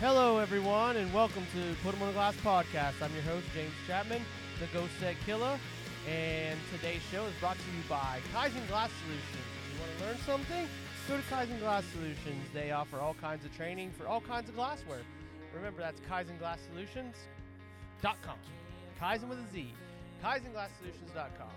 Hello, 0.00 0.38
everyone, 0.38 0.96
and 0.96 1.12
welcome 1.14 1.46
to 1.54 1.74
Put 1.82 1.94
'em 1.94 2.02
on 2.02 2.08
the 2.08 2.14
Glass 2.14 2.34
podcast. 2.36 3.00
I'm 3.00 3.12
your 3.14 3.22
host, 3.22 3.46
James 3.54 3.72
Chapman, 3.86 4.22
the 4.58 4.66
Ghost 4.66 4.92
Set 4.98 5.14
Killer, 5.24 5.58
and 6.08 6.58
today's 6.72 7.00
show 7.10 7.24
is 7.24 7.34
brought 7.40 7.56
to 7.56 7.70
you 7.76 7.82
by 7.88 8.20
Kaizen 8.34 8.66
Glass 8.68 8.90
Solutions. 9.02 9.46
If 9.56 9.72
you 9.74 9.80
want 9.80 9.98
to 9.98 10.04
learn 10.04 10.18
something, 10.18 10.68
go 11.08 11.16
to 11.16 11.22
Kaizen 11.22 11.58
Glass 11.60 11.84
Solutions. 11.92 12.44
They 12.52 12.72
offer 12.72 12.98
all 12.98 13.14
kinds 13.14 13.44
of 13.44 13.56
training 13.56 13.92
for 13.92 14.06
all 14.08 14.20
kinds 14.20 14.48
of 14.48 14.56
glassware. 14.56 15.02
Remember, 15.54 15.80
that's 15.80 16.00
KaizenGlassSolutions.com. 16.10 18.38
Kaizen 19.00 19.28
with 19.28 19.38
a 19.38 19.46
Z. 19.52 19.72
KaizenGlassSolutions.com. 20.22 21.48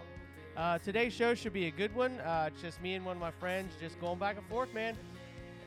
Uh, 0.56 0.78
today's 0.80 1.14
show 1.14 1.34
should 1.36 1.54
be 1.54 1.66
a 1.68 1.72
good 1.72 1.94
one. 1.96 2.20
Uh, 2.22 2.50
just 2.62 2.82
me 2.82 2.94
and 2.96 3.06
one 3.06 3.16
of 3.18 3.22
my 3.22 3.32
friends 3.32 3.74
just 3.80 4.00
going 4.00 4.18
back 4.20 4.38
and 4.38 4.46
forth, 4.48 4.74
man. 4.74 4.96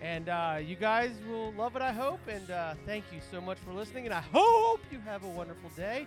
And 0.03 0.29
uh, 0.31 0.59
you 0.65 0.77
guys 0.77 1.11
will 1.29 1.53
love 1.53 1.77
it, 1.77 1.83
I 1.83 1.93
hope. 1.93 2.21
And 2.29 2.51
uh, 2.51 2.75
thank 2.87 3.05
you 3.13 3.21
so 3.31 3.41
much 3.41 3.59
for 3.59 3.73
listening. 3.73 4.07
And 4.07 4.15
I 4.15 4.21
hope 4.21 4.81
you 4.91 4.99
have 5.01 5.25
a 5.25 5.29
wonderful 5.29 5.71
day 5.77 6.07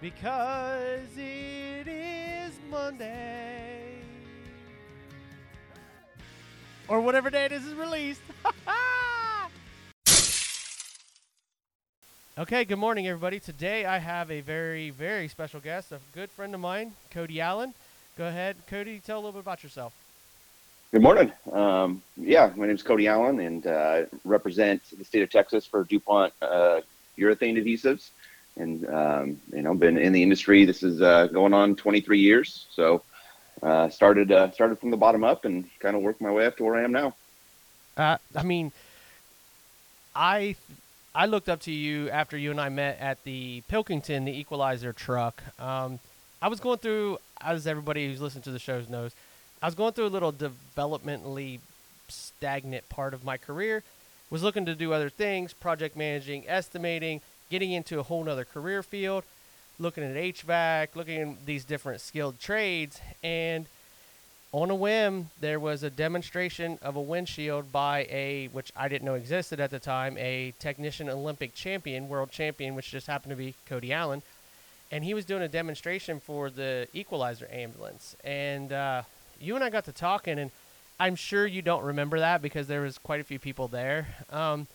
because 0.00 1.08
it 1.16 1.86
is 1.86 2.52
Monday. 2.70 3.98
Or 6.88 7.00
whatever 7.00 7.30
day 7.30 7.48
this 7.48 7.64
is 7.64 7.74
released. 7.74 8.20
okay, 12.38 12.64
good 12.64 12.78
morning, 12.78 13.06
everybody. 13.08 13.40
Today 13.40 13.84
I 13.84 13.98
have 13.98 14.30
a 14.30 14.40
very, 14.40 14.88
very 14.90 15.28
special 15.28 15.60
guest, 15.60 15.92
a 15.92 16.00
good 16.14 16.30
friend 16.30 16.54
of 16.54 16.60
mine, 16.60 16.92
Kody 17.10 17.38
Allan. 17.38 17.74
Go 18.16 18.26
ahead, 18.26 18.56
Kody, 18.70 19.02
tell 19.02 19.16
a 19.16 19.20
little 19.20 19.32
bit 19.32 19.40
about 19.40 19.62
yourself. 19.62 19.92
Good 20.94 21.02
morning. 21.02 21.32
Um, 21.50 22.04
yeah, 22.16 22.52
my 22.54 22.68
name 22.68 22.76
is 22.76 22.84
Kody 22.84 23.08
Allan, 23.08 23.40
and 23.40 23.66
uh, 23.66 24.02
represent 24.22 24.80
the 24.96 25.04
state 25.04 25.24
of 25.24 25.30
Texas 25.30 25.66
for 25.66 25.82
DuPont 25.82 26.32
uh, 26.40 26.82
urethane 27.18 27.60
adhesives. 27.60 28.10
And 28.54 28.88
um, 28.88 29.40
you 29.52 29.62
know, 29.62 29.74
been 29.74 29.98
in 29.98 30.12
the 30.12 30.22
industry. 30.22 30.64
This 30.64 30.84
is 30.84 31.02
uh, 31.02 31.26
going 31.26 31.52
on 31.52 31.74
23 31.74 32.20
years. 32.20 32.66
So 32.70 33.02
uh, 33.60 33.88
started 33.88 34.30
uh, 34.30 34.52
started 34.52 34.78
from 34.78 34.92
the 34.92 34.96
bottom 34.96 35.24
up, 35.24 35.44
and 35.44 35.68
kind 35.80 35.96
of 35.96 36.02
worked 36.02 36.20
my 36.20 36.30
way 36.30 36.46
up 36.46 36.56
to 36.58 36.64
where 36.64 36.76
I 36.76 36.84
am 36.84 36.92
now. 36.92 37.16
Uh, 37.96 38.18
I 38.36 38.44
mean, 38.44 38.70
I 40.14 40.54
I 41.12 41.26
looked 41.26 41.48
up 41.48 41.62
to 41.62 41.72
you 41.72 42.08
after 42.10 42.38
you 42.38 42.52
and 42.52 42.60
I 42.60 42.68
met 42.68 43.00
at 43.00 43.24
the 43.24 43.64
Pilkington, 43.66 44.26
the 44.26 44.38
Equalizer 44.38 44.92
truck. 44.92 45.42
Um, 45.58 45.98
I 46.40 46.46
was 46.46 46.60
going 46.60 46.78
through, 46.78 47.18
as 47.40 47.66
everybody 47.66 48.06
who's 48.06 48.20
listened 48.20 48.44
to 48.44 48.52
the 48.52 48.60
shows 48.60 48.88
knows, 48.88 49.12
I 49.64 49.66
was 49.66 49.74
going 49.74 49.94
through 49.94 50.08
a 50.08 50.08
little 50.08 50.30
developmentally 50.30 51.58
stagnant 52.08 52.86
part 52.90 53.14
of 53.14 53.24
my 53.24 53.38
career. 53.38 53.82
Was 54.28 54.42
looking 54.42 54.66
to 54.66 54.74
do 54.74 54.92
other 54.92 55.08
things, 55.08 55.54
project 55.54 55.96
managing, 55.96 56.46
estimating, 56.46 57.22
getting 57.48 57.72
into 57.72 57.98
a 57.98 58.02
whole 58.02 58.22
nother 58.22 58.44
career 58.44 58.82
field, 58.82 59.24
looking 59.78 60.04
at 60.04 60.16
HVAC, 60.16 60.88
looking 60.94 61.18
at 61.18 61.46
these 61.46 61.64
different 61.64 62.02
skilled 62.02 62.38
trades, 62.38 63.00
and 63.22 63.64
on 64.52 64.68
a 64.68 64.74
whim, 64.74 65.30
there 65.40 65.58
was 65.58 65.82
a 65.82 65.88
demonstration 65.88 66.78
of 66.82 66.96
a 66.96 67.00
windshield 67.00 67.72
by 67.72 68.06
a, 68.10 68.48
which 68.52 68.70
I 68.76 68.88
didn't 68.88 69.06
know 69.06 69.14
existed 69.14 69.60
at 69.60 69.70
the 69.70 69.78
time, 69.78 70.18
a 70.18 70.52
technician 70.58 71.08
Olympic 71.08 71.54
champion, 71.54 72.10
world 72.10 72.30
champion, 72.30 72.74
which 72.74 72.90
just 72.90 73.06
happened 73.06 73.30
to 73.30 73.36
be 73.36 73.54
Kody 73.66 73.92
Allan. 73.92 74.20
And 74.92 75.04
he 75.04 75.14
was 75.14 75.24
doing 75.24 75.42
a 75.42 75.48
demonstration 75.48 76.20
for 76.20 76.50
the 76.50 76.86
Equalizer 76.92 77.48
ambulance. 77.50 78.14
And 78.22 78.70
uh, 78.70 79.04
you 79.40 79.54
and 79.54 79.64
I 79.64 79.70
got 79.70 79.84
to 79.86 79.92
talking, 79.92 80.38
and 80.38 80.50
I'm 80.98 81.16
sure 81.16 81.46
you 81.46 81.62
don't 81.62 81.84
remember 81.84 82.18
that 82.20 82.42
because 82.42 82.66
there 82.66 82.82
was 82.82 82.98
quite 82.98 83.20
a 83.20 83.24
few 83.24 83.38
people 83.38 83.68
there. 83.68 84.08
Um, 84.30 84.66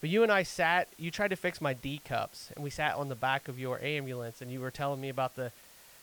but 0.00 0.10
you 0.10 0.22
and 0.22 0.30
I 0.30 0.44
sat, 0.44 0.88
you 0.96 1.10
tried 1.10 1.28
to 1.28 1.36
fix 1.36 1.60
my 1.60 1.74
D 1.74 2.00
cups, 2.04 2.50
and 2.54 2.62
we 2.62 2.70
sat 2.70 2.94
on 2.94 3.08
the 3.08 3.14
back 3.14 3.48
of 3.48 3.58
your 3.58 3.80
ambulance, 3.82 4.40
and 4.40 4.50
you 4.50 4.60
were 4.60 4.70
telling 4.70 5.00
me 5.00 5.08
about 5.08 5.36
the 5.36 5.50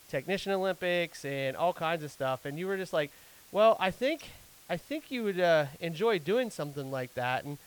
Technician 0.09 0.51
Olympics 0.51 1.25
and 1.25 1.55
all 1.55 1.73
kinds 1.73 2.03
of 2.03 2.11
stuff. 2.11 2.45
And 2.45 2.59
you 2.59 2.67
were 2.67 2.77
just 2.77 2.93
like, 2.93 3.11
well, 3.51 3.77
I 3.79 3.91
think 3.91 4.29
I 4.69 4.77
think 4.77 5.11
you 5.11 5.23
would 5.23 5.39
uh, 5.39 5.65
enjoy 5.79 6.19
doing 6.19 6.49
something 6.49 6.91
like 6.91 7.13
that. 7.15 7.43
And 7.43 7.57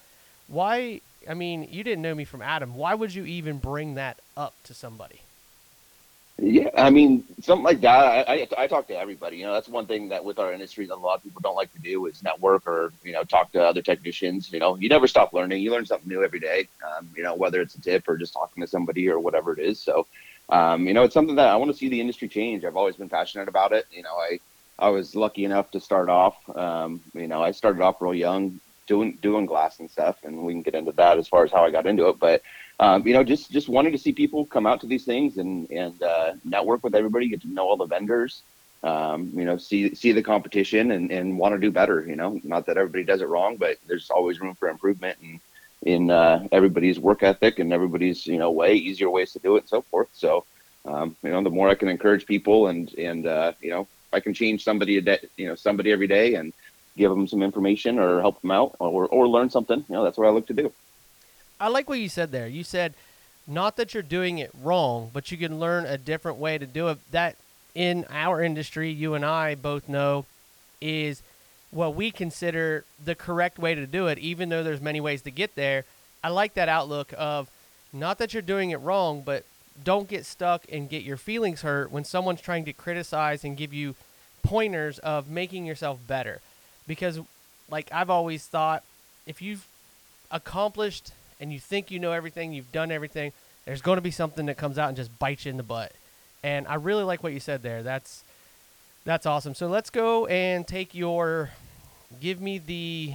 why? 0.49 1.01
I 1.28 1.34
mean, 1.34 1.69
you 1.71 1.84
didn't 1.84 2.03
know 2.03 2.15
me 2.15 2.25
from 2.25 2.43
Adam. 2.43 2.75
Why 2.75 2.95
would 2.95 3.15
you 3.15 3.25
even 3.25 3.59
bring 3.59 3.95
that 3.95 4.19
up 4.37 4.55
to 4.65 4.75
somebody? 4.75 5.21
Yeah, 6.41 6.71
I 6.76 6.91
mean, 6.91 7.25
something 7.43 7.65
like 7.65 7.81
that. 7.81 8.28
I, 8.28 8.32
I, 8.32 8.49
I 8.65 8.66
talk 8.69 8.87
to 8.88 8.97
everybody. 8.97 9.38
You 9.38 9.47
know, 9.47 9.54
that's 9.54 9.69
one 9.69 9.87
thing 9.87 10.09
that 10.10 10.25
with 10.25 10.38
our 10.38 10.53
industry 10.53 10.87
that 10.87 10.94
a 10.94 10.97
lot 10.97 11.16
of 11.16 11.25
people 11.25 11.41
don't 11.41 11.56
like 11.56 11.72
to 11.72 11.81
do 11.81 12.06
is 12.06 12.22
network 12.22 12.65
or 12.69 12.93
you 13.03 13.12
know 13.12 13.25
talk 13.25 13.50
to 13.53 13.62
other 13.65 13.82
technicians. 13.82 14.53
You 14.53 14.60
know, 14.60 14.77
you 14.77 14.88
never 14.88 15.09
stop 15.09 15.32
learning. 15.32 15.62
You 15.62 15.72
learn 15.72 15.84
something 15.84 16.09
new 16.09 16.22
every 16.22 16.38
day. 16.38 16.69
Um, 16.87 17.10
you 17.16 17.25
know, 17.25 17.34
whether 17.34 17.60
it's 17.60 17.75
a 17.75 17.81
tip 17.81 18.09
or 18.09 18.16
just 18.16 18.34
talking 18.34 18.60
to 18.60 18.69
somebody 18.69 19.09
or 19.09 19.19
whatever 19.19 19.53
it 19.53 19.59
is. 19.59 19.81
So, 19.81 20.06
um, 20.48 20.87
you 20.87 20.94
know, 20.94 21.03
it's 21.03 21.15
something 21.15 21.34
that 21.37 21.48
I 21.48 21.56
want 21.56 21.72
to 21.72 21.77
see 21.77 21.88
the 21.88 22.00
industry 22.00 22.28
change. 22.28 22.65
I've 22.65 22.77
always 22.77 22.94
been 22.94 23.09
passionate 23.09 23.48
about 23.48 23.72
it. 23.72 23.87
You 23.91 24.04
know, 24.04 24.15
I 24.15 24.38
I 24.78 24.91
was 24.91 25.16
lucky 25.16 25.44
enough 25.44 25.72
to 25.72 25.81
start 25.81 26.09
off. 26.09 26.37
Um, 26.56 27.00
you 27.15 27.27
know, 27.27 27.43
I 27.43 27.50
started 27.50 27.82
off 27.82 28.00
real 28.00 28.15
young 28.15 28.60
doing 28.87 29.19
doing 29.21 29.44
glass 29.44 29.81
and 29.81 29.91
stuff, 29.91 30.19
and 30.22 30.44
we 30.44 30.53
can 30.53 30.62
get 30.62 30.77
into 30.77 30.93
that 30.93 31.19
as 31.19 31.27
far 31.27 31.43
as 31.43 31.50
how 31.50 31.65
I 31.65 31.72
got 31.72 31.87
into 31.87 32.09
it. 32.09 32.21
But 32.21 32.43
um, 32.81 33.06
you 33.06 33.12
know, 33.12 33.25
just 33.25 33.50
just 33.50 33.69
wanting 33.69 33.93
to 33.93 33.99
see 33.99 34.12
people 34.12 34.47
come 34.47 34.66
out 34.66 34.81
to 34.81 34.87
these 34.87 35.05
things 35.05 35.39
and 35.39 35.71
and 35.71 36.03
uh, 36.03 36.34
network 36.44 36.83
with 36.84 36.94
everybody, 36.94 37.28
get 37.28 37.43
to 37.43 37.49
know 37.49 37.69
all 37.69 37.77
the 37.77 37.87
vendors. 37.87 38.43
Um, 38.84 39.33
you 39.34 39.44
know, 39.44 39.56
see 39.56 39.94
see 39.94 40.12
the 40.12 40.22
competition 40.22 40.93
and, 40.93 41.11
and 41.11 41.39
want 41.39 41.55
to 41.55 41.61
do 41.61 41.71
better. 41.71 42.05
You 42.06 42.16
know, 42.16 42.41
not 42.44 42.66
that 42.66 42.77
everybody 42.77 43.05
does 43.05 43.22
it 43.22 43.28
wrong, 43.28 43.56
but 43.56 43.77
there's 43.87 44.11
always 44.11 44.41
room 44.41 44.55
for 44.55 44.69
improvement 44.69 45.19
and 45.22 45.41
in 45.83 46.11
uh, 46.11 46.47
everybody's 46.53 46.99
work 46.99 47.22
ethic 47.22 47.59
and 47.59 47.72
everybody's 47.72 48.27
you 48.27 48.39
know 48.39 48.50
way 48.50 48.75
easier 48.75 49.10
ways 49.10 49.33
to 49.33 49.39
do 49.41 49.56
it 49.56 49.60
and 49.60 49.69
so 49.69 49.83
forth. 49.83 50.09
So, 50.12 50.45
um, 50.84 51.16
you 51.22 51.31
know, 51.31 51.43
the 51.43 51.50
more 51.50 51.69
I 51.69 51.75
can 51.75 51.89
encourage 51.89 52.27
people 52.27 52.69
and 52.69 52.93
and 52.95 53.27
uh, 53.27 53.53
you 53.60 53.71
know 53.71 53.89
I 54.12 54.21
can 54.21 54.34
change 54.34 54.65
somebody 54.65 54.99
a 54.99 55.00
day, 55.00 55.19
you 55.37 55.49
know, 55.49 55.55
somebody 55.55 55.93
every 55.93 56.06
day 56.06 56.34
and 56.34 56.53
give 56.97 57.10
them 57.10 57.27
some 57.27 57.43
information 57.43 57.99
or 57.99 58.21
help 58.21 58.41
them 58.43 58.50
out 58.50 58.77
or, 58.81 59.06
or 59.06 59.28
learn 59.28 59.50
something, 59.50 59.84
you 59.89 59.95
know, 59.95 60.05
that's 60.05 60.19
what 60.19 60.27
I 60.27 60.31
look 60.31 60.47
to 60.49 60.55
do. 60.55 60.72
I 61.61 61.69
like 61.69 61.89
what 61.89 61.99
you 61.99 62.09
said 62.09 62.31
there. 62.31 62.47
You 62.47 62.65
said 62.65 62.95
not 63.47 63.77
that 63.77 63.95
you're 63.95 64.03
doing 64.03 64.39
it 64.39 64.51
wrong, 64.63 65.11
but 65.13 65.33
you 65.33 65.39
can 65.39 65.59
learn 65.59 65.87
a 65.87 65.97
different 65.97 66.39
way 66.39 66.59
to 66.59 66.67
do 66.67 66.89
it. 66.89 66.99
That 67.11 67.37
in 67.75 68.05
our 68.11 68.43
industry, 68.43 68.91
you 68.91 69.15
and 69.15 69.25
I 69.25 69.55
both 69.55 69.89
know 69.89 70.27
is 70.81 71.23
what 71.71 71.95
we 71.95 72.11
consider 72.11 72.85
the 73.03 73.15
correct 73.15 73.59
way 73.59 73.75
to 73.75 73.87
do 73.87 74.07
it, 74.07 74.19
even 74.19 74.49
though 74.49 74.63
there's 74.63 74.81
many 74.81 75.01
ways 75.01 75.23
to 75.23 75.31
get 75.31 75.55
there. 75.55 75.85
I 76.23 76.29
like 76.29 76.55
that 76.55 76.69
outlook 76.69 77.13
of 77.17 77.49
not 77.93 78.19
that 78.19 78.33
you're 78.33 78.43
doing 78.43 78.71
it 78.71 78.81
wrong, 78.81 79.23
but 79.25 79.45
don't 79.83 80.09
get 80.09 80.27
stuck 80.27 80.65
and 80.71 80.91
get 80.91 81.03
your 81.03 81.17
feelings 81.17 81.63
hurt 81.63 81.91
when 81.91 82.05
someone's 82.05 82.41
trying 82.41 82.65
to 82.65 82.73
criticize 82.73 83.45
and 83.45 83.57
give 83.57 83.73
you 83.73 83.95
pointers 84.43 84.99
of 85.01 85.29
making 85.29 85.67
yourself 85.67 85.99
better. 86.07 86.41
Because, 86.87 87.21
like 87.71 87.91
I've 87.93 88.11
always 88.11 88.45
thought, 88.47 88.83
if 89.27 89.41
you've 89.41 89.67
accomplished 90.31 91.13
and 91.41 91.53
you 91.53 91.60
think 91.60 91.91
you 91.91 91.99
know 91.99 92.12
everything, 92.12 92.53
you've 92.53 92.72
done 92.72 92.91
everything, 92.91 93.32
there's 93.65 93.82
going 93.82 93.97
to 93.97 94.03
be 94.03 94.10
something 94.10 94.47
that 94.47 94.56
comes 94.56 94.78
out 94.78 94.88
and 94.88 94.97
just 94.97 95.16
bites 95.19 95.44
you 95.44 95.50
in 95.50 95.56
the 95.56 95.62
butt. 95.62 95.93
And 96.43 96.66
I 96.66 96.75
really 96.75 97.04
like 97.04 97.22
what 97.22 97.32
you 97.32 97.41
said 97.41 97.62
there. 97.62 97.82
That's 97.82 98.25
that's 99.04 99.26
awesome. 99.26 99.54
So 99.54 99.69
let's 99.69 99.91
go 99.91 100.27
and 100.27 100.66
take 100.66 100.94
your 100.94 101.50
give 102.21 102.41
me 102.41 102.59
the 102.59 103.15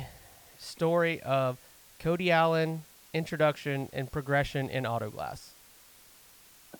story 0.60 1.22
of 1.22 1.58
Kody 2.00 2.30
Allan 2.30 2.84
introduction 3.14 3.90
and 3.94 4.12
progression 4.12 4.70
in 4.70 4.84
autoglass. 4.84 5.50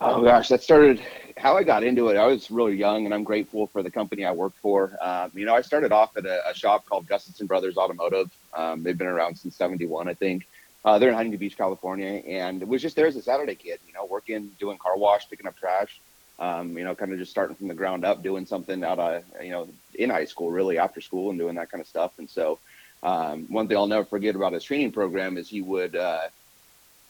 Oh 0.02 0.22
gosh, 0.24 0.50
that 0.50 0.64
started 0.64 1.00
how 1.38 1.56
I 1.56 1.64
got 1.64 1.84
into 1.84 2.10
it. 2.10 2.18
I 2.18 2.26
was 2.26 2.50
really 2.52 2.76
young, 2.76 3.06
and 3.06 3.14
I'm 3.14 3.24
grateful 3.24 3.68
for 3.68 3.84
the 3.84 3.92
company 3.92 4.26
I 4.26 4.32
worked 4.32 4.58
for. 4.58 4.98
Um, 5.02 5.32
you 5.34 5.46
know, 5.46 5.56
I 5.56 5.62
started 5.62 5.92
off 5.92 6.18
at 6.18 6.26
a, 6.26 6.50
a 6.50 6.54
shop 6.54 6.86
called 6.86 7.08
Gustafson 7.08 7.48
Brothers 7.48 7.78
Automotive. 7.78 8.30
Um, 8.54 8.84
they've 8.84 8.98
been 8.98 9.08
around 9.08 9.36
since 9.38 9.56
'71, 9.56 10.10
I 10.10 10.14
think. 10.14 10.48
Uh, 10.86 11.00
they're 11.00 11.10
in 11.10 11.16
Huntington 11.16 11.40
Beach, 11.40 11.58
California, 11.58 12.22
and 12.28 12.62
it 12.62 12.68
was 12.68 12.82
just 12.82 12.96
there 12.96 13.08
as 13.08 13.16
a 13.16 13.22
Saturday 13.22 13.56
kid. 13.56 13.80
You 13.88 13.94
know, 13.94 14.06
working, 14.06 14.52
doing 14.60 14.78
car 14.78 14.98
wash, 14.98 15.30
picking 15.30 15.48
up 15.48 15.58
trash. 15.58 16.00
Um, 16.40 16.78
you 16.78 16.84
know, 16.84 16.96
kind 16.96 17.14
of 17.14 17.20
just 17.20 17.32
starting 17.32 17.56
from 17.56 17.68
the 17.68 17.74
ground 17.76 18.04
up, 18.04 18.24
doing 18.24 18.46
something 18.46 18.84
out 18.84 19.00
of 19.00 19.24
you 19.42 19.52
know 19.52 19.70
in 19.94 20.10
high 20.10 20.26
school, 20.26 20.52
really 20.52 20.78
after 20.78 21.00
school, 21.00 21.30
and 21.30 21.40
doing 21.40 21.56
that 21.56 21.72
kind 21.72 21.80
of 21.80 21.88
stuff. 21.88 22.12
And 22.18 22.30
so, 22.30 22.60
um, 23.02 23.46
one 23.50 23.68
thing 23.68 23.78
I'll 23.78 23.88
never 23.88 24.06
forget 24.06 24.36
about 24.36 24.54
his 24.54 24.64
training 24.64 24.92
program 24.92 25.38
is 25.38 25.48
he 25.48 25.62
would. 25.62 25.96
Uh, 25.96 26.28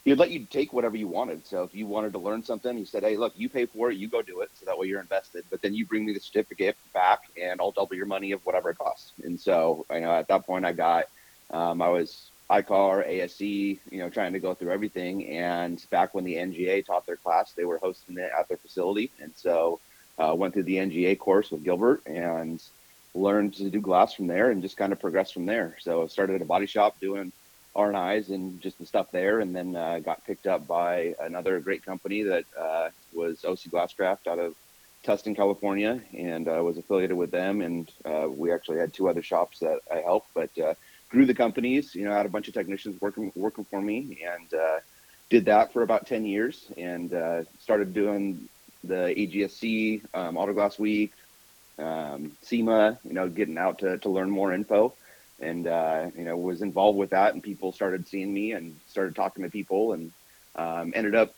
he'd 0.04 0.18
let 0.18 0.30
you 0.30 0.44
take 0.44 0.72
whatever 0.72 0.96
you 0.96 1.08
wanted. 1.08 1.46
So 1.46 1.62
if 1.62 1.74
you 1.74 1.86
wanted 1.86 2.12
to 2.12 2.18
learn 2.18 2.44
something, 2.44 2.76
he 2.76 2.84
said, 2.84 3.02
"Hey, 3.02 3.16
look, 3.16 3.32
you 3.34 3.48
pay 3.48 3.66
for 3.66 3.90
it, 3.90 3.96
you 3.96 4.06
go 4.06 4.22
do 4.22 4.42
it, 4.42 4.50
so 4.54 4.66
that 4.66 4.78
way 4.78 4.86
you're 4.86 5.00
invested. 5.00 5.44
But 5.50 5.62
then 5.62 5.74
you 5.74 5.84
bring 5.84 6.04
me 6.04 6.12
the 6.12 6.20
certificate 6.20 6.76
back, 6.92 7.22
and 7.40 7.60
I'll 7.60 7.72
double 7.72 7.96
your 7.96 8.06
money 8.06 8.30
of 8.32 8.44
whatever 8.46 8.70
it 8.70 8.78
costs." 8.78 9.12
And 9.24 9.40
so, 9.40 9.84
you 9.90 10.00
know, 10.00 10.12
at 10.12 10.28
that 10.28 10.46
point, 10.46 10.64
I 10.64 10.72
got, 10.72 11.06
um, 11.50 11.82
I 11.82 11.88
was 11.88 12.30
ICAR, 12.54 13.06
ASE, 13.06 13.40
you 13.40 13.98
know, 13.98 14.08
trying 14.08 14.32
to 14.32 14.40
go 14.40 14.54
through 14.54 14.70
everything. 14.70 15.26
And 15.28 15.84
back 15.90 16.14
when 16.14 16.24
the 16.24 16.34
NGA 16.34 16.86
taught 16.86 17.06
their 17.06 17.16
class, 17.16 17.52
they 17.52 17.64
were 17.64 17.78
hosting 17.78 18.18
it 18.18 18.30
at 18.38 18.48
their 18.48 18.56
facility, 18.56 19.10
and 19.20 19.32
so 19.34 19.80
uh, 20.18 20.34
went 20.36 20.54
through 20.54 20.64
the 20.64 20.76
NGA 20.76 21.18
course 21.18 21.50
with 21.50 21.64
Gilbert 21.64 22.06
and 22.06 22.62
learned 23.14 23.54
to 23.54 23.70
do 23.70 23.80
glass 23.80 24.14
from 24.14 24.26
there, 24.26 24.50
and 24.50 24.62
just 24.62 24.76
kind 24.76 24.92
of 24.92 25.00
progressed 25.00 25.34
from 25.34 25.46
there. 25.46 25.76
So 25.80 26.04
I 26.04 26.06
started 26.06 26.36
at 26.36 26.42
a 26.42 26.46
body 26.46 26.66
shop 26.66 26.98
doing 27.00 27.32
R&Is 27.76 28.30
and 28.30 28.60
just 28.60 28.78
the 28.78 28.86
stuff 28.86 29.10
there, 29.10 29.40
and 29.40 29.54
then 29.54 29.74
uh, 29.74 29.98
got 29.98 30.24
picked 30.24 30.46
up 30.46 30.66
by 30.66 31.14
another 31.20 31.58
great 31.60 31.84
company 31.84 32.22
that 32.22 32.44
uh, 32.58 32.90
was 33.12 33.44
OC 33.44 33.70
Glasscraft 33.70 34.26
out 34.28 34.38
of 34.38 34.54
Tustin, 35.04 35.36
California, 35.36 36.00
and 36.16 36.48
uh, 36.48 36.62
was 36.62 36.78
affiliated 36.78 37.16
with 37.16 37.30
them. 37.30 37.60
And 37.60 37.90
uh, 38.04 38.28
we 38.28 38.52
actually 38.52 38.78
had 38.78 38.92
two 38.92 39.08
other 39.08 39.22
shops 39.22 39.58
that 39.58 39.80
I 39.92 39.96
helped, 39.96 40.28
but 40.34 40.56
uh, 40.58 40.74
grew 41.14 41.26
the 41.26 41.34
companies. 41.34 41.94
You 41.94 42.04
know, 42.04 42.12
had 42.12 42.26
a 42.26 42.30
bunch 42.36 42.48
of 42.48 42.54
technicians 42.54 43.00
working 43.00 43.32
working 43.34 43.64
for 43.64 43.80
me, 43.80 44.18
and 44.26 44.52
uh, 44.52 44.80
did 45.30 45.46
that 45.46 45.72
for 45.72 45.82
about 45.82 46.06
ten 46.06 46.26
years, 46.26 46.66
and 46.76 47.10
started 47.60 47.94
doing 47.94 48.48
the 48.82 49.14
AGSC, 49.16 50.02
um, 50.12 50.36
Autoglass 50.36 50.78
Week, 50.78 51.12
um, 51.78 52.32
SEMA. 52.42 52.98
You 53.04 53.14
know, 53.14 53.28
getting 53.28 53.58
out 53.58 53.78
to 53.78 53.98
to 53.98 54.08
learn 54.10 54.30
more 54.30 54.52
info 54.52 54.92
and 55.40 55.66
uh, 55.66 56.10
you 56.16 56.24
know 56.24 56.36
was 56.36 56.62
involved 56.62 56.98
with 56.98 57.10
that 57.10 57.34
and 57.34 57.42
people 57.42 57.72
started 57.72 58.06
seeing 58.06 58.32
me 58.32 58.52
and 58.52 58.78
started 58.88 59.14
talking 59.14 59.44
to 59.44 59.50
people 59.50 59.92
and 59.92 60.12
um, 60.56 60.92
ended 60.94 61.14
up 61.14 61.34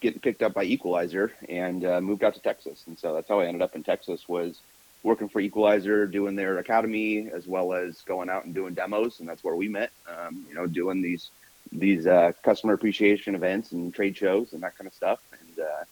getting 0.00 0.20
picked 0.20 0.42
up 0.42 0.54
by 0.54 0.64
equalizer 0.64 1.32
and 1.48 1.84
uh, 1.84 2.00
moved 2.00 2.24
out 2.24 2.34
to 2.34 2.40
texas 2.40 2.84
and 2.86 2.98
so 2.98 3.14
that's 3.14 3.28
how 3.28 3.40
i 3.40 3.46
ended 3.46 3.62
up 3.62 3.74
in 3.76 3.82
texas 3.82 4.28
was 4.28 4.58
working 5.02 5.28
for 5.28 5.40
equalizer 5.40 6.06
doing 6.06 6.36
their 6.36 6.58
academy 6.58 7.28
as 7.32 7.46
well 7.46 7.72
as 7.72 8.02
going 8.02 8.28
out 8.28 8.44
and 8.44 8.54
doing 8.54 8.74
demos 8.74 9.20
and 9.20 9.28
that's 9.28 9.42
where 9.42 9.56
we 9.56 9.68
met 9.68 9.90
um, 10.08 10.44
you 10.48 10.54
know 10.54 10.66
doing 10.66 11.02
these 11.02 11.30
these 11.72 12.06
uh, 12.06 12.32
customer 12.42 12.74
appreciation 12.74 13.34
events 13.34 13.72
and 13.72 13.94
trade 13.94 14.16
shows 14.16 14.52
and 14.52 14.62
that 14.62 14.76
kind 14.76 14.86
of 14.86 14.94
stuff 14.94 15.20
and 15.40 15.64
uh, 15.64 15.84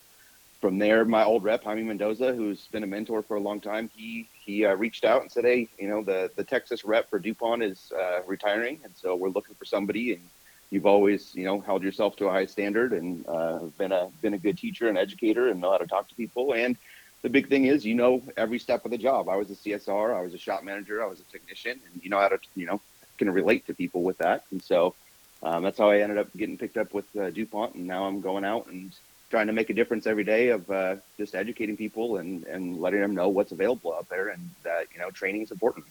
from 0.60 0.78
there, 0.78 1.04
my 1.04 1.24
old 1.24 1.42
rep, 1.42 1.64
Jaime 1.64 1.82
Mendoza, 1.82 2.34
who's 2.34 2.66
been 2.66 2.84
a 2.84 2.86
mentor 2.86 3.22
for 3.22 3.36
a 3.36 3.40
long 3.40 3.60
time, 3.60 3.90
he 3.96 4.28
he 4.44 4.64
uh, 4.64 4.74
reached 4.74 5.04
out 5.04 5.22
and 5.22 5.32
said, 5.32 5.44
"Hey, 5.44 5.68
you 5.78 5.88
know, 5.88 6.02
the 6.02 6.30
the 6.36 6.44
Texas 6.44 6.84
rep 6.84 7.08
for 7.08 7.18
DuPont 7.18 7.62
is 7.62 7.92
uh, 7.98 8.20
retiring, 8.26 8.78
and 8.84 8.92
so 8.94 9.16
we're 9.16 9.30
looking 9.30 9.54
for 9.54 9.64
somebody. 9.64 10.12
And 10.12 10.22
you've 10.70 10.86
always, 10.86 11.34
you 11.34 11.44
know, 11.44 11.60
held 11.60 11.82
yourself 11.82 12.16
to 12.16 12.26
a 12.26 12.30
high 12.30 12.46
standard 12.46 12.92
and 12.92 13.26
uh, 13.26 13.60
been 13.78 13.92
a 13.92 14.10
been 14.20 14.34
a 14.34 14.38
good 14.38 14.58
teacher 14.58 14.88
and 14.88 14.98
educator, 14.98 15.48
and 15.48 15.60
know 15.60 15.70
how 15.70 15.78
to 15.78 15.86
talk 15.86 16.08
to 16.08 16.14
people. 16.14 16.52
And 16.52 16.76
the 17.22 17.28
big 17.28 17.48
thing 17.48 17.66
is, 17.66 17.84
you 17.84 17.94
know, 17.94 18.22
every 18.36 18.58
step 18.58 18.84
of 18.84 18.90
the 18.90 18.98
job. 18.98 19.28
I 19.28 19.36
was 19.36 19.50
a 19.50 19.54
CSR, 19.54 20.14
I 20.14 20.22
was 20.22 20.34
a 20.34 20.38
shop 20.38 20.62
manager, 20.62 21.02
I 21.02 21.06
was 21.06 21.20
a 21.20 21.24
technician, 21.24 21.80
and 21.92 22.02
you 22.02 22.10
know 22.10 22.18
how 22.18 22.28
to, 22.28 22.38
you 22.56 22.66
know, 22.66 22.80
can 23.18 23.30
relate 23.30 23.66
to 23.66 23.74
people 23.74 24.02
with 24.02 24.18
that. 24.18 24.44
And 24.50 24.62
so 24.62 24.94
um, 25.42 25.62
that's 25.62 25.78
how 25.78 25.90
I 25.90 25.98
ended 25.98 26.18
up 26.18 26.28
getting 26.36 26.56
picked 26.56 26.76
up 26.76 26.94
with 26.94 27.04
uh, 27.16 27.30
DuPont, 27.30 27.74
and 27.74 27.86
now 27.86 28.04
I'm 28.04 28.20
going 28.20 28.44
out 28.44 28.66
and 28.66 28.92
trying 29.30 29.46
to 29.46 29.52
make 29.52 29.70
a 29.70 29.74
difference 29.74 30.06
every 30.06 30.24
day 30.24 30.48
of 30.48 30.68
uh, 30.70 30.96
just 31.16 31.34
educating 31.34 31.76
people 31.76 32.16
and, 32.16 32.44
and 32.44 32.80
letting 32.80 33.00
them 33.00 33.14
know 33.14 33.28
what's 33.28 33.52
available 33.52 33.94
out 33.94 34.08
there 34.08 34.28
and 34.28 34.50
that 34.64 34.86
you 34.92 34.98
know 34.98 35.10
training 35.10 35.42
is 35.42 35.50
important. 35.50 35.86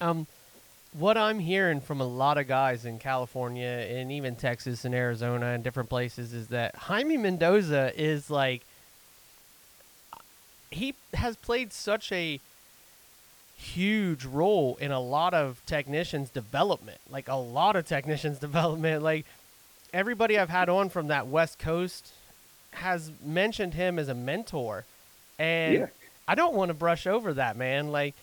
Um, 0.00 0.26
what 0.92 1.16
I'm 1.16 1.38
hearing 1.38 1.80
from 1.80 2.00
a 2.00 2.06
lot 2.06 2.36
of 2.36 2.46
guys 2.46 2.84
in 2.84 2.98
California 2.98 3.86
and 3.88 4.12
even 4.12 4.36
Texas 4.36 4.84
and 4.84 4.94
Arizona 4.94 5.46
and 5.46 5.64
different 5.64 5.88
places 5.88 6.34
is 6.34 6.48
that 6.48 6.74
Jaime 6.76 7.16
Mendoza 7.16 7.92
is 7.96 8.28
like 8.28 8.62
he 10.74 10.94
has 11.14 11.36
played 11.36 11.72
such 11.72 12.10
a 12.12 12.40
huge 13.56 14.24
role 14.24 14.76
in 14.80 14.90
a 14.90 14.98
lot 14.98 15.32
of 15.32 15.60
technicians 15.66 16.30
development 16.30 16.98
like 17.08 17.28
a 17.28 17.36
lot 17.36 17.76
of 17.76 17.86
technicians 17.86 18.38
development 18.40 19.02
like 19.02 19.24
everybody 19.92 20.38
I've 20.38 20.48
had 20.48 20.68
on 20.68 20.88
from 20.88 21.08
that 21.08 21.26
West 21.26 21.58
Coast 21.58 22.12
has 22.72 23.12
mentioned 23.24 23.74
him 23.74 23.98
as 23.98 24.08
a 24.08 24.14
mentor, 24.14 24.84
and 25.38 25.74
yeah. 25.74 25.86
I 26.26 26.34
don't 26.34 26.54
want 26.54 26.70
to 26.70 26.74
brush 26.74 27.06
over 27.06 27.34
that 27.34 27.56
man. 27.56 27.92
Like, 27.92 28.14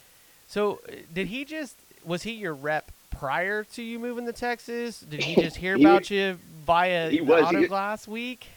so 0.48 0.80
uh, 0.88 0.94
did 1.14 1.28
he 1.28 1.46
just 1.46 1.76
was 2.04 2.24
he 2.24 2.32
your 2.34 2.54
rep 2.54 2.92
prior 3.12 3.64
to 3.64 3.84
you 3.84 4.00
moving 4.00 4.26
to 4.26 4.34
Texas? 4.34 5.00
Did 5.00 5.24
he 5.24 5.42
just 5.42 5.58
hear 5.58 5.76
he, 5.78 5.84
about 5.84 6.10
you 6.10 6.38
via 6.66 7.10
he 7.10 7.22
was, 7.22 7.44
Auto 7.44 7.68
Glass 7.68 8.08
Week? 8.08 8.48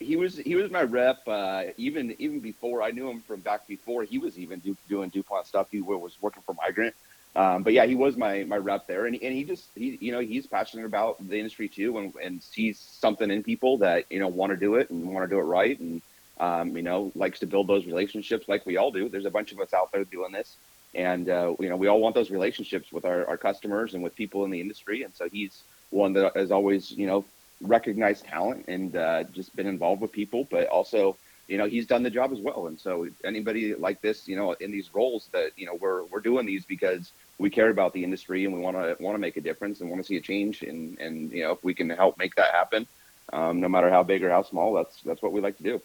He 0.00 0.16
was 0.16 0.38
he 0.38 0.56
was 0.56 0.70
my 0.70 0.82
rep 0.82 1.20
uh, 1.28 1.64
even 1.76 2.16
even 2.18 2.40
before 2.40 2.82
I 2.82 2.90
knew 2.90 3.08
him 3.08 3.20
from 3.20 3.40
back 3.40 3.66
before 3.68 4.02
he 4.02 4.18
was 4.18 4.38
even 4.38 4.58
do, 4.60 4.76
doing 4.88 5.10
Dupont 5.10 5.46
stuff. 5.46 5.68
He 5.70 5.82
was 5.82 6.16
working 6.20 6.42
for 6.42 6.54
Mygrant. 6.54 6.94
Um, 7.36 7.62
but 7.62 7.74
yeah, 7.74 7.86
he 7.86 7.94
was 7.94 8.16
my 8.16 8.42
my 8.44 8.56
rep 8.56 8.86
there, 8.86 9.06
and 9.06 9.14
and 9.14 9.34
he 9.34 9.44
just 9.44 9.68
he 9.76 9.98
you 10.00 10.10
know 10.10 10.20
he's 10.20 10.46
passionate 10.46 10.86
about 10.86 11.16
the 11.28 11.36
industry 11.36 11.68
too, 11.68 11.98
and, 11.98 12.14
and 12.16 12.42
sees 12.42 12.78
something 12.78 13.30
in 13.30 13.42
people 13.42 13.78
that 13.78 14.06
you 14.10 14.18
know 14.18 14.26
want 14.28 14.50
to 14.50 14.56
do 14.56 14.74
it 14.76 14.90
and 14.90 15.06
want 15.12 15.28
to 15.28 15.32
do 15.32 15.38
it 15.38 15.44
right, 15.44 15.78
and 15.78 16.02
um, 16.40 16.76
you 16.76 16.82
know 16.82 17.12
likes 17.14 17.38
to 17.40 17.46
build 17.46 17.68
those 17.68 17.86
relationships 17.86 18.48
like 18.48 18.66
we 18.66 18.78
all 18.78 18.90
do. 18.90 19.08
There's 19.08 19.26
a 19.26 19.30
bunch 19.30 19.52
of 19.52 19.60
us 19.60 19.72
out 19.72 19.92
there 19.92 20.04
doing 20.04 20.32
this, 20.32 20.56
and 20.94 21.28
uh, 21.28 21.54
you 21.60 21.68
know 21.68 21.76
we 21.76 21.86
all 21.86 22.00
want 22.00 22.16
those 22.16 22.30
relationships 22.30 22.90
with 22.90 23.04
our, 23.04 23.28
our 23.28 23.36
customers 23.36 23.94
and 23.94 24.02
with 24.02 24.16
people 24.16 24.44
in 24.44 24.50
the 24.50 24.60
industry, 24.60 25.04
and 25.04 25.14
so 25.14 25.28
he's 25.28 25.62
one 25.90 26.14
that 26.14 26.34
has 26.34 26.50
always 26.50 26.90
you 26.90 27.06
know 27.06 27.24
recognized 27.60 28.24
talent 28.24 28.64
and 28.68 28.96
uh, 28.96 29.24
just 29.24 29.54
been 29.56 29.66
involved 29.66 30.00
with 30.00 30.12
people, 30.12 30.46
but 30.50 30.66
also 30.68 31.16
you 31.48 31.58
know 31.58 31.66
he's 31.66 31.86
done 31.86 32.02
the 32.02 32.10
job 32.10 32.32
as 32.32 32.38
well. 32.38 32.68
And 32.68 32.78
so 32.78 33.08
anybody 33.24 33.74
like 33.74 34.00
this 34.00 34.28
you 34.28 34.36
know 34.36 34.52
in 34.52 34.70
these 34.70 34.94
roles 34.94 35.28
that 35.32 35.50
you 35.56 35.66
know 35.66 35.74
we're 35.74 36.04
we're 36.04 36.20
doing 36.20 36.46
these 36.46 36.64
because 36.64 37.12
we 37.38 37.50
care 37.50 37.70
about 37.70 37.92
the 37.92 38.04
industry 38.04 38.44
and 38.44 38.54
we 38.54 38.60
want 38.60 38.76
to 38.76 38.96
want 39.02 39.14
to 39.14 39.18
make 39.18 39.36
a 39.36 39.40
difference 39.40 39.80
and 39.80 39.90
want 39.90 40.02
to 40.02 40.06
see 40.06 40.16
a 40.16 40.20
change 40.20 40.62
and 40.62 40.98
and 40.98 41.32
you 41.32 41.42
know 41.42 41.52
if 41.52 41.64
we 41.64 41.74
can 41.74 41.90
help 41.90 42.16
make 42.18 42.34
that 42.36 42.52
happen 42.52 42.86
um, 43.32 43.60
no 43.60 43.68
matter 43.68 43.90
how 43.90 44.02
big 44.02 44.22
or 44.22 44.30
how 44.30 44.42
small 44.42 44.74
that's 44.74 45.00
that's 45.02 45.22
what 45.22 45.32
we 45.32 45.40
like 45.40 45.56
to 45.56 45.62
do. 45.62 45.80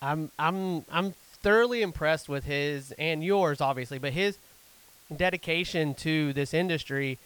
I'm 0.00 0.30
i'm 0.38 0.84
i'm 0.90 1.12
thoroughly 1.42 1.82
impressed 1.82 2.28
with 2.28 2.44
his 2.44 2.92
and 2.92 3.22
yours 3.22 3.60
obviously 3.60 3.98
but 3.98 4.12
his 4.12 4.38
dedication 5.14 5.94
to 5.94 6.32
this 6.32 6.52
industry 6.52 7.18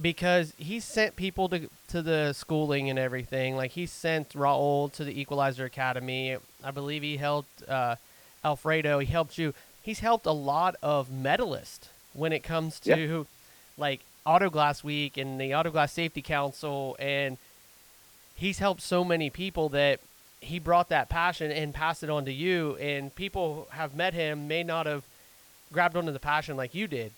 because 0.00 0.52
he 0.56 0.80
sent 0.80 1.16
people 1.16 1.48
to 1.48 1.68
to 1.88 2.02
the 2.02 2.32
schooling 2.32 2.88
and 2.88 2.98
everything. 2.98 3.56
Like 3.56 3.72
he 3.72 3.86
sent 3.86 4.30
Raul 4.30 4.92
to 4.92 5.04
the 5.04 5.18
Equalizer 5.20 5.64
Academy. 5.64 6.36
I 6.64 6.70
believe 6.70 7.02
he 7.02 7.16
helped 7.16 7.68
uh, 7.68 7.96
Alfredo. 8.44 8.98
He 9.00 9.06
helped 9.06 9.38
you. 9.38 9.54
He's 9.82 10.00
helped 10.00 10.26
a 10.26 10.32
lot 10.32 10.76
of 10.82 11.08
medalists 11.08 11.88
when 12.12 12.32
it 12.32 12.40
comes 12.42 12.80
to 12.80 12.96
yeah. 12.96 13.22
like 13.76 14.00
Autoglass 14.26 14.84
Week 14.84 15.16
and 15.16 15.40
the 15.40 15.50
Autoglass 15.50 15.90
Safety 15.90 16.22
Council, 16.22 16.96
and 16.98 17.38
he's 18.36 18.58
helped 18.58 18.82
so 18.82 19.04
many 19.04 19.30
people 19.30 19.68
that 19.70 20.00
he 20.40 20.58
brought 20.58 20.88
that 20.88 21.08
passion 21.08 21.50
and 21.50 21.74
passed 21.74 22.02
it 22.02 22.10
on 22.10 22.24
to 22.24 22.32
you. 22.32 22.76
And 22.76 23.14
people 23.14 23.68
have 23.72 23.94
met 23.94 24.14
him 24.14 24.48
may 24.48 24.62
not 24.62 24.86
have 24.86 25.02
grabbed 25.72 25.96
onto 25.96 26.12
the 26.12 26.18
passion 26.18 26.56
like 26.56 26.74
you 26.74 26.86
did. 26.86 27.12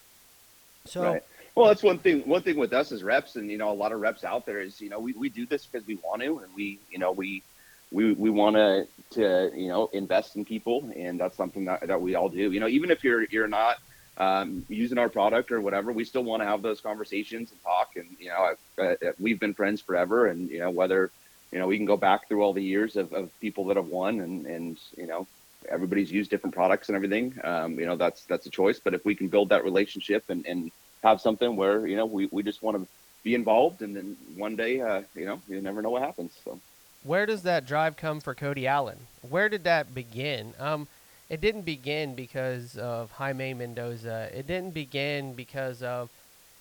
So. 0.86 1.02
Right 1.02 1.22
well, 1.54 1.66
that's 1.66 1.82
one 1.82 1.98
thing. 1.98 2.20
One 2.20 2.42
thing 2.42 2.56
with 2.56 2.72
us 2.72 2.92
as 2.92 3.02
reps, 3.02 3.36
and 3.36 3.50
you 3.50 3.58
know, 3.58 3.70
a 3.70 3.74
lot 3.74 3.92
of 3.92 4.00
reps 4.00 4.24
out 4.24 4.46
there 4.46 4.60
is, 4.60 4.80
you 4.80 4.88
know, 4.88 4.98
we, 4.98 5.12
we 5.12 5.28
do 5.28 5.46
this 5.46 5.66
because 5.66 5.86
we 5.86 5.96
want 5.96 6.22
to, 6.22 6.38
and 6.38 6.54
we, 6.54 6.78
you 6.90 6.98
know, 6.98 7.12
we 7.12 7.42
we 7.90 8.12
we 8.14 8.30
want 8.30 8.56
to 8.56 8.86
to 9.10 9.50
you 9.54 9.68
know 9.68 9.90
invest 9.92 10.36
in 10.36 10.44
people, 10.44 10.90
and 10.96 11.20
that's 11.20 11.36
something 11.36 11.66
that, 11.66 11.86
that 11.86 12.00
we 12.00 12.14
all 12.14 12.28
do. 12.30 12.50
You 12.50 12.60
know, 12.60 12.68
even 12.68 12.90
if 12.90 13.04
you're 13.04 13.24
you're 13.24 13.48
not 13.48 13.76
um, 14.16 14.64
using 14.68 14.96
our 14.98 15.10
product 15.10 15.52
or 15.52 15.60
whatever, 15.60 15.92
we 15.92 16.04
still 16.04 16.24
want 16.24 16.42
to 16.42 16.46
have 16.46 16.62
those 16.62 16.80
conversations 16.80 17.50
and 17.50 17.62
talk. 17.62 17.96
And 17.96 18.16
you 18.18 18.30
know, 18.30 18.54
uh, 18.82 19.12
we've 19.20 19.38
been 19.38 19.52
friends 19.52 19.82
forever, 19.82 20.26
and 20.26 20.48
you 20.48 20.60
know, 20.60 20.70
whether 20.70 21.10
you 21.52 21.58
know 21.58 21.66
we 21.66 21.76
can 21.76 21.86
go 21.86 21.98
back 21.98 22.28
through 22.28 22.42
all 22.42 22.54
the 22.54 22.64
years 22.64 22.96
of, 22.96 23.12
of 23.12 23.30
people 23.40 23.66
that 23.66 23.76
have 23.76 23.88
won, 23.88 24.20
and 24.20 24.46
and 24.46 24.78
you 24.96 25.06
know, 25.06 25.26
everybody's 25.68 26.10
used 26.10 26.30
different 26.30 26.54
products 26.54 26.88
and 26.88 26.96
everything. 26.96 27.38
Um, 27.44 27.78
you 27.78 27.84
know, 27.84 27.96
that's 27.96 28.24
that's 28.24 28.46
a 28.46 28.50
choice. 28.50 28.80
But 28.82 28.94
if 28.94 29.04
we 29.04 29.14
can 29.14 29.28
build 29.28 29.50
that 29.50 29.64
relationship 29.64 30.30
and 30.30 30.46
and 30.46 30.72
have 31.02 31.20
something 31.20 31.56
where 31.56 31.86
you 31.86 31.96
know 31.96 32.06
we, 32.06 32.28
we 32.30 32.42
just 32.42 32.62
want 32.62 32.76
to 32.78 32.86
be 33.22 33.34
involved, 33.34 33.82
and 33.82 33.94
then 33.94 34.16
one 34.36 34.56
day, 34.56 34.80
uh, 34.80 35.02
you 35.14 35.24
know, 35.24 35.40
you 35.48 35.60
never 35.60 35.82
know 35.82 35.90
what 35.90 36.02
happens. 36.02 36.32
So, 36.44 36.58
where 37.04 37.26
does 37.26 37.42
that 37.42 37.66
drive 37.66 37.96
come 37.96 38.20
for 38.20 38.34
Kody 38.34 38.66
Allan? 38.66 38.98
Where 39.28 39.48
did 39.48 39.64
that 39.64 39.94
begin? 39.94 40.54
Um, 40.58 40.88
it 41.28 41.40
didn't 41.40 41.62
begin 41.62 42.14
because 42.14 42.76
of 42.76 43.12
Jaime 43.12 43.54
Mendoza. 43.54 44.28
It 44.34 44.46
didn't 44.46 44.74
begin 44.74 45.34
because 45.34 45.82
of, 45.82 46.10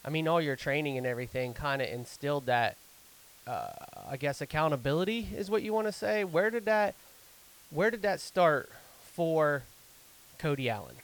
I 0.06 0.10
mean, 0.10 0.28
all 0.28 0.42
your 0.42 0.56
training 0.56 0.98
and 0.98 1.06
everything 1.06 1.54
kind 1.54 1.82
of 1.82 1.90
instilled 1.90 2.46
that. 2.46 2.78
Uh, 3.48 3.72
I 4.08 4.18
guess 4.18 4.40
accountability 4.40 5.30
is 5.36 5.50
what 5.50 5.64
you 5.64 5.74
want 5.74 5.88
to 5.88 5.92
say. 5.92 6.24
Where 6.24 6.52
did 6.52 6.66
that, 6.66 6.94
where 7.72 7.90
did 7.90 8.04
that 8.04 8.20
start 8.20 8.70
for 9.14 9.64
Kody 10.40 10.68
Allan? 10.68 10.96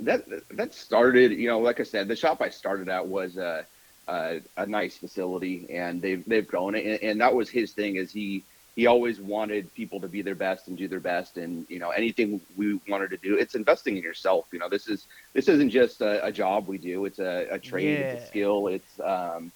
That 0.00 0.24
that 0.50 0.74
started, 0.74 1.32
you 1.32 1.48
know, 1.48 1.58
like 1.58 1.80
I 1.80 1.84
said, 1.84 2.08
the 2.08 2.16
shop 2.16 2.40
I 2.40 2.50
started 2.50 2.88
at 2.88 3.06
was 3.06 3.36
a 3.36 3.64
a, 4.08 4.40
a 4.56 4.66
nice 4.66 4.96
facility, 4.96 5.66
and 5.70 6.00
they've 6.00 6.24
they've 6.26 6.46
grown 6.46 6.74
it, 6.74 6.86
and, 6.86 7.02
and, 7.02 7.20
that 7.20 7.34
was 7.34 7.50
his 7.50 7.72
thing. 7.72 7.96
Is 7.96 8.10
he 8.10 8.42
he 8.74 8.86
always 8.86 9.20
wanted 9.20 9.72
people 9.74 10.00
to 10.00 10.08
be 10.08 10.22
their 10.22 10.34
best 10.34 10.68
and 10.68 10.78
do 10.78 10.88
their 10.88 11.00
best, 11.00 11.36
and 11.36 11.66
you 11.68 11.78
know 11.78 11.90
anything 11.90 12.40
we 12.56 12.80
wanted 12.88 13.10
to 13.10 13.16
do, 13.18 13.36
it's 13.36 13.54
investing 13.54 13.96
in 13.96 14.02
yourself. 14.02 14.46
You 14.52 14.60
know, 14.60 14.68
this 14.68 14.88
is 14.88 15.06
this 15.34 15.48
isn't 15.48 15.70
just 15.70 16.00
a, 16.00 16.24
a 16.24 16.32
job 16.32 16.68
we 16.68 16.78
do; 16.78 17.04
it's 17.04 17.18
a, 17.18 17.48
a 17.50 17.58
trade, 17.58 17.98
yeah. 17.98 18.12
it's 18.12 18.24
a 18.24 18.26
skill, 18.28 18.68
it's 18.68 19.00
um, 19.00 19.52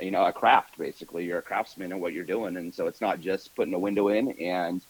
you 0.00 0.10
know 0.10 0.24
a 0.24 0.32
craft. 0.32 0.76
Basically, 0.76 1.24
you're 1.24 1.38
a 1.38 1.42
craftsman 1.42 1.92
in 1.92 2.00
what 2.00 2.12
you're 2.12 2.24
doing, 2.24 2.56
and 2.56 2.74
so 2.74 2.88
it's 2.88 3.00
not 3.00 3.20
just 3.20 3.54
putting 3.54 3.74
a 3.74 3.78
window 3.78 4.08
in. 4.08 4.32
And 4.32 4.82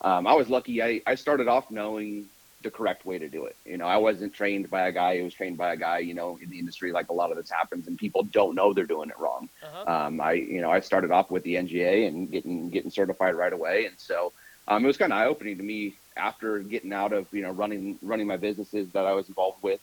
um, 0.00 0.26
I 0.26 0.34
was 0.34 0.48
lucky; 0.48 0.82
I 0.82 1.02
I 1.06 1.16
started 1.16 1.48
off 1.48 1.70
knowing 1.70 2.28
the 2.62 2.70
correct 2.70 3.04
way 3.04 3.18
to 3.18 3.28
do 3.28 3.44
it. 3.46 3.56
You 3.64 3.76
know, 3.76 3.86
I 3.86 3.96
wasn't 3.96 4.34
trained 4.34 4.70
by 4.70 4.88
a 4.88 4.92
guy 4.92 5.18
who 5.18 5.24
was 5.24 5.34
trained 5.34 5.56
by 5.56 5.72
a 5.72 5.76
guy, 5.76 5.98
you 5.98 6.14
know, 6.14 6.38
in 6.42 6.50
the 6.50 6.58
industry 6.58 6.92
like 6.92 7.08
a 7.08 7.12
lot 7.12 7.30
of 7.30 7.36
this 7.36 7.50
happens 7.50 7.86
and 7.88 7.98
people 7.98 8.22
don't 8.24 8.54
know 8.54 8.72
they're 8.72 8.86
doing 8.86 9.10
it 9.10 9.18
wrong. 9.18 9.48
Uh-huh. 9.62 10.06
Um, 10.06 10.20
I, 10.20 10.32
you 10.32 10.60
know, 10.60 10.70
I 10.70 10.80
started 10.80 11.10
off 11.10 11.30
with 11.30 11.42
the 11.44 11.56
NGA 11.56 12.08
and 12.08 12.30
getting, 12.30 12.70
getting 12.70 12.90
certified 12.90 13.34
right 13.34 13.52
away. 13.52 13.86
And 13.86 13.94
so 13.98 14.32
um, 14.68 14.84
it 14.84 14.86
was 14.86 14.96
kind 14.96 15.12
of 15.12 15.18
eye 15.18 15.26
opening 15.26 15.56
to 15.58 15.62
me 15.62 15.94
after 16.16 16.60
getting 16.60 16.92
out 16.92 17.12
of, 17.12 17.26
you 17.32 17.42
know, 17.42 17.50
running, 17.50 17.98
running 18.02 18.26
my 18.26 18.36
businesses 18.36 18.90
that 18.92 19.06
I 19.06 19.12
was 19.12 19.28
involved 19.28 19.62
with 19.62 19.80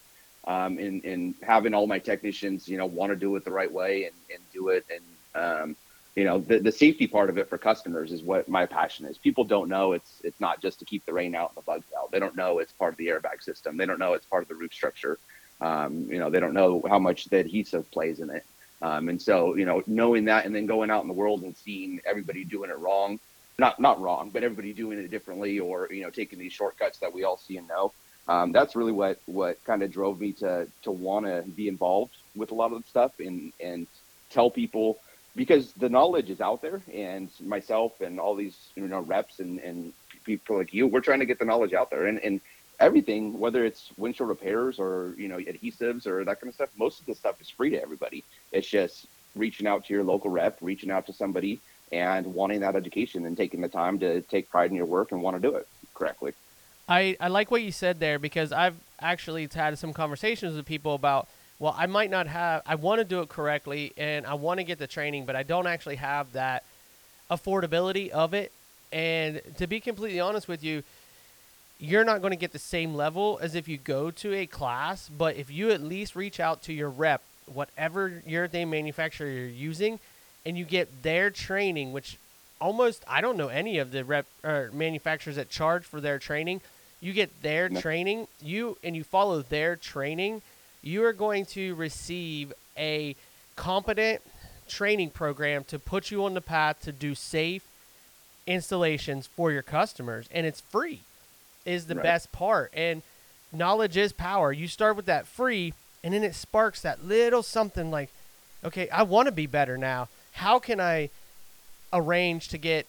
um, 0.48 0.78
and, 0.78 1.04
and 1.04 1.36
having 1.42 1.74
all 1.74 1.88
my 1.88 2.00
technicians, 2.00 2.68
you 2.68 2.78
know, 2.78 2.86
want 2.86 3.12
to 3.12 3.16
do 3.16 3.36
it 3.36 3.46
the 3.46 3.52
right 3.52 3.72
way 3.72 4.06
and, 4.06 4.16
and 4.34 4.40
do 4.54 4.70
it. 4.70 4.86
And, 4.90 5.44
um, 5.44 5.76
you 6.20 6.26
know 6.26 6.40
the, 6.40 6.60
the 6.60 6.72
safety 6.72 7.08
part 7.08 7.30
of 7.30 7.38
it 7.38 7.48
for 7.48 7.58
customers 7.58 8.12
is 8.12 8.22
what 8.22 8.50
my 8.50 8.66
passion 8.66 9.06
is. 9.06 9.18
People 9.18 9.46
don't 9.46 9.70
know 9.70 9.94
it's 9.94 10.20
it's 10.22 10.42
not 10.42 10.62
just 10.62 10.78
to 10.80 10.86
keep 10.86 11.06
the 11.06 11.14
rain 11.14 11.34
out 11.34 11.52
and 11.52 11.58
the 11.58 11.66
bugs 11.66 11.88
out. 11.98 12.12
They 12.12 12.20
don't 12.20 12.36
know 12.36 12.60
it's 12.60 12.74
part 12.74 12.94
of 12.94 12.98
the 12.98 13.08
airbag 13.08 13.42
system. 13.42 13.78
They 13.78 13.86
don't 13.86 14.00
know 14.00 14.14
it's 14.14 14.26
part 14.26 14.44
of 14.44 14.50
the 14.50 14.56
roof 14.56 14.74
structure. 14.74 15.18
Um, 15.62 15.94
you 16.12 16.20
know 16.20 16.30
they 16.30 16.42
don't 16.42 16.54
know 16.54 16.84
how 16.90 17.00
much 17.00 17.26
the 17.26 17.38
adhesive 17.38 17.90
plays 17.92 18.20
in 18.20 18.30
it. 18.30 18.46
Um, 18.82 19.08
and 19.08 19.22
so 19.22 19.56
you 19.56 19.66
know 19.66 19.82
knowing 19.88 20.26
that 20.26 20.46
and 20.46 20.54
then 20.54 20.66
going 20.66 20.92
out 20.92 21.04
in 21.04 21.08
the 21.08 21.14
world 21.14 21.44
and 21.44 21.56
seeing 21.56 22.02
everybody 22.06 22.44
doing 22.44 22.70
it 22.70 22.78
wrong 22.78 23.18
not 23.58 23.80
not 23.80 24.00
wrong 24.02 24.30
but 24.30 24.44
everybody 24.44 24.74
doing 24.74 24.98
it 25.00 25.12
differently 25.12 25.60
or 25.60 25.90
you 25.92 26.02
know 26.02 26.10
taking 26.10 26.40
these 26.40 26.54
shortcuts 26.54 26.98
that 27.00 27.14
we 27.14 27.26
all 27.26 27.38
see 27.38 27.58
and 27.58 27.68
know 27.68 27.92
um, 28.30 28.54
that's 28.54 28.76
really 28.76 28.94
what 28.94 29.20
what 29.26 29.62
kind 29.66 29.84
of 29.84 29.92
drove 29.92 30.22
me 30.22 30.32
to 30.34 30.66
to 30.84 30.92
want 30.92 31.26
to 31.26 31.44
be 31.56 31.68
involved 31.68 32.16
with 32.36 32.52
a 32.52 32.56
lot 32.56 32.72
of 32.72 32.82
the 32.82 32.88
stuff 32.88 33.20
and 33.20 33.52
and 33.60 33.86
tell 34.30 34.50
people 34.50 34.98
because 35.36 35.74
the 35.74 35.90
knowledge 35.90 36.30
is 36.30 36.42
out 36.42 36.62
there 36.62 36.82
and 36.94 37.30
myself 37.42 38.02
and 38.02 38.20
all 38.20 38.36
these 38.36 38.58
you 38.76 38.88
know 38.88 39.02
reps 39.02 39.40
and, 39.40 39.60
and 39.60 39.94
people 40.26 40.58
like 40.58 40.74
you 40.74 40.88
we're 40.88 41.02
trying 41.02 41.20
to 41.20 41.26
get 41.26 41.40
the 41.40 41.46
knowledge 41.46 41.74
out 41.74 41.90
there. 41.90 42.08
And, 42.08 42.20
and 42.20 42.42
everything 42.80 43.40
whether 43.40 43.66
it's 43.66 43.92
windshield 43.98 44.30
repairs 44.30 44.80
or 44.80 45.14
you 45.18 45.28
know 45.28 45.38
adhesives 45.38 46.08
or 46.08 46.24
that 46.24 46.40
kind 46.40 46.50
of 46.50 46.56
stuff 46.56 46.70
most 46.78 47.00
of 47.02 47.06
the 47.06 47.16
stuff 47.16 47.40
is 47.42 47.50
free 47.50 47.70
to 47.70 47.82
everybody. 47.82 48.24
It's 48.52 48.68
just 48.68 49.08
reaching 49.36 49.68
out 49.68 49.86
to 49.86 49.94
your 49.94 50.04
local 50.04 50.30
rep 50.30 50.58
reaching 50.62 50.92
out 50.92 51.06
to 51.08 51.14
somebody 51.14 51.60
and 51.92 52.26
wanting 52.34 52.60
that 52.62 52.76
education 52.76 53.26
and 53.26 53.36
taking 53.36 53.62
the 53.62 53.70
time 53.70 54.00
to 54.00 54.22
take 54.22 54.50
pride 54.50 54.70
in 54.70 54.78
your 54.78 54.86
work 54.86 55.12
and 55.12 55.22
want 55.22 55.42
to 55.42 55.42
do 55.42 55.56
it 55.56 55.68
correctly. 55.94 56.34
I, 56.88 57.16
I 57.20 57.28
like 57.28 57.52
what 57.52 57.62
you 57.62 57.72
said 57.72 58.00
there 58.00 58.18
because 58.18 58.52
I've 58.52 58.76
actually 59.00 59.48
had 59.54 59.78
some 59.78 59.94
conversations 59.94 60.56
with 60.56 60.66
people 60.66 60.96
about 60.96 61.28
well, 61.60 61.76
I 61.78 61.88
might 61.88 62.10
not 62.10 62.28
have, 62.28 62.62
I 62.66 62.76
want 62.76 63.00
to 63.00 63.06
do 63.06 63.20
it 63.22 63.30
correctly 63.30 63.92
and 63.98 64.26
I 64.26 64.34
want 64.36 64.60
to 64.60 64.64
get 64.64 64.80
the 64.80 64.88
training, 64.88 65.26
but 65.26 65.36
I 65.36 65.44
don't 65.44 65.68
actually 65.68 65.98
have 65.98 66.32
that 66.34 66.64
affordability 67.30 68.10
of 68.10 68.34
it. 68.34 68.52
And 68.92 69.42
to 69.58 69.68
be 69.68 69.80
completely 69.80 70.20
honest 70.20 70.48
with 70.48 70.64
you, 70.64 70.84
you're 71.80 72.06
not 72.06 72.22
going 72.22 72.32
to 72.32 72.38
get 72.38 72.54
the 72.54 72.60
same 72.60 72.96
level 72.96 73.40
as 73.42 73.56
if 73.56 73.68
you 73.68 73.78
go 73.78 74.10
to 74.12 74.34
a 74.34 74.46
class, 74.46 75.10
but 75.10 75.36
if 75.36 75.52
you 75.52 75.72
at 75.72 75.82
least 75.82 76.16
reach 76.16 76.40
out 76.40 76.64
to 76.64 76.74
your 76.74 76.90
rep, 76.90 77.22
whatever 77.46 78.22
urethane 78.28 78.70
manufacturer 78.70 79.28
you're 79.28 79.48
using, 79.48 80.00
and 80.46 80.58
you 80.58 80.66
get 80.66 81.04
their 81.04 81.30
training, 81.30 81.92
which 81.92 82.18
almost 82.60 83.04
I 83.08 83.22
don't 83.22 83.38
know 83.38 83.48
any 83.50 83.78
of 83.78 83.92
the 83.92 84.04
rep 84.04 84.26
or 84.44 84.70
manufacturers 84.74 85.36
that 85.36 85.50
charge 85.50 85.84
for 85.84 86.02
their 86.02 86.20
training. 86.20 86.62
You 87.02 87.14
get 87.14 87.42
their 87.42 87.70
no. 87.70 87.80
training, 87.80 88.28
you 88.42 88.78
and 88.84 88.96
you 88.96 89.04
follow 89.04 89.42
their 89.42 89.76
training 89.76 90.42
you 90.82 91.04
are 91.04 91.14
going 91.14 91.46
to 91.46 91.76
receive 91.76 92.54
a 92.78 93.16
competent 93.56 94.22
training 94.68 95.10
program 95.10 95.64
to 95.66 95.80
put 95.80 96.12
you 96.12 96.24
on 96.26 96.34
the 96.34 96.42
path 96.42 96.82
to 96.82 96.92
do 96.92 97.16
safe 97.16 97.64
installations 98.48 99.28
for 99.28 99.52
your 99.52 99.62
customers 99.62 100.28
and 100.32 100.46
it's 100.46 100.62
free 100.62 101.02
is 101.66 101.86
the 101.86 101.96
right. 101.96 102.04
best 102.04 102.32
part. 102.32 102.72
And 102.74 103.02
knowledge 103.52 103.98
is 103.98 104.14
power. 104.14 104.52
You 104.52 104.68
start 104.68 104.96
with 104.96 105.06
that 105.06 105.28
free 105.28 105.74
and 106.04 106.14
then 106.14 106.24
it 106.24 106.36
sparks 106.36 106.82
that 106.82 107.06
little 107.06 107.44
something 107.44 107.92
like 107.92 108.10
okay 108.64 108.88
i 108.90 109.04
want 109.04 109.28
to 109.28 109.32
be 109.32 109.48
better 109.48 109.78
now. 109.78 110.08
How 110.34 110.60
can 110.60 110.80
i 110.80 111.10
arrange 111.92 112.48
to 112.50 112.58
get 112.58 112.86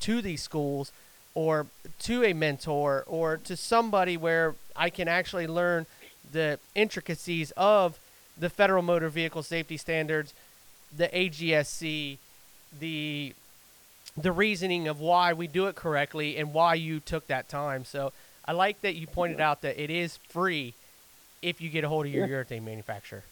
to 0.00 0.20
these 0.20 0.42
schools 0.42 0.92
or 1.34 1.66
to 2.00 2.24
a 2.24 2.32
mentor 2.32 3.04
or 3.06 3.38
to 3.38 3.56
somebody 3.56 4.16
where 4.16 4.54
i 4.76 4.90
can 4.90 5.08
actually 5.08 5.46
learn 5.46 5.86
the 6.32 6.58
intricacies 6.74 7.52
of 7.56 7.98
the 8.38 8.50
federal 8.50 8.82
motor 8.82 9.08
vehicle 9.08 9.42
safety 9.42 9.76
standards, 9.76 10.34
the 10.96 11.08
AGSC, 11.08 12.18
the 12.78 13.34
the 14.16 14.32
reasoning 14.32 14.88
of 14.88 15.00
why 15.00 15.32
we 15.32 15.46
do 15.46 15.66
it 15.66 15.74
correctly 15.74 16.36
and 16.36 16.52
why 16.52 16.74
you 16.74 17.00
took 17.00 17.26
that 17.28 17.48
time. 17.48 17.84
So 17.84 18.12
I 18.44 18.52
like 18.52 18.82
that 18.82 18.94
you 18.94 19.06
pointed 19.06 19.40
out 19.40 19.62
that 19.62 19.82
it 19.82 19.88
is 19.88 20.18
free 20.28 20.74
if 21.40 21.60
you 21.60 21.70
get 21.70 21.84
a 21.84 21.88
hold 21.88 22.06
of 22.06 22.12
your 22.12 22.26
yeah. 22.26 22.44
urethane 22.44 22.62
manufacturer. 22.62 23.22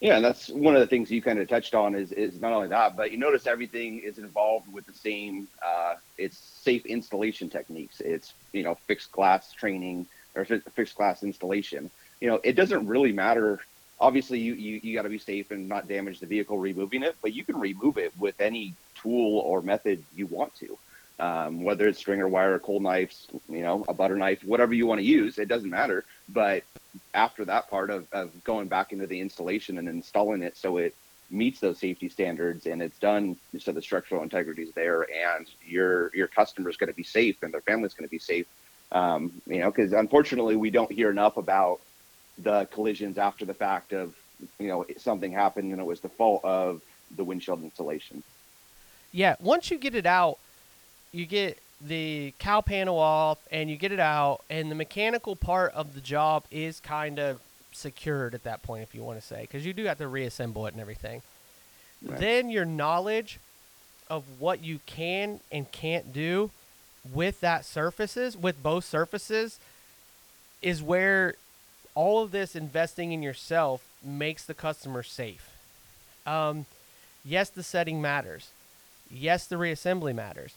Yeah, 0.00 0.16
and 0.16 0.24
that's 0.24 0.50
one 0.50 0.74
of 0.74 0.80
the 0.80 0.86
things 0.86 1.10
you 1.10 1.22
kind 1.22 1.38
of 1.38 1.48
touched 1.48 1.74
on 1.74 1.94
is, 1.94 2.12
is 2.12 2.38
not 2.40 2.52
only 2.52 2.68
that, 2.68 2.96
but 2.96 3.10
you 3.12 3.16
notice 3.16 3.46
everything 3.46 4.00
is 4.00 4.18
involved 4.18 4.70
with 4.70 4.84
the 4.84 4.92
same, 4.92 5.48
uh, 5.64 5.94
it's 6.18 6.36
safe 6.36 6.84
installation 6.84 7.48
techniques. 7.48 8.00
It's, 8.00 8.34
you 8.52 8.64
know, 8.64 8.74
fixed 8.74 9.12
glass 9.12 9.52
training 9.52 10.06
or 10.34 10.44
fixed 10.44 10.96
glass 10.96 11.22
installation 11.22 11.90
you 12.20 12.28
know, 12.28 12.40
it 12.42 12.52
doesn't 12.52 12.86
really 12.86 13.12
matter. 13.12 13.60
Obviously, 14.00 14.40
you, 14.40 14.54
you, 14.54 14.80
you 14.82 14.94
got 14.94 15.02
to 15.02 15.08
be 15.08 15.18
safe 15.18 15.50
and 15.50 15.68
not 15.68 15.88
damage 15.88 16.20
the 16.20 16.26
vehicle 16.26 16.58
removing 16.58 17.02
it, 17.02 17.16
but 17.22 17.32
you 17.32 17.44
can 17.44 17.58
remove 17.58 17.98
it 17.98 18.12
with 18.18 18.40
any 18.40 18.74
tool 18.94 19.38
or 19.40 19.62
method 19.62 20.02
you 20.14 20.26
want 20.26 20.54
to. 20.56 20.78
Um, 21.20 21.62
whether 21.62 21.86
it's 21.86 22.00
stringer 22.00 22.26
wire, 22.26 22.54
or 22.54 22.58
cold 22.58 22.82
knives, 22.82 23.28
you 23.48 23.62
know, 23.62 23.84
a 23.86 23.94
butter 23.94 24.16
knife, 24.16 24.42
whatever 24.42 24.74
you 24.74 24.88
want 24.88 24.98
to 24.98 25.06
use, 25.06 25.38
it 25.38 25.46
doesn't 25.46 25.70
matter. 25.70 26.04
But 26.28 26.64
after 27.14 27.44
that 27.44 27.70
part 27.70 27.90
of, 27.90 28.12
of 28.12 28.32
going 28.44 28.66
back 28.66 28.92
into 28.92 29.06
the 29.06 29.20
installation 29.20 29.78
and 29.78 29.88
installing 29.88 30.42
it 30.42 30.56
so 30.56 30.78
it 30.78 30.94
meets 31.30 31.60
those 31.60 31.78
safety 31.78 32.08
standards 32.08 32.66
and 32.66 32.82
it's 32.82 32.98
done 32.98 33.36
so 33.58 33.72
the 33.72 33.82
structural 33.82 34.22
integrity 34.22 34.62
is 34.62 34.72
there 34.72 35.02
and 35.02 35.48
your 35.66 36.14
your 36.14 36.28
customer 36.28 36.68
is 36.68 36.76
going 36.76 36.90
to 36.90 36.96
be 36.96 37.02
safe 37.02 37.42
and 37.42 37.52
their 37.52 37.60
family's 37.62 37.94
going 37.94 38.06
to 38.06 38.10
be 38.10 38.18
safe. 38.18 38.46
Um, 38.92 39.32
you 39.46 39.60
know, 39.60 39.70
because 39.70 39.92
unfortunately 39.92 40.56
we 40.56 40.70
don't 40.70 40.92
hear 40.92 41.10
enough 41.10 41.36
about 41.36 41.80
the 42.38 42.66
collisions 42.66 43.18
after 43.18 43.44
the 43.44 43.54
fact 43.54 43.92
of 43.92 44.14
you 44.58 44.68
know 44.68 44.84
something 44.98 45.32
happened 45.32 45.72
and 45.72 45.80
it 45.80 45.84
was 45.84 46.00
the 46.00 46.08
fault 46.08 46.44
of 46.44 46.80
the 47.16 47.24
windshield 47.24 47.62
installation. 47.62 48.22
Yeah, 49.12 49.36
once 49.40 49.70
you 49.70 49.78
get 49.78 49.94
it 49.94 50.06
out, 50.06 50.38
you 51.12 51.26
get 51.26 51.58
the 51.80 52.32
cowl 52.38 52.62
panel 52.62 52.98
off 52.98 53.38
and 53.50 53.70
you 53.70 53.76
get 53.76 53.92
it 53.92 54.00
out, 54.00 54.40
and 54.50 54.70
the 54.70 54.74
mechanical 54.74 55.36
part 55.36 55.72
of 55.72 55.94
the 55.94 56.00
job 56.00 56.44
is 56.50 56.80
kind 56.80 57.18
of 57.18 57.40
secured 57.72 58.34
at 58.34 58.44
that 58.44 58.62
point, 58.62 58.82
if 58.82 58.94
you 58.94 59.02
want 59.02 59.20
to 59.20 59.26
say, 59.26 59.42
because 59.42 59.64
you 59.66 59.72
do 59.72 59.84
have 59.84 59.98
to 59.98 60.08
reassemble 60.08 60.66
it 60.66 60.72
and 60.72 60.80
everything. 60.80 61.22
Right. 62.02 62.18
Then 62.18 62.50
your 62.50 62.64
knowledge 62.64 63.38
of 64.10 64.24
what 64.38 64.62
you 64.62 64.80
can 64.86 65.40
and 65.50 65.70
can't 65.70 66.12
do 66.12 66.50
with 67.12 67.40
that 67.40 67.64
surfaces, 67.64 68.36
with 68.36 68.62
both 68.62 68.84
surfaces, 68.84 69.58
is 70.62 70.82
where 70.82 71.34
all 71.94 72.22
of 72.22 72.32
this 72.32 72.56
investing 72.56 73.12
in 73.12 73.22
yourself 73.22 73.82
makes 74.02 74.44
the 74.44 74.54
customer 74.54 75.02
safe. 75.02 75.50
Um, 76.26 76.66
yes, 77.24 77.48
the 77.50 77.62
setting 77.62 78.00
matters. 78.02 78.50
Yes, 79.10 79.46
the 79.46 79.56
reassembly 79.56 80.14
matters. 80.14 80.54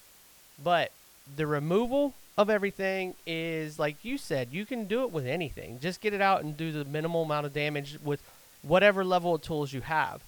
But 0.61 0.91
the 1.35 1.47
removal 1.47 2.13
of 2.37 2.49
everything 2.49 3.15
is 3.25 3.79
like 3.79 4.03
you 4.03 4.17
said, 4.17 4.49
you 4.51 4.65
can 4.65 4.85
do 4.85 5.01
it 5.03 5.11
with 5.11 5.25
anything. 5.25 5.79
Just 5.79 6.01
get 6.01 6.13
it 6.13 6.21
out 6.21 6.43
and 6.43 6.55
do 6.55 6.71
the 6.71 6.85
minimal 6.85 7.23
amount 7.23 7.45
of 7.45 7.53
damage 7.53 7.97
with 8.03 8.21
whatever 8.61 9.03
level 9.03 9.35
of 9.35 9.41
tools 9.41 9.73
you 9.73 9.81
have. 9.81 10.21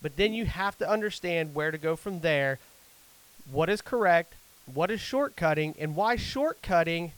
But 0.00 0.16
then 0.16 0.34
you 0.34 0.46
have 0.46 0.76
to 0.78 0.88
understand 0.88 1.54
where 1.54 1.70
to 1.70 1.78
go 1.78 1.94
from 1.94 2.20
there, 2.20 2.58
what 3.50 3.68
is 3.68 3.80
correct, 3.80 4.34
what 4.72 4.90
is 4.90 5.00
shortcutting, 5.00 5.74
and 5.78 5.94
why 5.94 6.16
shortcutting 6.16 7.10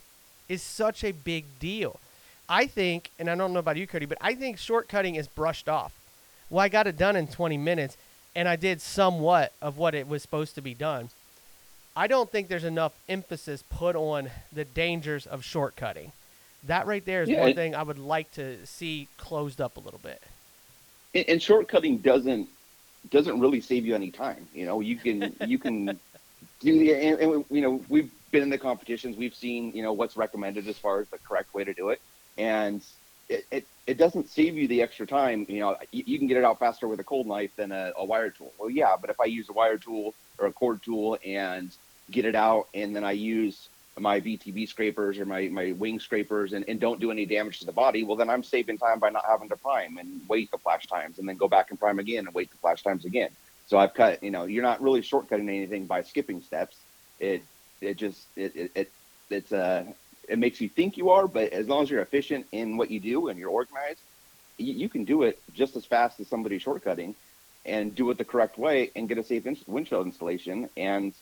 is 0.47 0.61
such 0.61 1.03
a 1.03 1.11
big 1.11 1.45
deal. 1.59 1.99
I 2.47 2.67
think, 2.67 3.09
and 3.17 3.29
I 3.29 3.35
don't 3.35 3.53
know 3.53 3.59
about 3.59 3.77
you, 3.77 3.87
Kody, 3.87 4.07
but 4.07 4.17
I 4.21 4.35
think 4.35 4.57
shortcutting 4.57 5.17
is 5.17 5.27
brushed 5.27 5.67
off. 5.67 5.93
Well, 6.49 6.63
I 6.63 6.69
got 6.69 6.87
it 6.87 6.97
done 6.97 7.15
in 7.15 7.27
20 7.27 7.57
minutes, 7.57 7.97
and 8.35 8.47
I 8.47 8.55
did 8.55 8.81
somewhat 8.81 9.51
of 9.61 9.77
what 9.77 9.95
it 9.95 10.07
was 10.07 10.21
supposed 10.21 10.55
to 10.55 10.61
be 10.61 10.73
done. 10.73 11.09
I 11.95 12.07
don't 12.07 12.29
think 12.29 12.47
there's 12.47 12.63
enough 12.65 12.93
emphasis 13.09 13.63
put 13.69 13.95
on 13.95 14.29
the 14.51 14.65
dangers 14.65 15.25
of 15.25 15.41
shortcutting. 15.41 16.11
That 16.65 16.87
right 16.87 17.03
there 17.05 17.23
is 17.23 17.29
yeah, 17.29 17.41
one 17.41 17.55
thing 17.55 17.73
I 17.73 17.83
would 17.83 17.99
like 17.99 18.31
to 18.33 18.63
see 18.65 19.07
closed 19.17 19.61
up 19.61 19.77
a 19.77 19.79
little 19.79 19.99
bit. 19.99 20.21
And, 21.13 21.25
and 21.29 21.39
shortcutting 21.39 22.01
doesn't 22.01 22.49
doesn't 23.11 23.39
really 23.39 23.61
save 23.61 23.85
you 23.85 23.93
any 23.93 24.09
time. 24.09 24.47
You 24.53 24.65
know, 24.65 24.81
you 24.81 24.95
can 24.95 25.35
you 25.45 25.59
can 25.59 25.85
do 26.59 26.79
the 26.79 26.93
and, 26.93 27.19
and 27.19 27.45
you 27.49 27.61
know 27.61 27.81
we've 27.87 28.11
been 28.31 28.41
in 28.41 28.49
the 28.49 28.57
competitions. 28.57 29.15
We've 29.15 29.35
seen 29.35 29.71
you 29.73 29.83
know 29.83 29.93
what's 29.93 30.17
recommended 30.17 30.67
as 30.67 30.77
far 30.77 30.99
as 30.99 31.07
the 31.09 31.19
correct 31.19 31.53
way 31.53 31.63
to 31.63 31.73
do 31.73 31.89
it 31.89 32.01
and 32.37 32.83
it, 33.29 33.45
it, 33.51 33.65
it 33.87 33.97
doesn't 33.97 34.29
save 34.29 34.55
you 34.55 34.67
the 34.67 34.81
extra 34.81 35.05
time. 35.05 35.45
You 35.49 35.59
know, 35.59 35.77
you, 35.91 36.03
you 36.05 36.17
can 36.17 36.27
get 36.27 36.37
it 36.37 36.43
out 36.43 36.59
faster 36.59 36.87
with 36.87 36.99
a 36.99 37.03
cold 37.03 37.27
knife 37.27 37.55
than 37.55 37.71
a, 37.71 37.93
a 37.97 38.05
wire 38.05 38.29
tool. 38.29 38.51
Well, 38.59 38.69
yeah, 38.69 38.95
but 38.99 39.09
if 39.09 39.19
I 39.19 39.25
use 39.25 39.49
a 39.49 39.53
wire 39.53 39.77
tool 39.77 40.13
or 40.39 40.47
a 40.47 40.51
cord 40.51 40.81
tool 40.83 41.17
and 41.25 41.71
get 42.11 42.25
it 42.25 42.35
out, 42.35 42.67
and 42.73 42.95
then 42.95 43.03
I 43.03 43.11
use 43.11 43.69
my 43.97 44.19
VTB 44.19 44.67
scrapers 44.67 45.17
or 45.19 45.25
my, 45.25 45.47
my 45.47 45.71
wing 45.73 45.99
scrapers 45.99 46.53
and, 46.53 46.65
and 46.67 46.79
don't 46.79 46.99
do 46.99 47.11
any 47.11 47.25
damage 47.25 47.59
to 47.59 47.65
the 47.65 47.71
body, 47.71 48.03
well, 48.03 48.17
then 48.17 48.29
I'm 48.29 48.43
saving 48.43 48.77
time 48.77 48.99
by 48.99 49.09
not 49.09 49.23
having 49.25 49.47
to 49.49 49.55
prime 49.55 49.97
and 49.97 50.21
wait 50.27 50.51
the 50.51 50.57
flash 50.57 50.85
times 50.87 51.17
and 51.17 51.27
then 51.27 51.37
go 51.37 51.47
back 51.47 51.69
and 51.69 51.79
prime 51.79 51.99
again 51.99 52.25
and 52.25 52.35
wait 52.35 52.51
the 52.51 52.57
flash 52.57 52.83
times 52.83 53.05
again. 53.05 53.29
So 53.67 53.77
I've 53.77 53.93
cut, 53.93 54.21
you 54.21 54.31
know, 54.31 54.45
you're 54.45 54.63
not 54.63 54.81
really 54.81 55.01
shortcutting 55.01 55.47
anything 55.47 55.85
by 55.85 56.01
skipping 56.03 56.41
steps. 56.41 56.77
It, 57.19 57.41
it 57.81 57.95
just, 57.95 58.27
it, 58.35 58.55
it, 58.55 58.71
it 58.75 58.91
it's, 59.29 59.51
uh, 59.53 59.85
it 60.27 60.39
makes 60.39 60.61
you 60.61 60.69
think 60.69 60.97
you 60.97 61.09
are, 61.09 61.27
but 61.27 61.53
as 61.53 61.67
long 61.67 61.83
as 61.83 61.89
you're 61.89 62.01
efficient 62.01 62.45
in 62.51 62.77
what 62.77 62.91
you 62.91 62.99
do 62.99 63.29
and 63.29 63.39
you're 63.39 63.49
organized, 63.49 63.99
you, 64.57 64.73
you 64.73 64.89
can 64.89 65.03
do 65.03 65.23
it 65.23 65.39
just 65.53 65.75
as 65.75 65.85
fast 65.85 66.19
as 66.19 66.27
somebody 66.27 66.59
shortcutting 66.59 67.13
and 67.65 67.95
do 67.95 68.09
it 68.11 68.17
the 68.17 68.25
correct 68.25 68.57
way 68.57 68.91
and 68.95 69.09
get 69.09 69.17
a 69.17 69.23
safe 69.23 69.45
in- 69.45 69.57
windshield 69.67 70.05
installation 70.05 70.69
and 70.77 71.13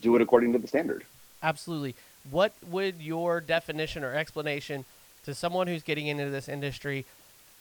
do 0.00 0.16
it 0.16 0.22
according 0.22 0.52
to 0.52 0.58
the 0.58 0.66
standard. 0.66 1.04
Absolutely. 1.42 1.94
What 2.30 2.52
would 2.68 3.00
your 3.00 3.40
definition 3.40 4.04
or 4.04 4.14
explanation 4.14 4.84
to 5.24 5.34
someone 5.34 5.66
who's 5.66 5.82
getting 5.82 6.06
into 6.06 6.30
this 6.30 6.48
industry 6.48 7.04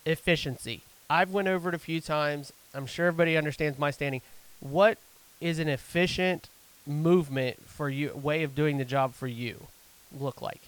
efficiency? 0.05 0.81
I've 1.09 1.31
went 1.31 1.47
over 1.47 1.69
it 1.69 1.75
a 1.75 1.79
few 1.79 2.01
times. 2.01 2.53
I'm 2.73 2.85
sure 2.85 3.07
everybody 3.07 3.37
understands 3.37 3.79
my 3.79 3.91
standing. 3.91 4.21
What 4.59 4.97
is 5.41 5.59
an 5.59 5.69
efficient 5.69 6.49
movement 6.85 7.67
for 7.67 7.89
you 7.89 8.11
way 8.13 8.43
of 8.43 8.55
doing 8.55 8.77
the 8.77 8.85
job 8.85 9.13
for 9.13 9.27
you 9.27 9.67
look 10.17 10.41
like? 10.41 10.61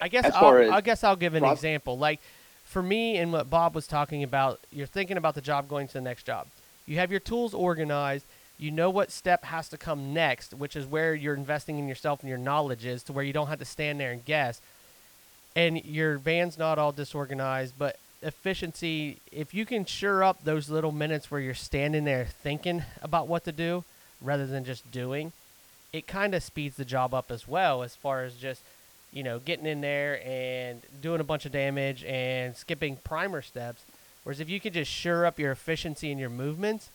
I 0.00 0.08
guess 0.08 0.24
I'll, 0.34 0.42
I 0.70 0.80
guess 0.80 1.04
I'll 1.04 1.16
give 1.16 1.34
an 1.34 1.42
example. 1.52 1.98
Like 1.98 2.20
for 2.64 2.82
me 2.82 3.16
and 3.16 3.32
what 3.32 3.50
Bob 3.50 3.74
was 3.74 3.86
talking 3.86 4.22
about, 4.22 4.60
you're 4.72 4.86
thinking 4.86 5.16
about 5.16 5.34
the 5.34 5.40
job 5.40 5.68
going 5.68 5.86
to 5.88 5.94
the 5.94 6.00
next 6.00 6.24
job. 6.24 6.46
You 6.86 6.96
have 6.96 7.10
your 7.10 7.20
tools 7.20 7.54
organized. 7.54 8.24
You 8.58 8.70
know 8.70 8.90
what 8.90 9.10
step 9.10 9.44
has 9.44 9.68
to 9.70 9.78
come 9.78 10.12
next, 10.12 10.52
which 10.52 10.76
is 10.76 10.86
where 10.86 11.14
you're 11.14 11.34
investing 11.34 11.78
in 11.78 11.88
yourself 11.88 12.20
and 12.20 12.28
your 12.28 12.38
knowledge 12.38 12.84
is 12.84 13.02
to 13.04 13.12
where 13.12 13.24
you 13.24 13.32
don't 13.32 13.46
have 13.46 13.58
to 13.58 13.64
stand 13.64 13.98
there 13.98 14.12
and 14.12 14.24
guess. 14.24 14.60
And 15.56 15.84
your 15.84 16.18
van's 16.18 16.58
not 16.58 16.78
all 16.78 16.92
disorganized, 16.92 17.74
but 17.78 17.98
efficiency, 18.22 19.16
if 19.32 19.54
you 19.54 19.64
can 19.64 19.84
sure 19.84 20.22
up 20.22 20.44
those 20.44 20.68
little 20.68 20.92
minutes 20.92 21.30
where 21.30 21.40
you're 21.40 21.54
standing 21.54 22.04
there 22.04 22.26
thinking 22.26 22.84
about 23.02 23.28
what 23.28 23.44
to 23.44 23.52
do 23.52 23.84
rather 24.20 24.46
than 24.46 24.64
just 24.64 24.90
doing, 24.92 25.32
it 25.92 26.06
kind 26.06 26.34
of 26.34 26.42
speeds 26.42 26.76
the 26.76 26.84
job 26.84 27.14
up 27.14 27.30
as 27.30 27.48
well 27.48 27.82
as 27.82 27.96
far 27.96 28.24
as 28.24 28.34
just 28.34 28.62
you 29.12 29.22
know 29.22 29.38
getting 29.38 29.66
in 29.66 29.80
there 29.80 30.20
and 30.24 30.80
doing 31.00 31.20
a 31.20 31.24
bunch 31.24 31.46
of 31.46 31.52
damage 31.52 32.04
and 32.04 32.56
skipping 32.56 32.96
primer 32.96 33.42
steps. 33.42 33.82
Whereas 34.22 34.40
if 34.40 34.50
you 34.50 34.60
could 34.60 34.74
just 34.74 34.90
sure 34.90 35.24
up 35.24 35.38
your 35.38 35.50
efficiency 35.50 36.10
and 36.10 36.20
your 36.20 36.30
movements 36.30 36.90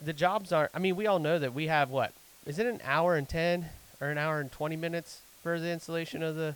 the 0.00 0.12
jobs 0.12 0.52
aren't 0.52 0.70
i 0.74 0.78
mean 0.78 0.96
we 0.96 1.06
all 1.06 1.18
know 1.18 1.38
that 1.38 1.54
we 1.54 1.66
have 1.66 1.90
what 1.90 2.12
is 2.46 2.58
it 2.58 2.66
an 2.66 2.80
hour 2.84 3.16
and 3.16 3.28
10 3.28 3.66
or 4.00 4.08
an 4.08 4.18
hour 4.18 4.40
and 4.40 4.52
20 4.52 4.76
minutes 4.76 5.22
for 5.42 5.58
the 5.58 5.70
installation 5.70 6.22
of 6.22 6.36
the 6.36 6.54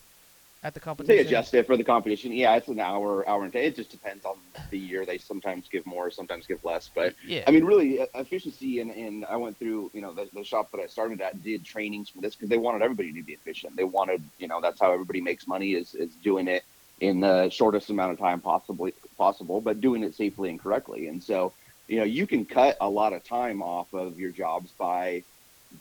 at 0.64 0.74
the 0.74 0.94
They 1.04 1.18
adjust 1.18 1.54
it 1.54 1.66
for 1.66 1.76
the 1.76 1.82
competition. 1.82 2.32
Yeah, 2.32 2.54
it's 2.54 2.68
an 2.68 2.78
hour, 2.78 3.28
hour 3.28 3.42
and 3.42 3.52
ten. 3.52 3.64
It 3.64 3.74
just 3.74 3.90
depends 3.90 4.24
on 4.24 4.36
the 4.70 4.78
year. 4.78 5.04
They 5.04 5.18
sometimes 5.18 5.66
give 5.68 5.84
more, 5.86 6.08
sometimes 6.10 6.46
give 6.46 6.64
less. 6.64 6.88
But 6.94 7.14
yeah 7.26 7.42
I 7.48 7.50
mean, 7.50 7.64
really, 7.64 7.98
efficiency. 8.14 8.78
And, 8.78 8.92
and 8.92 9.24
I 9.24 9.36
went 9.36 9.58
through, 9.58 9.90
you 9.92 10.00
know, 10.00 10.12
the, 10.14 10.28
the 10.32 10.44
shop 10.44 10.70
that 10.70 10.80
I 10.80 10.86
started 10.86 11.20
at 11.20 11.42
did 11.42 11.64
trainings 11.64 12.10
for 12.10 12.20
this 12.20 12.36
because 12.36 12.48
they 12.48 12.58
wanted 12.58 12.82
everybody 12.82 13.12
to 13.12 13.22
be 13.24 13.32
efficient. 13.32 13.74
They 13.74 13.84
wanted, 13.84 14.22
you 14.38 14.46
know, 14.46 14.60
that's 14.60 14.80
how 14.80 14.92
everybody 14.92 15.20
makes 15.20 15.48
money 15.48 15.72
is 15.72 15.94
is 15.94 16.14
doing 16.22 16.46
it 16.46 16.62
in 17.00 17.18
the 17.18 17.48
shortest 17.50 17.90
amount 17.90 18.12
of 18.12 18.18
time 18.18 18.40
possibly 18.40 18.94
possible, 19.18 19.60
but 19.60 19.80
doing 19.80 20.04
it 20.04 20.14
safely 20.14 20.48
and 20.48 20.60
correctly. 20.60 21.08
And 21.08 21.20
so, 21.20 21.52
you 21.88 21.98
know, 21.98 22.04
you 22.04 22.28
can 22.28 22.44
cut 22.44 22.76
a 22.80 22.88
lot 22.88 23.12
of 23.12 23.24
time 23.24 23.62
off 23.62 23.92
of 23.92 24.20
your 24.20 24.30
jobs 24.30 24.70
by 24.78 25.24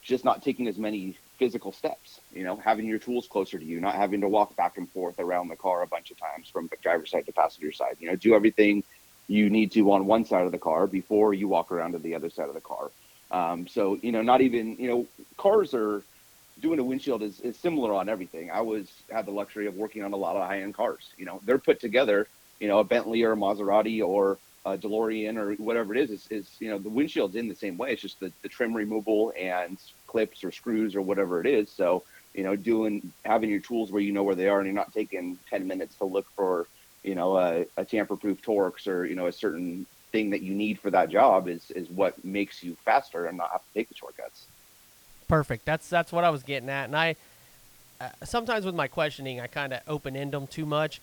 just 0.02 0.26
not 0.26 0.42
taking 0.42 0.68
as 0.68 0.80
many 0.80 1.18
physical 1.42 1.72
steps. 1.72 2.20
You 2.32 2.44
know, 2.44 2.56
having 2.56 2.86
your 2.86 3.00
tools 3.00 3.28
closer 3.28 3.58
to 3.58 3.66
you, 3.66 3.80
not 3.80 3.96
having 3.96 4.22
to 4.22 4.30
walk 4.30 4.56
back 4.56 4.78
and 4.78 4.88
forth 4.88 5.18
around 5.20 5.48
the 5.48 5.56
car 5.56 5.82
a 5.82 5.88
bunch 5.88 6.12
of 6.12 6.18
times 6.20 6.48
from 6.48 6.68
the 6.68 6.78
driver's 6.84 7.10
side 7.10 7.26
to 7.26 7.32
passenger 7.32 7.72
side. 7.72 7.98
You 8.00 8.10
know, 8.10 8.16
do 8.16 8.36
everything 8.36 8.84
you 9.28 9.50
need 9.50 9.72
to 9.72 9.92
on 9.92 10.06
one 10.06 10.24
side 10.24 10.46
of 10.46 10.52
the 10.52 10.60
car 10.60 10.86
before 10.86 11.34
you 11.34 11.48
walk 11.48 11.72
around 11.72 11.94
to 11.94 11.98
the 11.98 12.14
other 12.14 12.30
side 12.30 12.48
of 12.48 12.54
the 12.54 12.62
car. 12.62 12.92
Um, 13.32 13.68
so, 13.68 13.98
you 14.04 14.12
know, 14.12 14.22
not 14.22 14.42
even, 14.42 14.76
you 14.76 14.88
know, 14.88 15.08
cars 15.38 15.74
are 15.74 16.04
doing 16.60 16.78
a 16.78 16.84
windshield 16.84 17.24
is, 17.24 17.40
is 17.40 17.58
similar 17.58 17.92
on 17.92 18.08
everything. 18.08 18.52
I 18.52 18.62
was 18.62 18.92
had 19.12 19.26
the 19.26 19.32
luxury 19.32 19.66
of 19.66 19.76
working 19.76 20.04
on 20.04 20.14
a 20.14 20.18
lot 20.18 20.36
of 20.36 20.48
high 20.48 20.62
end 20.62 20.76
cars. 20.76 21.10
You 21.18 21.26
know, 21.26 21.42
they're 21.44 21.58
put 21.58 21.80
together, 21.80 22.28
you 22.60 22.68
know, 22.68 22.78
a 22.78 22.84
Bentley 22.84 23.24
or 23.24 23.32
a 23.32 23.36
Maserati 23.36 24.06
or 24.06 24.38
a 24.64 24.78
DeLorean 24.78 25.38
or 25.38 25.56
whatever 25.56 25.96
it 25.96 26.02
is, 26.02 26.12
is, 26.12 26.28
is 26.30 26.56
you 26.60 26.70
know, 26.70 26.78
the 26.78 26.90
windshield's 26.90 27.36
in 27.36 27.48
the 27.48 27.56
same 27.56 27.78
way. 27.78 27.94
It's 27.94 28.02
just 28.04 28.20
the, 28.20 28.32
the 28.44 28.50
trim 28.50 28.76
removal 28.76 29.34
and 29.40 29.78
clips 30.12 30.44
or 30.44 30.52
screws 30.52 30.96
or 30.96 31.02
whatever 31.02 31.40
it 31.40 31.48
is. 31.48 31.72
So, 31.72 32.04
you 32.34 32.44
know, 32.44 32.56
doing 32.56 33.12
having 33.24 33.50
your 33.50 33.60
tools 33.60 33.92
where 33.92 34.02
you 34.02 34.12
know 34.12 34.24
where 34.24 34.36
they 34.36 34.50
are 34.50 34.60
and 34.60 34.68
you're 34.68 34.76
not 34.76 34.94
taking 34.94 35.40
10 35.50 35.66
minutes 35.66 35.96
to 35.96 36.06
look 36.06 36.28
for, 36.36 36.68
you 37.04 37.16
know, 37.16 37.38
a, 37.38 37.66
a 37.78 37.86
tamper 37.86 38.18
proof 38.18 38.42
Torx 38.42 38.88
or, 38.88 39.06
you 39.06 39.16
know, 39.16 39.28
a 39.28 39.32
certain 39.32 39.86
thing 40.12 40.30
that 40.32 40.42
you 40.42 40.54
need 40.54 40.80
for 40.80 40.92
that 40.92 41.10
job 41.10 41.48
is, 41.48 41.72
is 41.72 41.90
what 41.90 42.24
makes 42.26 42.62
you 42.62 42.76
faster 42.84 43.26
and 43.28 43.38
not 43.38 43.52
have 43.52 43.62
to 43.62 43.74
take 43.74 43.88
the 43.88 43.96
shortcuts. 43.96 44.46
Perfect. 45.28 45.64
That's 45.64 45.90
that's 45.90 46.12
what 46.12 46.26
I 46.26 46.30
was 46.30 46.44
getting 46.44 46.70
at. 46.70 46.86
And 46.86 46.96
I 46.96 47.16
uh, 48.02 48.10
sometimes 48.26 48.66
with 48.66 48.76
my 48.76 48.88
questioning, 48.88 49.40
I 49.40 49.48
kind 49.48 49.72
of 49.72 49.80
open 49.88 50.18
end 50.18 50.34
them 50.34 50.46
too 50.48 50.66
much, 50.66 51.00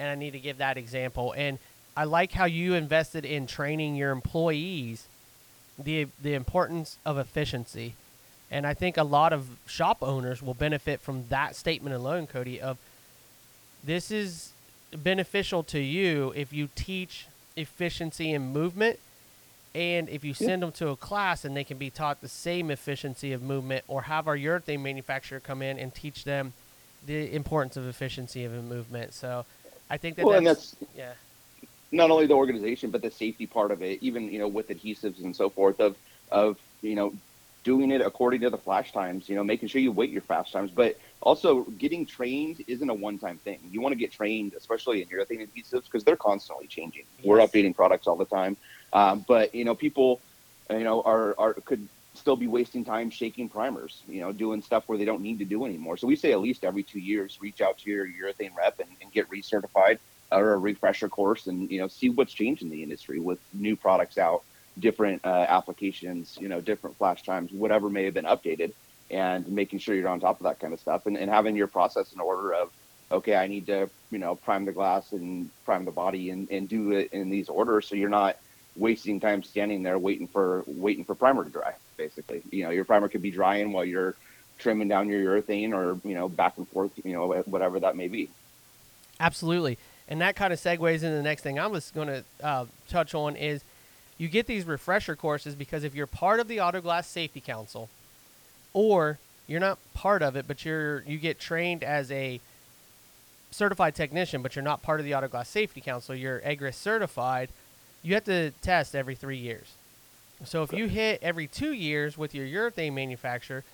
and 0.00 0.08
I 0.08 0.16
need 0.16 0.32
to 0.32 0.40
give 0.40 0.58
that 0.58 0.76
example. 0.76 1.32
And 1.36 1.58
I 1.96 2.04
like 2.04 2.32
how 2.32 2.46
you 2.46 2.74
invested 2.74 3.24
in 3.24 3.46
training 3.46 3.94
your 3.94 4.10
employees 4.10 5.06
the 5.78 6.08
the 6.20 6.34
importance 6.34 6.98
of 7.06 7.18
efficiency. 7.18 7.94
And 8.50 8.66
I 8.66 8.74
think 8.74 8.96
a 8.96 9.04
lot 9.04 9.32
of 9.32 9.48
shop 9.66 9.98
owners 10.00 10.42
will 10.42 10.54
benefit 10.54 11.00
from 11.00 11.24
that 11.28 11.54
statement 11.54 11.94
alone, 11.94 12.26
Kody. 12.26 12.58
Of 12.58 12.78
this 13.84 14.10
is 14.10 14.52
beneficial 14.92 15.62
to 15.64 15.78
you 15.78 16.32
if 16.34 16.52
you 16.52 16.68
teach 16.74 17.26
efficiency 17.56 18.32
and 18.32 18.52
movement 18.52 18.98
and 19.74 20.08
if 20.08 20.24
you 20.24 20.32
send 20.32 20.62
them 20.62 20.72
to 20.72 20.88
a 20.88 20.96
class 20.96 21.44
and 21.44 21.56
they 21.56 21.64
can 21.64 21.76
be 21.76 21.90
taught 21.90 22.20
the 22.20 22.28
same 22.28 22.70
efficiency 22.70 23.32
of 23.32 23.42
movement, 23.42 23.84
or 23.86 24.02
have 24.02 24.26
our 24.26 24.36
urethane 24.36 24.80
manufacturer 24.80 25.40
come 25.40 25.60
in 25.60 25.78
and 25.78 25.94
teach 25.94 26.24
them 26.24 26.54
the 27.06 27.32
importance 27.34 27.76
of 27.76 27.86
efficiency 27.86 28.44
of 28.44 28.54
a 28.54 28.62
movement. 28.62 29.12
So 29.12 29.44
I 29.90 29.98
think 29.98 30.16
that 30.16 30.24
Well, 30.24 30.38
and 30.38 30.46
that's, 30.46 30.72
that's 30.72 30.92
yeah, 30.96 31.12
not 31.92 32.10
only 32.10 32.26
the 32.26 32.34
organization 32.34 32.90
but 32.90 33.02
the 33.02 33.10
safety 33.10 33.46
part 33.46 33.70
of 33.70 33.82
it 33.82 33.98
even 34.02 34.30
you 34.30 34.38
know 34.38 34.48
with 34.48 34.68
adhesives 34.68 35.22
and 35.22 35.34
so 35.34 35.48
forth 35.48 35.80
of 35.80 35.96
of 36.30 36.58
you 36.82 36.94
know 36.94 37.12
doing 37.64 37.90
it 37.90 38.00
according 38.00 38.40
to 38.40 38.50
the 38.50 38.58
flash 38.58 38.92
times 38.92 39.28
you 39.28 39.34
know 39.34 39.44
making 39.44 39.68
sure 39.68 39.80
you 39.80 39.92
wait 39.92 40.10
your 40.10 40.22
flash 40.22 40.52
times. 40.52 40.70
But 40.70 40.96
also 41.20 41.64
getting 41.64 42.06
trained 42.06 42.64
isn't 42.66 42.88
a 42.88 42.94
one-time 42.94 43.38
thing. 43.38 43.60
You 43.70 43.80
want 43.80 43.92
to 43.92 43.98
get 43.98 44.12
trained 44.12 44.54
especially 44.54 45.02
in 45.02 45.08
urethane 45.08 45.46
adhesives 45.46 45.84
because 45.84 46.04
they're 46.04 46.16
constantly 46.16 46.66
changing. 46.66 47.04
We're 47.24 47.38
updating 47.38 47.74
products 47.74 48.06
all 48.06 48.16
the 48.16 48.24
time. 48.24 48.56
Um, 48.92 49.24
but 49.26 49.54
you 49.54 49.64
know 49.64 49.74
people 49.74 50.20
you 50.70 50.84
know 50.84 51.02
are, 51.02 51.34
are 51.38 51.54
could 51.54 51.88
still 52.14 52.36
be 52.36 52.48
wasting 52.48 52.84
time 52.84 53.10
shaking 53.10 53.48
primers 53.48 54.02
you 54.08 54.20
know 54.20 54.32
doing 54.32 54.60
stuff 54.60 54.84
where 54.88 54.98
they 54.98 55.04
don't 55.04 55.22
need 55.22 55.38
to 55.38 55.44
do 55.44 55.64
anymore. 55.64 55.96
So 55.96 56.06
we 56.06 56.16
say 56.16 56.32
at 56.32 56.40
least 56.40 56.64
every 56.64 56.82
two 56.82 57.00
years 57.00 57.38
reach 57.40 57.60
out 57.60 57.78
to 57.78 57.90
your 57.90 58.06
urethane 58.06 58.54
rep 58.56 58.80
and, 58.80 58.90
and 59.00 59.12
get 59.12 59.28
recertified 59.30 59.98
or 60.30 60.52
a 60.52 60.58
refresher 60.58 61.08
course 61.08 61.46
and 61.46 61.70
you 61.70 61.80
know 61.80 61.88
see 61.88 62.10
what's 62.10 62.32
changed 62.32 62.62
in 62.62 62.70
the 62.70 62.82
industry 62.82 63.18
with 63.18 63.38
new 63.52 63.76
products 63.76 64.18
out 64.18 64.42
different 64.78 65.24
uh, 65.24 65.46
applications 65.48 66.38
you 66.40 66.48
know 66.48 66.60
different 66.60 66.96
flash 66.96 67.22
times 67.22 67.50
whatever 67.52 67.88
may 67.88 68.04
have 68.04 68.14
been 68.14 68.24
updated 68.24 68.72
and 69.10 69.48
making 69.48 69.78
sure 69.78 69.94
you're 69.94 70.08
on 70.08 70.20
top 70.20 70.38
of 70.38 70.44
that 70.44 70.60
kind 70.60 70.72
of 70.72 70.80
stuff 70.80 71.06
and, 71.06 71.16
and 71.16 71.30
having 71.30 71.56
your 71.56 71.66
process 71.66 72.12
in 72.12 72.20
order 72.20 72.52
of 72.54 72.70
okay 73.10 73.36
i 73.36 73.46
need 73.46 73.66
to 73.66 73.88
you 74.10 74.18
know 74.18 74.34
prime 74.34 74.64
the 74.64 74.72
glass 74.72 75.12
and 75.12 75.50
prime 75.64 75.84
the 75.84 75.90
body 75.90 76.30
and, 76.30 76.50
and 76.50 76.68
do 76.68 76.92
it 76.92 77.12
in 77.12 77.30
these 77.30 77.48
orders 77.48 77.86
so 77.88 77.94
you're 77.94 78.08
not 78.08 78.36
wasting 78.76 79.18
time 79.18 79.42
standing 79.42 79.82
there 79.82 79.98
waiting 79.98 80.28
for 80.28 80.62
waiting 80.66 81.04
for 81.04 81.14
primer 81.14 81.44
to 81.44 81.50
dry 81.50 81.74
basically 81.96 82.42
you 82.50 82.62
know 82.62 82.70
your 82.70 82.84
primer 82.84 83.08
could 83.08 83.22
be 83.22 83.30
drying 83.30 83.72
while 83.72 83.84
you're 83.84 84.14
trimming 84.58 84.88
down 84.88 85.08
your 85.08 85.40
urethane 85.40 85.72
or 85.72 85.98
you 86.06 86.14
know 86.14 86.28
back 86.28 86.56
and 86.58 86.68
forth 86.68 86.90
you 87.04 87.12
know 87.12 87.26
whatever 87.46 87.80
that 87.80 87.96
may 87.96 88.08
be 88.08 88.28
absolutely. 89.20 89.78
And 90.08 90.20
that 90.20 90.36
kind 90.36 90.52
of 90.52 90.60
segues 90.60 90.94
into 90.94 91.10
the 91.10 91.22
next 91.22 91.42
thing 91.42 91.58
I 91.58 91.66
was 91.66 91.90
going 91.90 92.08
to 92.08 92.24
uh, 92.42 92.66
touch 92.88 93.14
on 93.14 93.36
is 93.36 93.62
you 94.18 94.28
get 94.28 94.46
these 94.46 94.64
refresher 94.64 95.16
courses 95.16 95.54
because 95.54 95.84
if 95.84 95.94
you're 95.94 96.06
part 96.06 96.40
of 96.40 96.48
the 96.48 96.58
Autoglass 96.58 97.04
Safety 97.04 97.40
Council, 97.40 97.88
or 98.74 99.18
you're 99.46 99.60
not 99.60 99.78
part 99.94 100.22
of 100.22 100.36
it, 100.36 100.46
but 100.46 100.64
you're 100.64 101.02
you 101.02 101.18
get 101.18 101.38
trained 101.38 101.82
as 101.82 102.10
a 102.10 102.40
certified 103.50 103.94
technician, 103.94 104.42
but 104.42 104.54
you're 104.56 104.62
not 104.62 104.82
part 104.82 105.00
of 105.00 105.06
the 105.06 105.12
Autoglass 105.12 105.46
Safety 105.46 105.80
Council, 105.80 106.14
you're 106.14 106.40
AGRSS 106.40 106.74
certified, 106.74 107.48
you 108.02 108.14
have 108.14 108.24
to 108.24 108.50
test 108.62 108.94
every 108.94 109.14
three 109.14 109.38
years. 109.38 109.74
So 110.44 110.62
if 110.62 110.72
you 110.72 110.86
hit 110.86 111.20
every 111.22 111.46
two 111.46 111.72
years 111.72 112.16
with 112.16 112.34
your 112.34 112.46
urethane 112.46 112.92
manufacturer, 112.92 113.64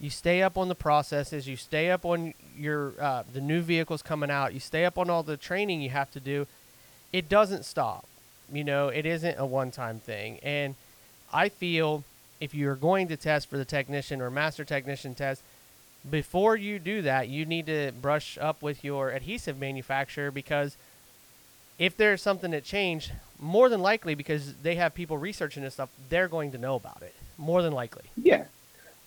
you 0.00 0.10
stay 0.10 0.42
up 0.42 0.56
on 0.56 0.68
the 0.68 0.74
processes, 0.74 1.46
you 1.48 1.56
stay 1.56 1.90
up 1.90 2.04
on 2.04 2.34
your 2.56 2.92
uh, 3.00 3.24
the 3.32 3.40
new 3.40 3.60
vehicles 3.60 4.02
coming 4.02 4.30
out, 4.30 4.54
you 4.54 4.60
stay 4.60 4.84
up 4.84 4.98
on 4.98 5.10
all 5.10 5.22
the 5.22 5.36
training 5.36 5.80
you 5.80 5.90
have 5.90 6.10
to 6.12 6.20
do. 6.20 6.46
It 7.12 7.28
doesn't 7.28 7.64
stop. 7.64 8.06
You 8.52 8.64
know, 8.64 8.88
it 8.88 9.06
isn't 9.06 9.38
a 9.38 9.46
one-time 9.46 10.00
thing, 10.00 10.38
and 10.42 10.74
I 11.32 11.48
feel 11.48 12.04
if 12.40 12.54
you're 12.54 12.76
going 12.76 13.08
to 13.08 13.16
test 13.16 13.48
for 13.48 13.56
the 13.56 13.64
technician 13.64 14.20
or 14.20 14.30
master 14.30 14.64
technician 14.64 15.14
test, 15.14 15.42
before 16.08 16.56
you 16.56 16.78
do 16.78 17.02
that, 17.02 17.28
you 17.28 17.46
need 17.46 17.66
to 17.66 17.92
brush 18.00 18.36
up 18.38 18.62
with 18.62 18.84
your 18.84 19.10
adhesive 19.10 19.58
manufacturer 19.58 20.30
because 20.30 20.76
if 21.78 21.96
there's 21.96 22.20
something 22.22 22.50
that 22.50 22.64
changed, 22.64 23.12
more 23.40 23.68
than 23.68 23.80
likely 23.80 24.14
because 24.14 24.54
they 24.62 24.74
have 24.76 24.94
people 24.94 25.18
researching 25.18 25.62
this 25.62 25.74
stuff, 25.74 25.88
they're 26.08 26.28
going 26.28 26.52
to 26.52 26.58
know 26.58 26.76
about 26.76 27.02
it. 27.02 27.14
More 27.38 27.62
than 27.62 27.72
likely. 27.72 28.04
Yeah. 28.16 28.44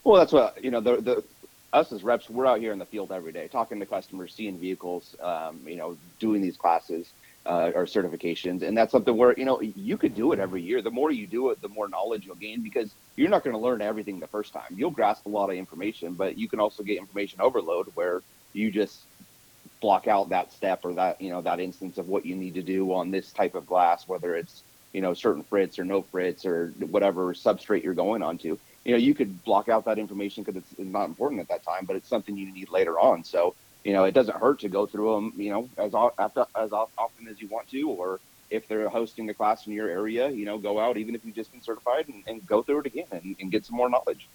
Well, 0.04 0.20
that's 0.20 0.34
what 0.34 0.62
you 0.64 0.72
know. 0.72 0.82
The 0.82 0.98
the 0.98 1.24
us 1.72 1.92
as 1.92 2.04
reps, 2.04 2.30
we're 2.30 2.46
out 2.46 2.60
here 2.60 2.74
in 2.74 2.80
the 2.80 2.86
field 2.86 3.12
every 3.12 3.32
day, 3.32 3.48
talking 3.48 3.80
to 3.80 3.86
customers, 3.86 4.34
seeing 4.34 4.58
vehicles, 4.58 5.16
um, 5.22 5.60
you 5.66 5.76
know, 5.76 5.98
doing 6.20 6.42
these 6.42 6.58
classes 6.58 7.12
uh, 7.48 7.72
or 7.74 7.86
certifications, 7.86 8.62
and 8.62 8.78
that's 8.78 8.92
something 8.92 9.16
where 9.16 9.34
you 9.38 9.46
know 9.46 9.62
you 9.62 9.98
could 9.98 10.14
do 10.16 10.34
it 10.34 10.40
every 10.40 10.62
year. 10.62 10.82
The 10.82 10.92
more 10.92 11.12
you 11.12 11.28
do 11.28 11.50
it, 11.52 11.62
the 11.62 11.70
more 11.70 11.88
knowledge 11.88 12.26
you'll 12.26 12.36
gain 12.36 12.62
because 12.62 12.92
you're 13.16 13.30
not 13.30 13.44
going 13.44 13.56
to 13.56 13.62
learn 13.62 13.82
everything 13.82 14.20
the 14.20 14.28
first 14.28 14.54
time. 14.54 14.76
You'll 14.76 14.92
grasp 14.92 15.26
a 15.26 15.30
lot 15.30 15.50
of 15.50 15.56
information, 15.56 16.14
but 16.14 16.38
you 16.38 16.50
can 16.50 16.60
also 16.60 16.84
get 16.84 16.98
information 16.98 17.40
overload 17.40 17.88
where 17.96 18.22
you 18.54 18.70
just 18.70 19.00
block 19.80 20.08
out 20.08 20.30
that 20.30 20.52
step 20.52 20.82
or 20.84 20.94
that 20.96 21.22
you 21.22 21.30
know 21.30 21.42
that 21.42 21.60
instance 21.60 21.98
of 21.98 22.10
what 22.10 22.26
you 22.26 22.36
need 22.36 22.56
to 22.56 22.64
do 22.64 22.94
on 22.94 23.12
this 23.12 23.32
type 23.32 23.56
of 23.56 23.66
glass, 23.66 24.08
whether 24.08 24.36
it's 24.36 24.64
you 24.92 25.02
know 25.02 25.14
certain 25.14 25.44
frits 25.44 25.80
or 25.80 25.86
no 25.86 26.02
frits 26.02 26.46
or 26.46 26.74
whatever 26.88 27.34
substrate 27.34 27.84
you're 27.84 27.94
going 27.94 28.22
onto. 28.22 28.58
You 28.84 28.94
know, 28.94 28.98
you 28.98 29.14
could 29.14 29.44
block 29.44 29.70
out 29.70 29.86
that 29.86 30.00
information 30.00 30.44
because 30.44 30.62
it's 30.62 30.80
not 30.80 31.06
important 31.06 31.42
at 31.42 31.48
that 31.50 31.64
time, 31.64 31.86
but 31.86 31.96
it's 31.96 32.08
something 32.08 32.38
you 32.38 32.52
need 32.52 32.70
later 32.70 33.00
on. 33.00 33.24
So 33.24 33.56
you 33.88 33.94
know, 33.94 34.04
it 34.04 34.14
doesn't 34.14 34.36
hurt 34.36 34.60
to 34.60 34.68
go 34.68 34.86
through 34.86 35.16
them, 35.16 35.34
you 35.38 35.50
know, 35.50 35.70
as 35.78 35.96
after, 35.96 36.46
as 36.58 36.74
often 36.74 37.26
as 37.30 37.40
you 37.40 37.48
want 37.48 37.70
to, 37.70 37.90
or 37.90 38.20
if 38.50 38.68
they're 38.68 38.90
hosting 38.90 39.30
a 39.30 39.34
class 39.34 39.66
in 39.66 39.72
your 39.72 39.88
area, 39.88 40.28
you 40.30 40.44
know, 40.44 40.58
go 40.58 40.78
out 40.78 40.98
even 40.98 41.16
if 41.16 41.24
you've 41.24 41.36
just 41.36 41.54
been 41.54 41.62
certified 41.62 42.06
and, 42.10 42.22
and 42.28 42.46
go 42.46 42.62
through 42.62 42.82
it 42.82 42.86
again 42.86 43.06
and, 43.12 43.38
and, 43.40 43.50
get 43.50 43.66
some 43.66 43.78
more 43.78 43.90
knowledge. 43.90 44.28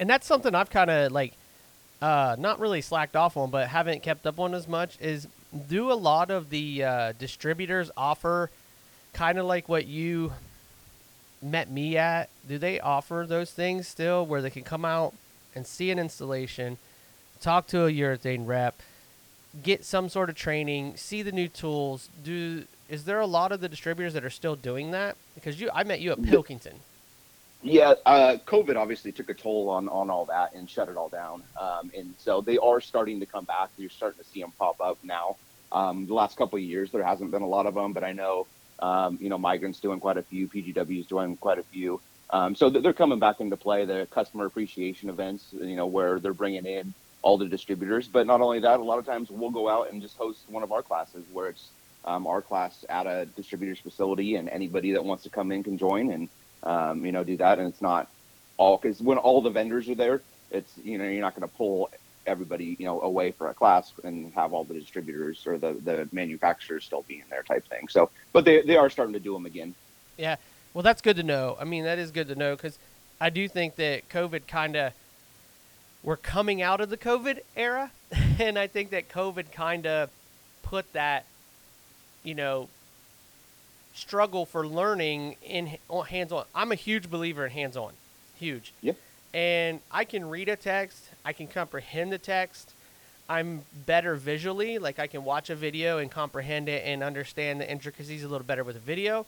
And 0.00 0.10
that's 0.10 0.26
something 0.26 0.52
I've 0.52 0.68
kind 0.68 0.90
of 0.90 1.12
like, 1.12 1.34
uh, 2.00 2.34
not 2.40 2.58
really 2.58 2.80
slacked 2.80 3.14
off 3.14 3.36
on, 3.36 3.50
but 3.50 3.68
haven't 3.68 4.02
kept 4.02 4.26
up 4.26 4.40
on 4.40 4.52
as 4.52 4.66
much. 4.66 4.98
Is 5.00 5.28
do 5.68 5.92
a 5.92 5.94
lot 5.94 6.32
of 6.32 6.50
the 6.50 6.82
uh, 6.82 7.12
distributors 7.20 7.88
offer 7.96 8.50
kind 9.12 9.38
of 9.38 9.46
like 9.46 9.68
what 9.68 9.86
you 9.86 10.32
met 11.40 11.70
me 11.70 11.96
at? 11.96 12.30
Do 12.48 12.58
they 12.58 12.80
offer 12.80 13.26
those 13.28 13.52
things 13.52 13.86
still 13.86 14.26
where 14.26 14.42
they 14.42 14.50
can 14.50 14.64
come 14.64 14.84
out 14.84 15.14
and 15.54 15.64
see 15.68 15.92
an 15.92 16.00
installation? 16.00 16.78
Talk 17.42 17.66
to 17.68 17.86
a 17.86 17.90
urethane 17.90 18.46
rep, 18.46 18.80
get 19.64 19.84
some 19.84 20.08
sort 20.08 20.30
of 20.30 20.36
training, 20.36 20.96
see 20.96 21.22
the 21.22 21.32
new 21.32 21.48
tools. 21.48 22.08
Do 22.22 22.66
is 22.88 23.02
there 23.02 23.18
a 23.18 23.26
lot 23.26 23.50
of 23.50 23.60
the 23.60 23.68
distributors 23.68 24.14
that 24.14 24.24
are 24.24 24.30
still 24.30 24.54
doing 24.54 24.92
that? 24.92 25.16
Because 25.34 25.60
you, 25.60 25.68
I 25.74 25.82
met 25.82 26.00
you 26.00 26.12
at 26.12 26.22
Pilkington. 26.22 26.74
Yeah, 27.60 27.94
uh, 28.06 28.36
COVID 28.46 28.76
obviously 28.76 29.10
took 29.10 29.28
a 29.28 29.34
toll 29.34 29.68
on 29.70 29.88
on 29.88 30.08
all 30.08 30.24
that 30.26 30.54
and 30.54 30.70
shut 30.70 30.88
it 30.88 30.96
all 30.96 31.08
down. 31.08 31.42
Um, 31.60 31.90
and 31.96 32.14
so 32.16 32.42
they 32.42 32.58
are 32.58 32.80
starting 32.80 33.18
to 33.18 33.26
come 33.26 33.44
back. 33.44 33.70
You're 33.76 33.90
starting 33.90 34.22
to 34.22 34.30
see 34.30 34.40
them 34.40 34.52
pop 34.56 34.80
up 34.80 34.98
now. 35.02 35.34
Um, 35.72 36.06
the 36.06 36.14
last 36.14 36.36
couple 36.36 36.58
of 36.58 36.62
years, 36.62 36.92
there 36.92 37.02
hasn't 37.02 37.32
been 37.32 37.42
a 37.42 37.48
lot 37.48 37.66
of 37.66 37.74
them, 37.74 37.92
but 37.92 38.04
I 38.04 38.12
know, 38.12 38.46
um, 38.78 39.18
you 39.20 39.28
know, 39.28 39.38
Mygrant's 39.38 39.80
doing 39.80 39.98
quite 39.98 40.16
a 40.16 40.22
few, 40.22 40.46
PGW's 40.46 41.06
doing 41.06 41.36
quite 41.38 41.58
a 41.58 41.64
few. 41.64 42.00
Um, 42.30 42.54
so 42.54 42.70
they're 42.70 42.92
coming 42.92 43.18
back 43.18 43.40
into 43.40 43.56
play. 43.56 43.84
The 43.84 44.06
customer 44.12 44.46
appreciation 44.46 45.08
events, 45.08 45.46
you 45.52 45.74
know, 45.74 45.86
where 45.86 46.20
they're 46.20 46.32
bringing 46.32 46.66
in 46.66 46.94
all 47.22 47.38
the 47.38 47.46
distributors. 47.46 48.08
But 48.08 48.26
not 48.26 48.40
only 48.40 48.60
that, 48.60 48.80
a 48.80 48.82
lot 48.82 48.98
of 48.98 49.06
times 49.06 49.30
we'll 49.30 49.50
go 49.50 49.68
out 49.68 49.90
and 49.90 50.02
just 50.02 50.16
host 50.16 50.40
one 50.48 50.62
of 50.62 50.72
our 50.72 50.82
classes 50.82 51.24
where 51.32 51.48
it's 51.48 51.70
um, 52.04 52.26
our 52.26 52.42
class 52.42 52.84
at 52.88 53.06
a 53.06 53.26
distributor's 53.36 53.78
facility, 53.78 54.36
and 54.36 54.48
anybody 54.48 54.92
that 54.92 55.04
wants 55.04 55.22
to 55.22 55.30
come 55.30 55.52
in 55.52 55.62
can 55.62 55.78
join 55.78 56.10
and 56.10 56.28
um, 56.64 57.04
you 57.06 57.12
know 57.12 57.24
do 57.24 57.36
that. 57.36 57.58
And 57.58 57.68
it's 57.68 57.82
not 57.82 58.08
all 58.56 58.76
because 58.76 59.00
when 59.00 59.18
all 59.18 59.40
the 59.40 59.50
vendors 59.50 59.88
are 59.88 59.94
there, 59.94 60.20
it's 60.50 60.72
you 60.82 60.98
know 60.98 61.04
you're 61.04 61.20
not 61.20 61.34
going 61.34 61.48
to 61.48 61.56
pull 61.56 61.90
everybody 62.24 62.76
you 62.78 62.86
know 62.86 63.00
away 63.02 63.32
for 63.32 63.48
a 63.48 63.54
class 63.54 63.92
and 64.04 64.32
have 64.34 64.52
all 64.52 64.64
the 64.64 64.74
distributors 64.74 65.44
or 65.46 65.58
the 65.58 65.72
the 65.84 66.08
manufacturers 66.12 66.84
still 66.84 67.02
be 67.02 67.16
in 67.16 67.24
there 67.30 67.42
type 67.42 67.66
thing. 67.68 67.88
So, 67.88 68.10
but 68.32 68.44
they 68.44 68.62
they 68.62 68.76
are 68.76 68.90
starting 68.90 69.14
to 69.14 69.20
do 69.20 69.32
them 69.32 69.46
again. 69.46 69.74
Yeah, 70.16 70.36
well, 70.74 70.82
that's 70.82 71.02
good 71.02 71.16
to 71.16 71.22
know. 71.22 71.56
I 71.60 71.64
mean, 71.64 71.84
that 71.84 71.98
is 71.98 72.10
good 72.10 72.28
to 72.28 72.34
know 72.34 72.56
because 72.56 72.78
I 73.20 73.30
do 73.30 73.48
think 73.48 73.76
that 73.76 74.08
COVID 74.08 74.46
kind 74.46 74.76
of 74.76 74.92
we're 76.02 76.16
coming 76.16 76.60
out 76.60 76.80
of 76.80 76.90
the 76.90 76.96
COVID 76.96 77.40
era, 77.56 77.90
and 78.38 78.58
I 78.58 78.66
think 78.66 78.90
that 78.90 79.08
COVID 79.08 79.52
kind 79.52 79.86
of 79.86 80.10
put 80.62 80.92
that, 80.92 81.24
you 82.22 82.34
know, 82.34 82.68
struggle 83.94 84.46
for 84.46 84.66
learning 84.66 85.36
in 85.44 85.78
hands-on. 86.08 86.44
I'm 86.54 86.72
a 86.72 86.76
huge 86.76 87.10
believer 87.10 87.44
in 87.44 87.52
hands-on, 87.52 87.92
huge. 88.38 88.72
Yeah. 88.80 88.94
And 89.34 89.80
I 89.90 90.04
can 90.04 90.28
read 90.28 90.48
a 90.48 90.56
text, 90.56 91.10
I 91.24 91.32
can 91.32 91.46
comprehend 91.46 92.12
the 92.12 92.18
text. 92.18 92.72
I'm 93.28 93.62
better 93.86 94.14
visually, 94.16 94.78
like 94.78 94.98
I 94.98 95.06
can 95.06 95.24
watch 95.24 95.48
a 95.48 95.54
video 95.54 95.98
and 95.98 96.10
comprehend 96.10 96.68
it 96.68 96.84
and 96.84 97.02
understand 97.02 97.60
the 97.60 97.70
intricacies 97.70 98.24
a 98.24 98.28
little 98.28 98.46
better 98.46 98.64
with 98.64 98.76
a 98.76 98.80
video. 98.80 99.24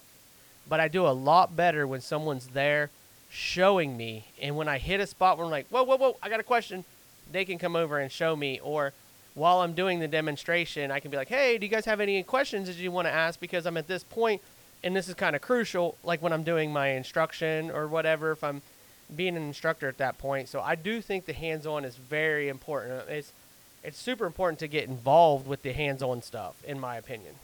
But 0.68 0.80
I 0.80 0.88
do 0.88 1.06
a 1.06 1.12
lot 1.12 1.56
better 1.56 1.86
when 1.86 2.00
someone's 2.00 2.48
there 2.48 2.90
showing 3.34 3.96
me. 3.96 4.24
And 4.40 4.56
when 4.56 4.68
I 4.68 4.78
hit 4.78 5.00
a 5.00 5.06
spot 5.06 5.36
where 5.36 5.44
I'm 5.44 5.50
like, 5.50 5.66
whoa, 5.68 5.82
whoa, 5.82 5.96
whoa, 5.96 6.16
I 6.22 6.28
got 6.28 6.40
a 6.40 6.44
question, 6.44 6.84
they 7.30 7.44
can 7.44 7.58
come 7.58 7.74
over 7.74 7.98
and 7.98 8.10
show 8.10 8.36
me. 8.36 8.60
Or 8.62 8.92
while 9.34 9.60
I'm 9.60 9.74
doing 9.74 9.98
the 9.98 10.08
demonstration, 10.08 10.90
I 10.92 11.00
can 11.00 11.10
be 11.10 11.16
like, 11.16 11.28
hey, 11.28 11.58
do 11.58 11.66
you 11.66 11.70
guys 11.70 11.84
have 11.86 12.00
any 12.00 12.22
questions 12.22 12.68
that 12.68 12.76
you 12.76 12.92
want 12.92 13.08
to 13.08 13.12
ask? 13.12 13.40
Because 13.40 13.66
I'm 13.66 13.76
at 13.76 13.88
this 13.88 14.04
point, 14.04 14.40
and 14.84 14.94
this 14.94 15.08
is 15.08 15.14
kind 15.14 15.34
of 15.34 15.42
crucial, 15.42 15.96
like 16.04 16.22
when 16.22 16.32
I'm 16.32 16.44
doing 16.44 16.72
my 16.72 16.88
instruction 16.88 17.70
or 17.70 17.88
whatever, 17.88 18.30
if 18.30 18.44
I'm 18.44 18.62
being 19.14 19.36
an 19.36 19.42
instructor 19.42 19.88
at 19.88 19.98
that 19.98 20.16
point. 20.16 20.48
So 20.48 20.60
I 20.60 20.76
do 20.76 21.00
think 21.00 21.26
the 21.26 21.32
hands-on 21.32 21.84
is 21.84 21.96
very 21.96 22.48
important. 22.48 23.08
It's 23.08 23.32
it's 23.82 23.98
super 23.98 24.24
important 24.24 24.58
to 24.60 24.66
get 24.66 24.88
involved 24.88 25.46
with 25.46 25.60
the 25.62 25.72
hands-on 25.72 26.22
stuff, 26.22 26.54
in 26.64 26.80
my 26.80 26.96
opinion. 26.96 27.34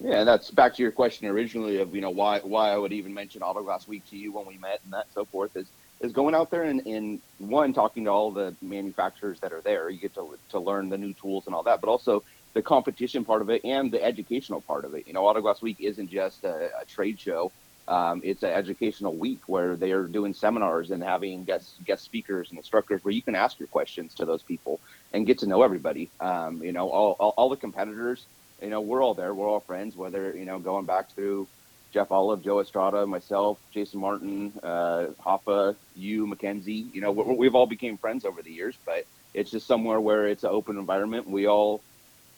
Yeah, 0.00 0.20
and 0.20 0.28
that's 0.28 0.50
back 0.50 0.74
to 0.74 0.82
your 0.82 0.92
question 0.92 1.26
originally 1.28 1.78
of 1.78 1.94
you 1.94 2.02
know 2.02 2.10
why 2.10 2.40
why 2.40 2.70
I 2.70 2.76
would 2.76 2.92
even 2.92 3.14
mention 3.14 3.40
Autoglass 3.40 3.88
Week 3.88 4.04
to 4.10 4.16
you 4.16 4.32
when 4.32 4.46
we 4.46 4.58
met 4.58 4.80
and 4.84 4.92
that 4.92 5.06
so 5.14 5.24
forth 5.24 5.56
is 5.56 5.68
is 6.00 6.12
going 6.12 6.34
out 6.34 6.50
there 6.50 6.64
and, 6.64 6.86
and 6.86 7.20
one 7.38 7.72
talking 7.72 8.04
to 8.04 8.10
all 8.10 8.30
the 8.30 8.54
manufacturers 8.60 9.40
that 9.40 9.52
are 9.52 9.62
there. 9.62 9.88
You 9.88 9.98
get 9.98 10.14
to 10.14 10.38
to 10.50 10.58
learn 10.58 10.90
the 10.90 10.98
new 10.98 11.14
tools 11.14 11.46
and 11.46 11.54
all 11.54 11.62
that, 11.62 11.80
but 11.80 11.88
also 11.88 12.24
the 12.52 12.62
competition 12.62 13.24
part 13.24 13.40
of 13.40 13.48
it 13.50 13.64
and 13.64 13.90
the 13.90 14.02
educational 14.02 14.60
part 14.60 14.84
of 14.84 14.94
it. 14.94 15.06
You 15.06 15.14
know, 15.14 15.22
Autoglass 15.24 15.62
Week 15.62 15.78
isn't 15.80 16.10
just 16.10 16.44
a, 16.44 16.70
a 16.80 16.84
trade 16.84 17.18
show. 17.18 17.50
Um, 17.88 18.20
it's 18.24 18.42
an 18.42 18.50
educational 18.50 19.14
week 19.14 19.42
where 19.46 19.76
they 19.76 19.92
are 19.92 20.04
doing 20.08 20.34
seminars 20.34 20.90
and 20.90 21.02
having 21.02 21.44
guest 21.44 21.82
guest 21.86 22.04
speakers 22.04 22.50
and 22.50 22.58
instructors 22.58 23.02
where 23.02 23.12
you 23.12 23.22
can 23.22 23.34
ask 23.34 23.58
your 23.58 23.68
questions 23.68 24.14
to 24.16 24.26
those 24.26 24.42
people 24.42 24.78
and 25.14 25.26
get 25.26 25.38
to 25.38 25.46
know 25.46 25.62
everybody. 25.62 26.10
Um, 26.20 26.62
you 26.62 26.72
know, 26.72 26.90
all, 26.90 27.16
all, 27.18 27.32
all 27.38 27.48
the 27.48 27.56
competitors 27.56 28.26
you 28.62 28.70
know, 28.70 28.80
we're 28.80 29.02
all 29.02 29.14
there. 29.14 29.34
We're 29.34 29.48
all 29.48 29.60
friends, 29.60 29.96
whether, 29.96 30.36
you 30.36 30.44
know, 30.44 30.58
going 30.58 30.86
back 30.86 31.10
through 31.12 31.46
Jeff 31.92 32.10
Olive, 32.10 32.42
Joe 32.42 32.60
Estrada, 32.60 33.06
myself, 33.06 33.58
Jason 33.72 34.00
Martin, 34.00 34.52
uh, 34.62 35.06
Hoffa, 35.24 35.76
you, 35.94 36.26
Mackenzie, 36.26 36.86
you 36.92 37.00
know, 37.00 37.12
we've 37.12 37.54
all 37.54 37.66
became 37.66 37.96
friends 37.96 38.24
over 38.24 38.42
the 38.42 38.52
years, 38.52 38.76
but 38.84 39.06
it's 39.34 39.50
just 39.50 39.66
somewhere 39.66 40.00
where 40.00 40.26
it's 40.26 40.44
an 40.44 40.50
open 40.50 40.78
environment. 40.78 41.28
We 41.28 41.46
all, 41.46 41.80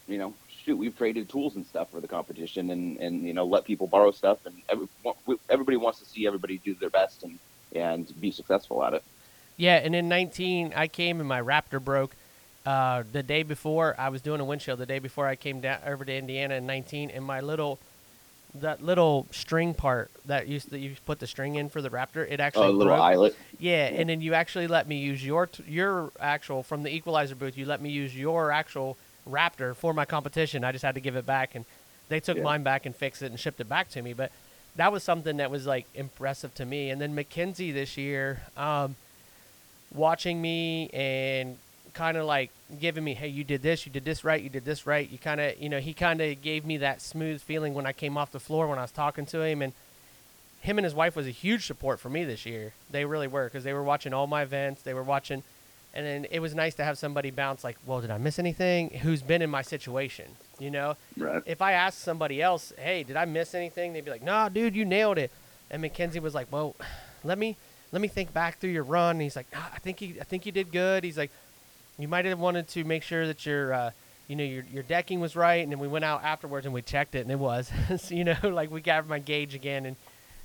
you 0.06 0.18
know, 0.18 0.34
shoot, 0.64 0.76
we've 0.76 0.96
traded 0.96 1.28
tools 1.28 1.56
and 1.56 1.64
stuff 1.66 1.90
for 1.90 2.00
the 2.00 2.08
competition 2.08 2.70
and, 2.70 2.98
and, 2.98 3.22
you 3.22 3.32
know, 3.32 3.46
let 3.46 3.64
people 3.64 3.86
borrow 3.86 4.10
stuff 4.10 4.44
and 4.46 4.54
every, 4.68 4.88
everybody 5.48 5.76
wants 5.76 6.00
to 6.00 6.04
see 6.04 6.26
everybody 6.26 6.58
do 6.58 6.74
their 6.74 6.90
best 6.90 7.22
and, 7.22 7.38
and 7.74 8.20
be 8.20 8.30
successful 8.30 8.84
at 8.84 8.94
it. 8.94 9.04
Yeah. 9.56 9.76
And 9.76 9.94
in 9.94 10.08
19, 10.08 10.72
I 10.74 10.88
came 10.88 11.20
and 11.20 11.28
my 11.28 11.40
Raptor 11.40 11.82
broke 11.82 12.14
uh, 12.68 13.02
the 13.12 13.22
day 13.22 13.42
before 13.42 13.94
I 13.96 14.10
was 14.10 14.20
doing 14.20 14.40
a 14.40 14.44
wind 14.44 14.50
windshield, 14.50 14.78
the 14.78 14.84
day 14.84 14.98
before 14.98 15.26
I 15.26 15.36
came 15.36 15.60
down 15.60 15.78
over 15.86 16.04
to 16.04 16.14
Indiana 16.14 16.56
in 16.56 16.66
19, 16.66 17.08
and 17.08 17.24
my 17.24 17.40
little 17.40 17.78
that 18.54 18.84
little 18.84 19.26
string 19.30 19.72
part 19.72 20.10
that 20.26 20.48
used 20.48 20.70
that 20.70 20.78
you 20.78 20.94
put 21.06 21.18
the 21.18 21.26
string 21.26 21.54
in 21.54 21.70
for 21.70 21.80
the 21.80 21.88
Raptor, 21.88 22.30
it 22.30 22.40
actually 22.40 22.66
a 22.66 22.70
little 22.70 22.92
broke. 22.92 23.00
eyelet. 23.00 23.36
Yeah, 23.58 23.86
and 23.86 24.10
then 24.10 24.20
you 24.20 24.34
actually 24.34 24.66
let 24.66 24.86
me 24.86 24.98
use 24.98 25.24
your 25.24 25.46
t- 25.46 25.64
your 25.66 26.12
actual 26.20 26.62
from 26.62 26.82
the 26.82 26.94
equalizer 26.94 27.34
booth. 27.34 27.56
You 27.56 27.64
let 27.64 27.80
me 27.80 27.88
use 27.88 28.14
your 28.14 28.52
actual 28.52 28.98
Raptor 29.26 29.74
for 29.74 29.94
my 29.94 30.04
competition. 30.04 30.62
I 30.62 30.70
just 30.72 30.84
had 30.84 30.94
to 30.94 31.00
give 31.00 31.16
it 31.16 31.24
back, 31.24 31.54
and 31.54 31.64
they 32.10 32.20
took 32.20 32.36
yeah. 32.36 32.42
mine 32.42 32.64
back 32.64 32.84
and 32.84 32.94
fixed 32.94 33.22
it 33.22 33.30
and 33.30 33.40
shipped 33.40 33.60
it 33.60 33.68
back 33.70 33.88
to 33.92 34.02
me. 34.02 34.12
But 34.12 34.30
that 34.76 34.92
was 34.92 35.02
something 35.02 35.38
that 35.38 35.50
was 35.50 35.64
like 35.64 35.86
impressive 35.94 36.54
to 36.56 36.66
me. 36.66 36.90
And 36.90 37.00
then 37.00 37.16
McKenzie 37.16 37.72
this 37.72 37.96
year, 37.96 38.42
um, 38.58 38.94
watching 39.90 40.42
me 40.42 40.90
and 40.92 41.56
kind 41.98 42.16
of 42.16 42.26
like 42.26 42.52
giving 42.78 43.02
me, 43.02 43.12
hey, 43.12 43.26
you 43.26 43.42
did 43.42 43.60
this, 43.60 43.84
you 43.84 43.90
did 43.90 44.04
this 44.04 44.22
right, 44.22 44.40
you 44.40 44.48
did 44.48 44.64
this 44.64 44.86
right. 44.86 45.10
You 45.10 45.18
kind 45.18 45.40
of, 45.40 45.60
you 45.60 45.68
know, 45.68 45.80
he 45.80 45.92
kind 45.92 46.20
of 46.20 46.40
gave 46.40 46.64
me 46.64 46.76
that 46.76 47.02
smooth 47.02 47.42
feeling 47.42 47.74
when 47.74 47.86
I 47.86 47.92
came 47.92 48.16
off 48.16 48.30
the 48.30 48.38
floor 48.38 48.68
when 48.68 48.78
I 48.78 48.82
was 48.82 48.92
talking 48.92 49.26
to 49.26 49.42
him. 49.42 49.62
And 49.62 49.72
him 50.60 50.78
and 50.78 50.84
his 50.84 50.94
wife 50.94 51.16
was 51.16 51.26
a 51.26 51.30
huge 51.30 51.66
support 51.66 51.98
for 51.98 52.08
me 52.08 52.24
this 52.24 52.46
year. 52.46 52.72
They 52.88 53.04
really 53.04 53.26
were 53.26 53.44
because 53.44 53.64
they 53.64 53.72
were 53.72 53.82
watching 53.82 54.14
all 54.14 54.28
my 54.28 54.42
events. 54.42 54.82
They 54.82 54.94
were 54.94 55.02
watching, 55.02 55.42
and 55.92 56.06
then 56.06 56.26
it 56.30 56.38
was 56.38 56.54
nice 56.54 56.76
to 56.76 56.84
have 56.84 56.98
somebody 56.98 57.32
bounce 57.32 57.64
like, 57.64 57.76
well, 57.84 58.00
did 58.00 58.12
I 58.12 58.18
miss 58.18 58.38
anything? 58.38 58.90
Who's 58.90 59.20
been 59.20 59.42
in 59.42 59.50
my 59.50 59.62
situation? 59.62 60.26
You 60.60 60.70
know, 60.70 60.96
right. 61.16 61.42
if 61.46 61.60
I 61.60 61.72
asked 61.72 61.98
somebody 61.98 62.40
else, 62.40 62.72
hey, 62.78 63.02
did 63.02 63.16
I 63.16 63.24
miss 63.24 63.56
anything? 63.56 63.92
They'd 63.92 64.04
be 64.04 64.12
like, 64.12 64.22
nah, 64.22 64.48
dude, 64.48 64.76
you 64.76 64.84
nailed 64.84 65.18
it. 65.18 65.32
And 65.68 65.82
Mackenzie 65.82 66.20
was 66.20 66.34
like, 66.34 66.46
well, 66.52 66.76
let 67.24 67.38
me 67.38 67.56
let 67.90 68.00
me 68.00 68.08
think 68.08 68.32
back 68.32 68.60
through 68.60 68.70
your 68.70 68.84
run. 68.84 69.16
And 69.16 69.22
he's 69.22 69.34
like, 69.34 69.46
I 69.52 69.78
think 69.80 70.00
you, 70.00 70.16
I 70.20 70.24
think 70.24 70.46
you 70.46 70.52
did 70.52 70.70
good. 70.70 71.02
He's 71.02 71.18
like, 71.18 71.32
you 71.98 72.08
might 72.08 72.24
have 72.24 72.38
wanted 72.38 72.68
to 72.68 72.84
make 72.84 73.02
sure 73.02 73.26
that 73.26 73.44
your, 73.44 73.72
uh, 73.72 73.90
you 74.28 74.36
know, 74.36 74.44
your 74.44 74.64
your 74.72 74.82
decking 74.84 75.20
was 75.20 75.34
right. 75.36 75.62
And 75.62 75.72
then 75.72 75.78
we 75.78 75.88
went 75.88 76.04
out 76.04 76.22
afterwards 76.24 76.64
and 76.64 76.74
we 76.74 76.80
checked 76.80 77.14
it, 77.14 77.20
and 77.20 77.30
it 77.30 77.38
was. 77.38 77.70
so, 77.98 78.14
you 78.14 78.24
know, 78.24 78.36
like 78.42 78.70
we 78.70 78.80
got 78.80 79.06
my 79.08 79.18
gauge 79.18 79.54
again 79.54 79.84
and 79.84 79.96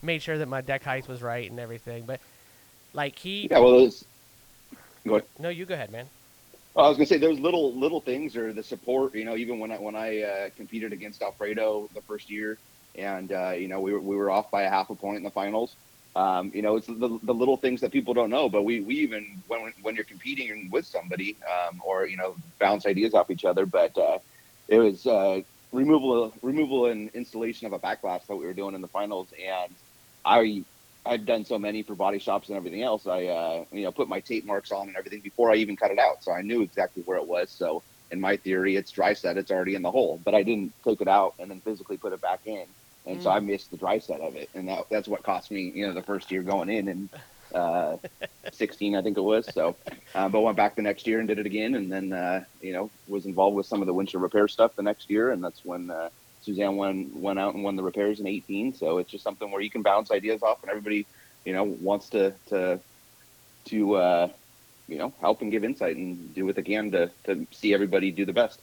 made 0.01 0.21
sure 0.21 0.37
that 0.37 0.47
my 0.47 0.61
deck 0.61 0.83
height 0.83 1.07
was 1.07 1.21
right 1.21 1.49
and 1.49 1.59
everything. 1.59 2.05
But 2.05 2.19
like 2.93 3.17
he, 3.17 3.47
Yeah, 3.49 3.59
well, 3.59 3.85
it's, 3.85 4.03
go 5.05 5.15
ahead. 5.15 5.27
no, 5.39 5.49
you 5.49 5.65
go 5.65 5.75
ahead, 5.75 5.91
man. 5.91 6.07
Well, 6.73 6.85
I 6.85 6.89
was 6.89 6.97
gonna 6.97 7.05
say 7.05 7.19
those 7.19 7.39
little 7.39 7.73
little 7.73 8.01
things 8.01 8.35
or 8.35 8.51
the 8.51 8.63
support. 8.63 9.13
You 9.13 9.25
know, 9.25 9.37
even 9.37 9.59
when 9.59 9.71
I 9.71 9.77
when 9.77 9.95
I 9.95 10.21
uh, 10.21 10.49
competed 10.57 10.91
against 10.91 11.21
Alfredo 11.21 11.89
the 11.93 12.01
first 12.01 12.31
year, 12.31 12.57
and 12.95 13.31
uh, 13.31 13.51
you 13.51 13.67
know 13.67 13.79
we 13.79 13.93
were 13.93 13.99
we 13.99 14.15
were 14.15 14.31
off 14.31 14.49
by 14.49 14.63
a 14.63 14.69
half 14.69 14.89
a 14.89 14.95
point 14.95 15.17
in 15.17 15.23
the 15.23 15.29
finals. 15.29 15.75
Um, 16.15 16.51
you 16.53 16.61
know, 16.61 16.75
it's 16.75 16.87
the, 16.87 17.19
the 17.23 17.33
little 17.33 17.57
things 17.57 17.81
that 17.81 17.91
people 17.91 18.13
don't 18.13 18.29
know. 18.29 18.49
But 18.49 18.63
we 18.63 18.81
we 18.81 18.95
even 18.95 19.41
when 19.47 19.73
when 19.81 19.95
you're 19.95 20.03
competing 20.03 20.69
with 20.71 20.85
somebody 20.85 21.37
um, 21.51 21.81
or 21.83 22.05
you 22.05 22.17
know 22.17 22.35
bounce 22.59 22.85
ideas 22.85 23.13
off 23.13 23.31
each 23.31 23.45
other. 23.45 23.65
But 23.65 23.97
uh, 23.97 24.19
it 24.67 24.79
was 24.79 25.07
uh, 25.07 25.41
removal 25.71 26.33
removal 26.41 26.87
and 26.87 27.09
installation 27.13 27.67
of 27.67 27.73
a 27.73 27.79
back 27.79 28.01
glass 28.01 28.25
that 28.27 28.35
we 28.35 28.45
were 28.45 28.53
doing 28.53 28.75
in 28.75 28.81
the 28.81 28.87
finals, 28.87 29.33
and 29.43 29.73
I 30.23 30.63
I've 31.05 31.25
done 31.25 31.43
so 31.45 31.59
many 31.59 31.83
for 31.83 31.95
body 31.95 32.19
shops 32.19 32.47
and 32.47 32.57
everything 32.57 32.81
else. 32.81 33.07
I, 33.07 33.25
uh, 33.25 33.65
you 33.71 33.83
know, 33.83 33.91
put 33.91 34.07
my 34.07 34.21
tape 34.21 34.45
marks 34.45 34.71
on 34.71 34.87
and 34.87 34.95
everything 34.95 35.19
before 35.21 35.51
I 35.51 35.55
even 35.55 35.75
cut 35.75 35.91
it 35.91 35.99
out. 35.99 36.23
So 36.23 36.31
I 36.31 36.41
knew 36.41 36.61
exactly 36.61 37.03
where 37.03 37.17
it 37.17 37.27
was. 37.27 37.51
So 37.51 37.83
in 38.11 38.21
my 38.21 38.37
theory, 38.37 38.77
it's 38.77 38.91
dry 38.91 39.13
set. 39.13 39.37
It's 39.37 39.51
already 39.51 39.75
in 39.75 39.81
the 39.81 39.91
hole, 39.91 40.21
but 40.23 40.33
I 40.33 40.43
didn't 40.43 40.73
take 40.83 41.01
it 41.01 41.07
out 41.07 41.33
and 41.39 41.51
then 41.51 41.59
physically 41.61 41.97
put 41.97 42.13
it 42.13 42.21
back 42.21 42.41
in. 42.45 42.65
And 43.05 43.21
so 43.21 43.29
I 43.29 43.39
missed 43.39 43.71
the 43.71 43.77
dry 43.77 43.99
set 43.99 44.21
of 44.21 44.35
it. 44.35 44.49
And 44.53 44.67
that, 44.67 44.85
that's 44.89 45.07
what 45.07 45.23
cost 45.23 45.51
me, 45.51 45.71
you 45.75 45.85
know, 45.85 45.93
the 45.93 46.01
first 46.01 46.31
year 46.31 46.41
going 46.41 46.69
in 46.69 46.87
and, 46.87 47.09
uh, 47.53 47.97
16, 48.51 48.95
I 48.95 49.01
think 49.01 49.17
it 49.17 49.21
was. 49.21 49.51
So, 49.53 49.75
uh, 50.15 50.29
but 50.29 50.41
went 50.41 50.57
back 50.57 50.75
the 50.75 50.81
next 50.81 51.05
year 51.05 51.19
and 51.19 51.27
did 51.27 51.39
it 51.39 51.45
again. 51.45 51.75
And 51.75 51.91
then, 51.91 52.13
uh, 52.13 52.43
you 52.61 52.71
know, 52.71 52.89
was 53.07 53.25
involved 53.25 53.57
with 53.57 53.65
some 53.65 53.81
of 53.81 53.87
the 53.87 53.93
winter 53.93 54.19
repair 54.19 54.47
stuff 54.47 54.75
the 54.75 54.83
next 54.83 55.09
year. 55.09 55.31
And 55.31 55.43
that's 55.43 55.65
when, 55.65 55.91
uh, 55.91 56.09
Suzanne 56.41 56.75
went, 56.75 57.15
went 57.15 57.39
out 57.39 57.55
and 57.55 57.63
won 57.63 57.75
the 57.75 57.83
repairs 57.83 58.19
in 58.19 58.27
18. 58.27 58.73
So 58.73 58.97
it's 58.97 59.09
just 59.09 59.23
something 59.23 59.49
where 59.51 59.61
you 59.61 59.69
can 59.69 59.81
bounce 59.81 60.11
ideas 60.11 60.43
off 60.43 60.61
and 60.61 60.69
everybody, 60.69 61.05
you 61.45 61.53
know, 61.53 61.63
wants 61.63 62.09
to 62.09 62.33
to 62.47 62.79
to 63.65 63.95
uh, 63.95 64.27
you 64.87 64.97
know 64.97 65.13
help 65.21 65.41
and 65.41 65.51
give 65.51 65.63
insight 65.63 65.95
and 65.95 66.33
do 66.33 66.45
what 66.45 66.55
they 66.55 66.61
can 66.61 66.91
to 66.91 67.09
to 67.25 67.47
see 67.51 67.73
everybody 67.73 68.11
do 68.11 68.25
the 68.25 68.33
best. 68.33 68.59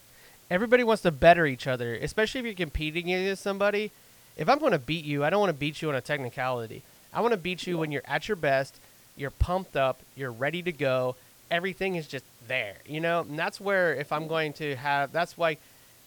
Everybody 0.51 0.83
wants 0.83 1.03
to 1.03 1.13
better 1.13 1.47
each 1.47 1.67
other, 1.67 1.95
especially 1.95 2.41
if 2.41 2.47
you're 2.47 2.55
competing 2.55 3.13
against 3.13 3.43
somebody. 3.43 3.93
If 4.41 4.49
I'm 4.49 4.59
going 4.59 4.73
to 4.73 4.79
beat 4.79 5.05
you, 5.05 5.23
I 5.23 5.29
don't 5.29 5.41
want 5.41 5.51
to 5.51 5.59
beat 5.59 5.83
you 5.83 5.91
on 5.91 5.95
a 5.95 6.01
technicality. 6.01 6.83
I 7.13 7.21
want 7.21 7.33
to 7.33 7.37
beat 7.37 7.67
you 7.67 7.77
when 7.77 7.93
you're 7.93 8.03
at 8.07 8.27
your 8.27 8.37
best, 8.37 8.81
you're 9.15 9.31
pumped 9.31 9.77
up, 9.77 10.01
you're 10.17 10.33
ready 10.33 10.63
to 10.63 10.73
go. 10.73 11.15
Everything 11.51 11.97
is 11.97 12.07
just 12.07 12.25
there, 12.49 12.77
you 12.87 13.01
know. 13.01 13.21
And 13.21 13.39
that's 13.39 13.61
where 13.61 13.95
if 13.95 14.11
I'm 14.13 14.23
mm-hmm. 14.23 14.29
going 14.31 14.53
to 14.55 14.77
have, 14.77 15.13
that's 15.13 15.37
why 15.37 15.59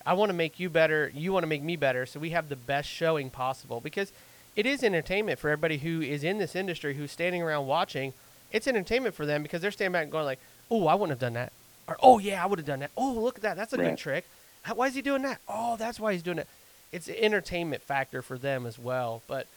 I 0.04 0.14
want 0.14 0.30
to 0.30 0.34
make 0.34 0.60
you 0.60 0.72
better, 0.72 1.12
you 1.14 1.32
want 1.32 1.44
to 1.44 1.48
make 1.48 1.62
me 1.62 1.76
better, 1.76 2.08
so 2.08 2.20
we 2.20 2.32
have 2.32 2.50
the 2.50 2.56
best 2.56 2.90
showing 2.90 3.30
possible 3.30 3.80
because 3.80 4.12
it 4.56 4.66
is 4.66 4.82
entertainment 4.82 5.38
for 5.38 5.52
everybody 5.52 5.78
who 5.78 6.02
is 6.02 6.24
in 6.24 6.40
this 6.40 6.56
industry 6.56 6.96
who's 6.96 7.12
standing 7.12 7.44
around 7.44 7.68
watching. 7.68 8.14
It's 8.52 8.68
entertainment 8.68 9.14
for 9.14 9.28
them 9.28 9.44
because 9.44 9.62
they're 9.62 9.70
standing 9.70 9.94
back 9.94 10.04
and 10.04 10.12
going 10.12 10.26
like, 10.26 10.40
"Oh, 10.72 10.88
I 10.88 10.96
wouldn't 10.96 11.12
have 11.12 11.20
done 11.20 11.34
that," 11.34 11.54
or 11.88 11.98
"Oh 12.02 12.18
yeah, 12.18 12.44
I 12.44 12.48
would 12.48 12.58
have 12.58 12.66
done 12.66 12.80
that." 12.80 12.92
"Oh, 12.98 13.14
look 13.14 13.36
at 13.36 13.44
that, 13.44 13.58
that's 13.58 13.74
a 13.74 13.78
good 13.78 13.98
trick." 13.98 14.26
How, 14.64 14.74
why 14.74 14.88
is 14.88 14.96
he 14.96 15.02
doing 15.02 15.22
that? 15.22 15.40
Oh, 15.48 15.78
that's 15.78 16.00
why 16.00 16.14
he's 16.14 16.24
doing 16.24 16.40
it. 16.40 16.48
It's 16.94 17.10
an 17.10 17.16
entertainment 17.16 17.82
factor 17.82 18.22
for 18.22 18.38
them 18.38 18.66
as 18.66 18.80
well. 18.80 19.24
But 19.28 19.48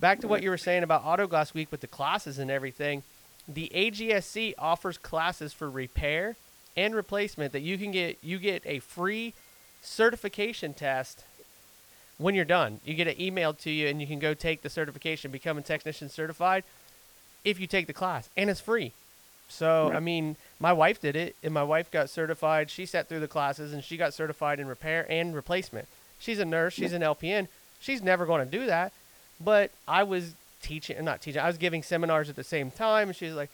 back 0.00 0.20
to 0.20 0.28
what 0.28 0.42
you 0.42 0.50
were 0.50 0.58
saying 0.58 0.82
about 0.82 1.04
Autoglass 1.04 1.54
Week 1.54 1.70
with 1.70 1.82
the 1.82 1.86
classes 1.86 2.38
and 2.38 2.50
everything, 2.50 3.02
the 3.46 3.70
AGSC 3.74 4.54
offers 4.58 4.96
classes 4.96 5.52
for 5.52 5.70
repair 5.70 6.36
and 6.76 6.94
replacement 6.94 7.52
that 7.52 7.60
you 7.60 7.76
can 7.76 7.90
get. 7.90 8.18
You 8.22 8.38
get 8.38 8.62
a 8.64 8.78
free 8.78 9.34
certification 9.82 10.72
test 10.72 11.22
when 12.16 12.34
you're 12.34 12.44
done. 12.44 12.80
You 12.84 12.94
get 12.94 13.06
it 13.06 13.18
emailed 13.18 13.58
to 13.60 13.70
you, 13.70 13.86
and 13.88 14.00
you 14.00 14.06
can 14.06 14.18
go 14.18 14.34
take 14.34 14.62
the 14.62 14.70
certification, 14.70 15.30
become 15.30 15.58
a 15.58 15.62
technician 15.62 16.08
certified 16.08 16.64
if 17.44 17.60
you 17.60 17.66
take 17.66 17.86
the 17.86 17.92
class, 17.92 18.28
and 18.36 18.48
it's 18.48 18.60
free. 18.60 18.92
So 19.48 19.90
I 19.92 20.00
mean, 20.00 20.36
my 20.58 20.72
wife 20.72 21.00
did 21.00 21.16
it, 21.16 21.36
and 21.42 21.52
my 21.52 21.64
wife 21.64 21.90
got 21.90 22.08
certified. 22.08 22.70
She 22.70 22.86
sat 22.86 23.08
through 23.08 23.20
the 23.20 23.28
classes, 23.28 23.72
and 23.72 23.84
she 23.84 23.96
got 23.96 24.14
certified 24.14 24.60
in 24.60 24.66
repair 24.66 25.06
and 25.10 25.34
replacement. 25.34 25.88
She's 26.20 26.38
a 26.38 26.44
nurse. 26.44 26.74
She's 26.74 26.92
an 26.92 27.02
LPN. 27.02 27.48
She's 27.80 28.02
never 28.02 28.26
going 28.26 28.44
to 28.44 28.58
do 28.58 28.66
that. 28.66 28.92
But 29.42 29.72
I 29.88 30.04
was 30.04 30.34
teaching, 30.62 31.02
not 31.04 31.20
teaching. 31.22 31.40
I 31.40 31.46
was 31.48 31.58
giving 31.58 31.82
seminars 31.82 32.28
at 32.28 32.36
the 32.36 32.44
same 32.44 32.70
time, 32.70 33.08
and 33.08 33.16
she's 33.16 33.32
like, 33.32 33.50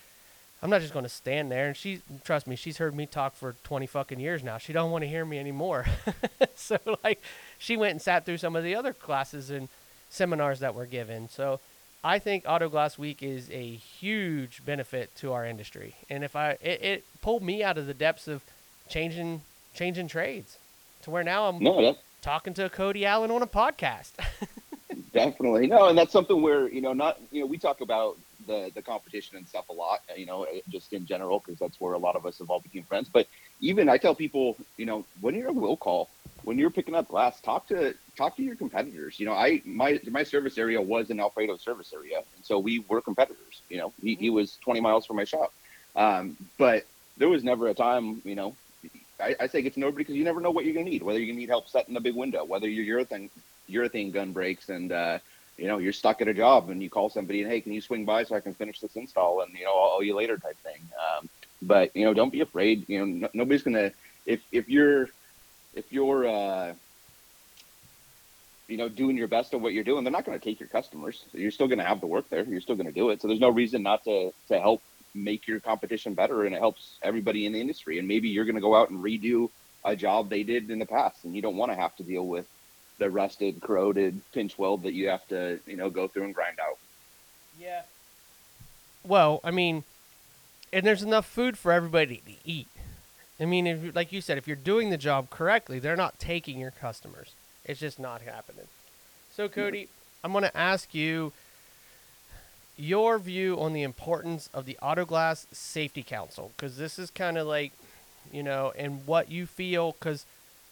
"I'm 0.63 0.69
not 0.69 0.81
just 0.81 0.93
going 0.93 1.05
to 1.05 1.09
stand 1.09 1.51
there." 1.51 1.69
And 1.69 1.77
she, 1.77 2.03
trust 2.25 2.47
me, 2.47 2.57
she's 2.57 2.79
heard 2.79 2.95
me 2.95 3.07
talk 3.07 3.35
for 3.37 3.55
20 3.65 3.87
fucking 3.87 4.21
years 4.21 4.43
now. 4.43 4.59
She 4.59 4.73
don't 4.73 4.91
want 4.91 5.03
to 5.03 5.09
hear 5.09 5.25
me 5.25 5.39
anymore. 5.39 5.87
so 6.57 6.79
like, 7.05 7.23
she 7.59 7.77
went 7.77 7.93
and 7.93 8.03
sat 8.03 8.27
through 8.27 8.39
some 8.39 8.57
of 8.57 8.65
the 8.65 8.75
other 8.75 8.93
classes 8.93 9.49
and 9.51 9.69
seminars 10.11 10.59
that 10.61 10.75
were 10.75 10.87
given. 10.87 11.29
So 11.29 11.61
I 12.03 12.19
think 12.19 12.45
Auto 12.47 12.69
Glass 12.69 12.99
Week 12.99 13.23
is 13.23 13.49
a 13.51 13.75
huge 13.75 14.65
benefit 14.65 15.15
to 15.17 15.33
our 15.33 15.47
industry, 15.47 15.95
and 16.11 16.25
if 16.25 16.35
I 16.35 16.53
it, 16.61 16.83
it 16.83 17.05
pulled 17.23 17.43
me 17.43 17.63
out 17.63 17.79
of 17.79 17.87
the 17.87 17.95
depths 17.95 18.29
of 18.29 18.43
changing 18.89 19.43
changing 19.75 20.09
trades 20.09 20.59
to 21.03 21.11
where 21.11 21.23
now 21.23 21.49
I'm 21.49 21.63
No, 21.63 21.97
talking 22.21 22.55
to 22.55 22.69
Kody 22.69 23.05
Allan 23.05 23.31
on 23.31 23.43
a 23.43 23.47
podcast. 23.47 24.13
definitely 25.13 25.67
no, 25.67 25.89
and 25.89 25.97
that's 25.97 26.13
something 26.13 26.43
where 26.43 26.69
you 26.69 26.81
know 26.81 26.93
not 26.93 27.19
you 27.31 27.41
know 27.41 27.47
we 27.47 27.59
talk 27.59 27.81
about 27.81 28.19
the 28.47 28.71
the 28.75 28.83
competition 28.83 29.37
and 29.37 29.47
stuff 29.47 29.69
a 29.69 29.73
lot, 29.73 30.01
you 30.17 30.27
know, 30.27 30.47
just 30.69 30.93
in 30.93 31.07
general 31.07 31.41
because 31.41 31.59
that's 31.59 31.81
where 31.81 31.95
a 31.95 31.99
lot 31.99 32.17
of 32.17 32.27
us 32.27 32.39
have 32.39 32.51
all 32.51 32.61
become 32.61 32.83
friends. 32.83 33.09
But 33.13 33.27
even 33.61 33.89
I 33.89 33.99
tell 33.99 34.15
people, 34.15 34.57
you 34.77 34.87
know, 34.87 35.05
when 35.21 35.35
you're 35.35 35.49
a 35.49 35.53
will 35.53 35.77
call, 35.77 36.09
when 36.45 36.59
you're 36.59 36.71
picking 36.71 36.95
up 36.95 37.09
glass, 37.09 37.41
talk 37.41 37.67
to 37.69 37.95
talk 38.17 38.37
to 38.37 38.43
your 38.43 38.57
competitors. 38.57 39.19
You 39.19 39.27
know, 39.27 39.33
I 39.33 39.63
my 39.65 40.01
my 40.11 40.23
service 40.23 40.59
area 40.59 40.81
was 40.81 41.11
an 41.11 41.21
Alfredo 41.21 41.57
service 41.57 41.93
area, 41.93 42.19
and 42.19 42.45
so 42.45 42.59
we 42.59 42.81
were 42.89 43.01
competitors. 43.01 43.63
You 43.69 43.79
know, 43.79 43.93
he, 44.01 44.15
he 44.15 44.31
was 44.31 44.57
20 44.63 44.81
miles 44.81 45.07
from 45.07 45.17
my 45.17 45.25
shop, 45.25 45.53
um, 45.97 46.37
but 46.59 46.87
there 47.17 47.29
was 47.29 47.45
never 47.45 47.69
a 47.69 47.75
time, 47.75 48.23
you 48.25 48.35
know. 48.35 48.55
I, 49.21 49.35
I 49.41 49.47
say 49.47 49.63
get 49.63 49.75
to 49.75 49.81
know 49.81 49.89
everybody 49.89 50.05
because 50.05 50.17
you 50.17 50.25
never 50.25 50.41
know 50.41 50.51
what 50.51 50.65
you're 50.65 50.75
gonna 50.75 50.89
need. 50.89 51.03
Whether 51.03 51.19
you're 51.19 51.29
gonna 51.29 51.39
need 51.39 51.49
help 51.49 51.69
setting 51.69 51.97
a 51.97 52.01
big 52.01 52.15
window, 52.15 52.45
whether 52.45 52.69
your 52.69 53.05
urethane 53.05 53.31
urethane 53.71 54.13
gun 54.13 54.33
breaks, 54.33 54.69
and 54.69 54.93
uh, 54.93 55.19
you 55.57 55.67
know 55.67 55.79
you're 55.79 55.93
stuck 55.93 56.21
at 56.21 56.29
a 56.29 56.35
job, 56.35 56.71
and 56.71 56.83
you 56.83 56.91
call 56.91 57.09
somebody 57.09 57.43
and 57.43 57.51
hey, 57.51 57.61
can 57.61 57.73
you 57.73 57.81
swing 57.81 58.05
by 58.05 58.25
so 58.25 58.35
I 58.35 58.41
can 58.41 58.55
finish 58.55 58.81
this 58.81 58.97
install, 58.97 59.41
and 59.41 59.53
you 59.55 59.65
know 59.65 59.73
I'll 59.73 59.97
owe 59.99 60.01
you 60.01 60.15
later 60.15 60.37
type 60.37 60.59
thing. 60.59 60.81
Um, 61.19 61.29
but 61.63 61.95
you 61.97 62.05
know, 62.05 62.15
don't 62.15 62.33
be 62.33 62.41
afraid. 62.41 62.89
You 62.89 62.99
know, 62.99 63.05
no, 63.07 63.29
nobody's 63.33 63.63
gonna 63.63 63.93
if 64.27 64.41
if 64.53 64.69
you're 64.69 65.09
if 65.75 65.93
you're 65.93 66.27
uh, 66.27 66.75
you 68.69 68.77
know 68.77 68.89
doing 68.89 69.17
your 69.17 69.29
best 69.29 69.55
at 69.55 69.61
what 69.61 69.73
you're 69.73 69.85
doing, 69.85 70.05
they're 70.05 70.13
not 70.13 70.25
going 70.25 70.39
to 70.39 70.45
take 70.45 70.59
your 70.59 70.69
customers. 70.69 71.25
You're 71.33 71.51
still 71.51 71.69
going 71.69 71.79
to 71.79 71.85
have 71.85 72.01
the 72.01 72.07
work 72.07 72.29
there. 72.29 72.45
You're 72.45 72.61
still 72.61 72.77
going 72.77 72.89
to 72.89 72.93
do 72.93 73.11
it. 73.11 73.23
So 73.23 73.29
there's 73.29 73.41
no 73.41 73.51
reason 73.51 73.83
not 73.83 74.05
to 74.05 74.33
to 74.49 74.59
help 74.59 74.83
make 75.17 75.49
your 75.49 75.61
competition 75.61 76.15
better, 76.15 76.45
and 76.45 76.55
it 76.55 76.59
helps 76.59 76.99
everybody 77.03 77.47
in 77.47 77.53
the 77.53 77.61
industry. 77.61 77.99
And 77.99 78.07
maybe 78.07 78.29
you're 78.29 78.45
going 78.45 78.57
to 78.57 78.61
go 78.61 78.75
out 78.75 78.91
and 78.91 79.03
redo 79.03 79.51
a 79.85 79.97
job 79.97 80.29
they 80.29 80.43
did 80.43 80.71
in 80.71 80.79
the 80.79 80.87
past, 80.87 81.25
and 81.25 81.35
you 81.35 81.43
don't 81.43 81.57
want 81.57 81.73
to 81.73 81.77
have 81.77 81.97
to 81.97 82.03
deal 82.03 82.27
with 82.27 82.47
the 82.99 83.11
rusted, 83.11 83.61
corroded 83.61 84.21
pinch 84.33 84.59
weld 84.59 84.83
that 84.85 84.93
you 84.93 85.09
have 85.09 85.27
to 85.29 85.61
you 85.67 85.77
know 85.77 85.91
go 85.91 86.09
through 86.09 86.25
and 86.25 86.35
grind 86.35 86.59
out. 86.61 86.79
Yeah. 87.61 87.83
Well, 89.05 89.41
I 89.45 89.51
mean, 89.51 89.85
and 90.73 90.85
there's 90.85 91.03
enough 91.03 91.27
food 91.27 91.57
for 91.57 91.73
everybody 91.73 92.17
to 92.27 92.33
eat. 92.45 92.69
I 93.39 93.45
mean, 93.45 93.67
if 93.67 93.95
like 93.95 94.13
you 94.13 94.21
said, 94.21 94.39
if 94.39 94.47
you're 94.47 94.57
doing 94.57 94.91
the 94.91 94.97
job 94.97 95.31
correctly, 95.31 95.79
they're 95.79 95.97
not 95.97 96.19
taking 96.19 96.59
your 96.59 96.71
customers. 96.71 97.33
It's 97.65 97.81
just 97.81 97.99
not 97.99 98.23
happening. 98.23 98.67
So, 99.35 99.49
Kody, 99.49 99.89
I'm 100.25 100.33
going 100.33 100.45
to 100.45 100.57
ask 100.57 100.95
you 100.95 101.33
your 102.77 103.19
view 103.19 103.59
on 103.59 103.73
the 103.73 103.83
importance 103.83 104.51
of 104.53 104.67
the 104.67 104.79
Autoglass 104.83 105.47
Safety 105.53 106.03
Council 106.03 106.53
because 106.57 106.77
this 106.77 106.99
is 106.99 107.11
kind 107.11 107.39
of 107.39 107.47
like, 107.47 107.73
you 108.33 108.43
know, 108.43 108.73
and 108.77 109.07
what 109.07 109.31
you 109.31 109.47
feel 109.47 109.93
because 109.93 110.27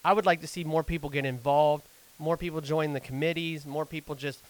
I 0.05 0.13
would 0.13 0.27
like 0.27 0.41
to 0.43 0.47
see 0.47 0.65
more 0.65 0.83
people 0.83 1.09
get 1.09 1.25
involved, 1.25 1.85
more 2.19 2.37
people 2.37 2.61
join 2.61 2.93
the 2.93 3.01
committees, 3.01 3.65
more 3.65 3.87
people 3.87 4.15
just 4.15 4.41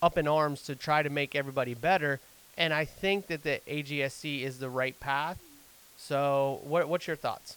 up 0.00 0.16
in 0.16 0.26
arms 0.26 0.62
to 0.62 0.74
try 0.74 1.02
to 1.02 1.10
make 1.10 1.34
everybody 1.34 1.74
better. 1.74 2.20
And 2.56 2.72
I 2.72 2.84
think 2.84 3.26
that 3.26 3.42
the 3.42 3.60
AGSC 3.68 4.42
is 4.42 4.58
the 4.58 4.70
right 4.70 4.98
path. 5.00 5.38
So, 5.96 6.60
what, 6.64 6.88
what's 6.88 7.06
your 7.06 7.16
thoughts? 7.16 7.56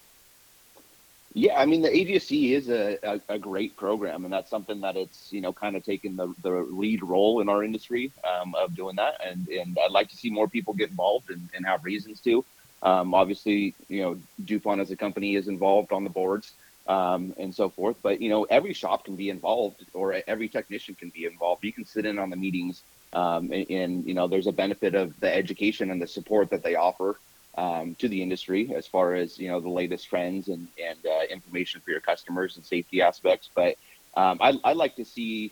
Yeah, 1.33 1.59
I 1.59 1.65
mean 1.65 1.81
the 1.81 1.89
AGSC 1.89 2.51
is 2.53 2.69
a, 2.69 2.97
a, 3.03 3.21
a 3.35 3.39
great 3.39 3.77
program, 3.77 4.23
and 4.25 4.33
that's 4.33 4.49
something 4.49 4.81
that 4.81 4.95
it's 4.97 5.31
you 5.31 5.41
know 5.41 5.53
kind 5.53 5.75
of 5.75 5.83
taken 5.83 6.15
the, 6.15 6.33
the 6.41 6.49
lead 6.51 7.03
role 7.03 7.41
in 7.41 7.49
our 7.49 7.63
industry 7.63 8.11
um, 8.23 8.55
of 8.55 8.75
doing 8.75 8.95
that, 8.97 9.15
and 9.25 9.47
and 9.47 9.77
I'd 9.83 9.91
like 9.91 10.09
to 10.09 10.17
see 10.17 10.29
more 10.29 10.47
people 10.47 10.73
get 10.73 10.89
involved 10.89 11.29
and, 11.29 11.49
and 11.55 11.65
have 11.65 11.83
reasons 11.85 12.21
to. 12.21 12.43
Um, 12.81 13.13
obviously, 13.13 13.75
you 13.87 14.01
know 14.01 14.17
Dupont 14.43 14.81
as 14.81 14.91
a 14.91 14.95
company 14.97 15.35
is 15.35 15.47
involved 15.47 15.91
on 15.91 16.03
the 16.03 16.09
boards 16.09 16.53
um, 16.87 17.33
and 17.37 17.53
so 17.53 17.69
forth, 17.69 17.97
but 18.01 18.21
you 18.21 18.29
know 18.29 18.43
every 18.45 18.73
shop 18.73 19.05
can 19.05 19.15
be 19.15 19.29
involved, 19.29 19.85
or 19.93 20.21
every 20.27 20.49
technician 20.49 20.95
can 20.95 21.09
be 21.09 21.25
involved. 21.25 21.63
You 21.63 21.73
can 21.73 21.85
sit 21.85 22.05
in 22.05 22.17
on 22.19 22.29
the 22.29 22.37
meetings 22.37 22.83
Um, 23.13 23.51
and, 23.51 23.69
and, 23.69 24.05
you 24.07 24.13
know, 24.13 24.27
there's 24.27 24.47
a 24.47 24.51
benefit 24.51 24.93
of 24.95 25.19
the 25.19 25.33
education 25.33 25.91
and 25.91 26.01
the 26.01 26.07
support 26.07 26.49
that 26.51 26.63
they 26.63 26.75
offer 26.75 27.17
um, 27.57 27.95
to 27.95 28.07
the 28.07 28.21
industry 28.21 28.73
as 28.75 28.85
far 28.87 29.15
as 29.15 29.37
you 29.37 29.49
know 29.49 29.59
the 29.59 29.69
latest 29.69 30.07
trends 30.07 30.47
and 30.47 30.67
and 30.81 30.99
uh, 31.05 31.23
information 31.29 31.81
for 31.81 31.91
your 31.91 31.99
customers 31.99 32.55
and 32.55 32.65
safety 32.65 33.01
aspects. 33.01 33.49
But 33.53 33.75
um, 34.15 34.37
I 34.41 34.59
I 34.63 34.73
like 34.73 34.95
to 34.95 35.05
see 35.05 35.51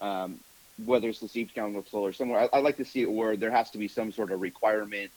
um, 0.00 0.38
whether 0.84 1.08
it's 1.08 1.20
the 1.20 1.28
Safety 1.28 1.54
Council 1.54 2.00
or 2.00 2.12
somewhere. 2.12 2.40
I, 2.52 2.58
I 2.58 2.60
like 2.60 2.76
to 2.76 2.84
see 2.84 3.02
it 3.02 3.10
where 3.10 3.36
there 3.36 3.50
has 3.50 3.70
to 3.70 3.78
be 3.78 3.88
some 3.88 4.12
sort 4.12 4.30
of 4.30 4.40
requirement 4.40 5.10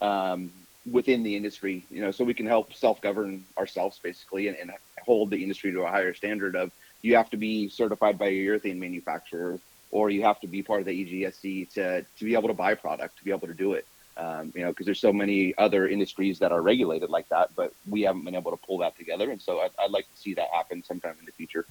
um, 0.00 0.50
within 0.90 1.22
the 1.22 1.36
industry, 1.36 1.84
you 1.90 2.00
know, 2.00 2.10
so 2.10 2.24
we 2.24 2.34
can 2.34 2.46
help 2.46 2.74
self-govern 2.74 3.44
ourselves 3.58 4.00
basically 4.02 4.48
and, 4.48 4.56
and 4.56 4.72
hold 5.04 5.30
the 5.30 5.42
industry 5.42 5.70
to 5.72 5.82
a 5.82 5.88
higher 5.88 6.14
standard 6.14 6.56
of 6.56 6.72
you 7.02 7.16
have 7.16 7.30
to 7.30 7.36
be 7.36 7.68
certified 7.68 8.18
by 8.18 8.26
a 8.26 8.32
urethane 8.32 8.78
manufacturer 8.78 9.58
or 9.90 10.08
you 10.08 10.22
have 10.22 10.40
to 10.40 10.46
be 10.46 10.62
part 10.62 10.80
of 10.80 10.86
the 10.86 11.22
AGSC 11.24 11.70
to, 11.74 12.02
to 12.02 12.24
be 12.24 12.34
able 12.34 12.48
to 12.48 12.54
buy 12.54 12.74
product, 12.74 13.18
to 13.18 13.24
be 13.24 13.30
able 13.30 13.46
to 13.46 13.54
do 13.54 13.74
it. 13.74 13.86
Um, 14.16 14.52
you 14.54 14.60
know, 14.60 14.68
because 14.68 14.84
there's 14.84 15.00
so 15.00 15.12
many 15.12 15.54
other 15.56 15.88
industries 15.88 16.38
that 16.40 16.52
are 16.52 16.60
regulated 16.60 17.08
like 17.08 17.28
that, 17.30 17.50
but 17.56 17.72
we 17.88 18.02
haven't 18.02 18.24
been 18.24 18.34
able 18.34 18.50
to 18.50 18.58
pull 18.58 18.78
that 18.78 18.96
together. 18.98 19.30
And 19.30 19.40
so 19.40 19.60
I'd, 19.60 19.70
I'd 19.78 19.90
like 19.90 20.04
to 20.04 20.20
see 20.20 20.34
that 20.34 20.48
happen 20.52 20.84
sometime 20.84 21.16
in 21.18 21.24
the 21.24 21.32
future. 21.32 21.64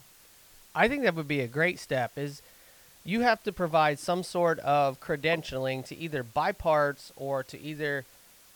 I 0.73 0.87
think 0.87 1.03
that 1.03 1.13
would 1.15 1.27
be 1.27 1.41
a 1.41 1.47
great 1.47 1.79
step 1.79 2.13
is 2.17 2.41
you 3.03 3.21
have 3.21 3.43
to 3.43 3.51
provide 3.51 3.99
some 3.99 4.23
sort 4.23 4.59
of 4.59 4.99
credentialing 4.99 5.85
to 5.87 5.95
either 5.95 6.23
buy 6.23 6.51
parts 6.51 7.11
or 7.15 7.43
to 7.43 7.59
either 7.59 8.05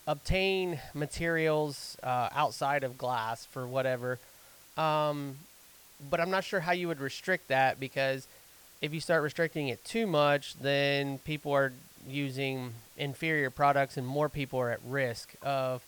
obtain 0.07 0.79
materials 0.93 1.97
uh, 2.03 2.29
outside 2.33 2.83
of 2.83 2.97
glass 2.97 3.45
for 3.45 3.67
whatever. 3.67 4.19
Um, 4.77 5.37
but 6.09 6.19
I'm 6.19 6.29
not 6.29 6.43
sure 6.43 6.59
how 6.59 6.73
you 6.73 6.87
would 6.87 6.99
restrict 6.99 7.47
that 7.47 7.79
because 7.79 8.27
if 8.81 8.93
you 8.93 8.99
start 8.99 9.23
restricting 9.23 9.69
it 9.69 9.83
too 9.83 10.05
much, 10.05 10.55
then 10.59 11.17
people 11.19 11.53
are 11.53 11.73
using 12.07 12.73
inferior 12.97 13.49
products 13.49 13.97
and 13.97 14.05
more 14.05 14.29
people 14.29 14.59
are 14.59 14.71
at 14.71 14.79
risk 14.85 15.33
of 15.41 15.83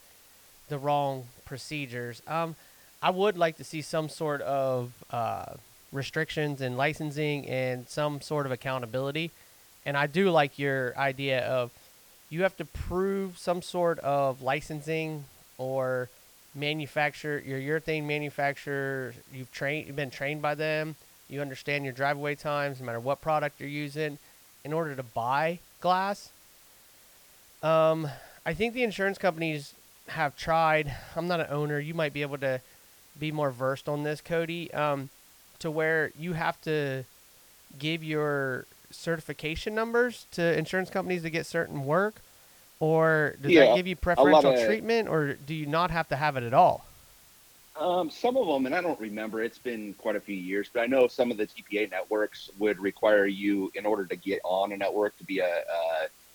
the 0.69 0.77
wrong 0.77 1.25
procedures. 1.45 2.21
Um, 2.27 2.55
I 3.01 3.11
would 3.11 3.37
like 3.37 3.57
to 3.57 3.63
see 3.63 3.81
some 3.81 4.09
sort 4.09 4.41
of 4.41 4.91
uh, 5.11 5.53
restrictions 5.91 6.61
and 6.61 6.77
licensing 6.77 7.47
and 7.47 7.87
some 7.87 8.21
sort 8.21 8.45
of 8.45 8.51
accountability. 8.51 9.31
And 9.85 9.95
I 9.95 10.07
do 10.07 10.31
like 10.31 10.59
your 10.59 10.97
idea 10.97 11.45
of 11.45 11.71
you 12.29 12.43
have 12.43 12.57
to 12.57 12.65
prove 12.65 13.37
some 13.37 13.61
sort 13.61 13.99
of 13.99 14.41
licensing 14.41 15.25
or 15.57 16.09
manufacture 16.53 17.41
your 17.45 17.59
urethane 17.59 18.05
manufacturer. 18.05 19.13
You've 19.33 19.51
trained, 19.51 19.87
you've 19.87 19.95
been 19.95 20.09
trained 20.09 20.41
by 20.41 20.55
them. 20.55 20.95
You 21.29 21.41
understand 21.41 21.83
your 21.83 21.93
drive-away 21.93 22.35
times, 22.35 22.79
no 22.79 22.85
matter 22.85 22.99
what 22.99 23.21
product 23.21 23.59
you're 23.59 23.69
using, 23.69 24.17
in 24.63 24.73
order 24.73 24.95
to 24.95 25.03
buy 25.03 25.59
glass. 25.81 26.29
Um, 27.63 28.07
I 28.45 28.53
think 28.53 28.73
the 28.73 28.83
insurance 28.83 29.17
companies 29.17 29.73
have 30.07 30.37
tried. 30.37 30.95
I'm 31.15 31.27
not 31.27 31.39
an 31.39 31.47
owner. 31.49 31.79
You 31.79 31.93
might 31.93 32.13
be 32.13 32.21
able 32.21 32.37
to 32.39 32.61
be 33.19 33.31
more 33.31 33.51
versed 33.51 33.89
on 33.89 34.03
this, 34.03 34.21
Kody. 34.21 34.73
Um, 34.75 35.09
to 35.59 35.71
where 35.71 36.11
you 36.17 36.33
have 36.33 36.61
to 36.61 37.03
give 37.79 38.03
your 38.03 38.65
certification 38.91 39.75
numbers 39.75 40.25
to 40.31 40.57
insurance 40.57 40.89
companies 40.89 41.23
to 41.23 41.29
get 41.29 41.45
certain 41.45 41.85
work, 41.85 42.21
or 42.79 43.35
does 43.41 43.51
yeah, 43.51 43.65
that 43.65 43.75
give 43.75 43.87
you 43.87 43.95
preferential 43.95 44.53
treatment, 44.65 45.07
or 45.07 45.33
do 45.33 45.53
you 45.53 45.65
not 45.65 45.91
have 45.91 46.07
to 46.09 46.15
have 46.15 46.37
it 46.37 46.43
at 46.43 46.53
all? 46.53 46.85
Um, 47.79 48.09
some 48.09 48.37
of 48.37 48.47
them, 48.47 48.65
and 48.65 48.73
I 48.73 48.81
don't 48.81 48.99
remember. 48.99 49.43
It's 49.43 49.59
been 49.59 49.93
quite 49.93 50.15
a 50.15 50.19
few 50.19 50.35
years, 50.35 50.69
but 50.73 50.81
I 50.81 50.87
know 50.87 51.07
some 51.07 51.29
of 51.29 51.37
the 51.37 51.45
TPA 51.45 51.91
networks 51.91 52.49
would 52.57 52.79
require 52.79 53.27
you, 53.27 53.71
in 53.75 53.85
order 53.85 54.05
to 54.05 54.15
get 54.15 54.41
on 54.43 54.71
a 54.71 54.77
network, 54.77 55.17
to 55.19 55.23
be 55.23 55.39
a, 55.39 55.45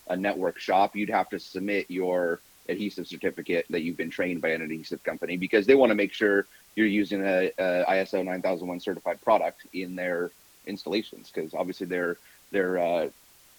a, 0.09 0.13
a 0.13 0.17
network 0.17 0.59
shop. 0.59 0.95
You'd 0.95 1.11
have 1.11 1.29
to 1.31 1.41
submit 1.41 1.91
your 1.91 2.41
adhesive 2.69 3.09
certificate 3.09 3.67
that 3.71 3.83
you've 3.83 3.97
been 3.97 4.11
trained 4.11 4.41
by 4.41 4.51
an 4.51 4.63
adhesive 4.63 5.03
company 5.03 5.37
because 5.37 5.67
they 5.67 5.75
want 5.75 5.91
to 5.91 5.97
make 5.97 6.13
sure 6.13 6.47
you're 6.77 6.87
using 6.87 7.21
a, 7.23 7.51
a 7.59 7.85
ISO 7.89 8.25
9001 8.25 8.79
certified 8.79 9.21
product 9.21 9.67
in 9.73 9.97
their 9.97 10.31
installations 10.67 11.29
because 11.35 11.55
obviously 11.55 11.87
they're 11.89 12.17
they're 12.53 12.79
uh, 12.79 13.09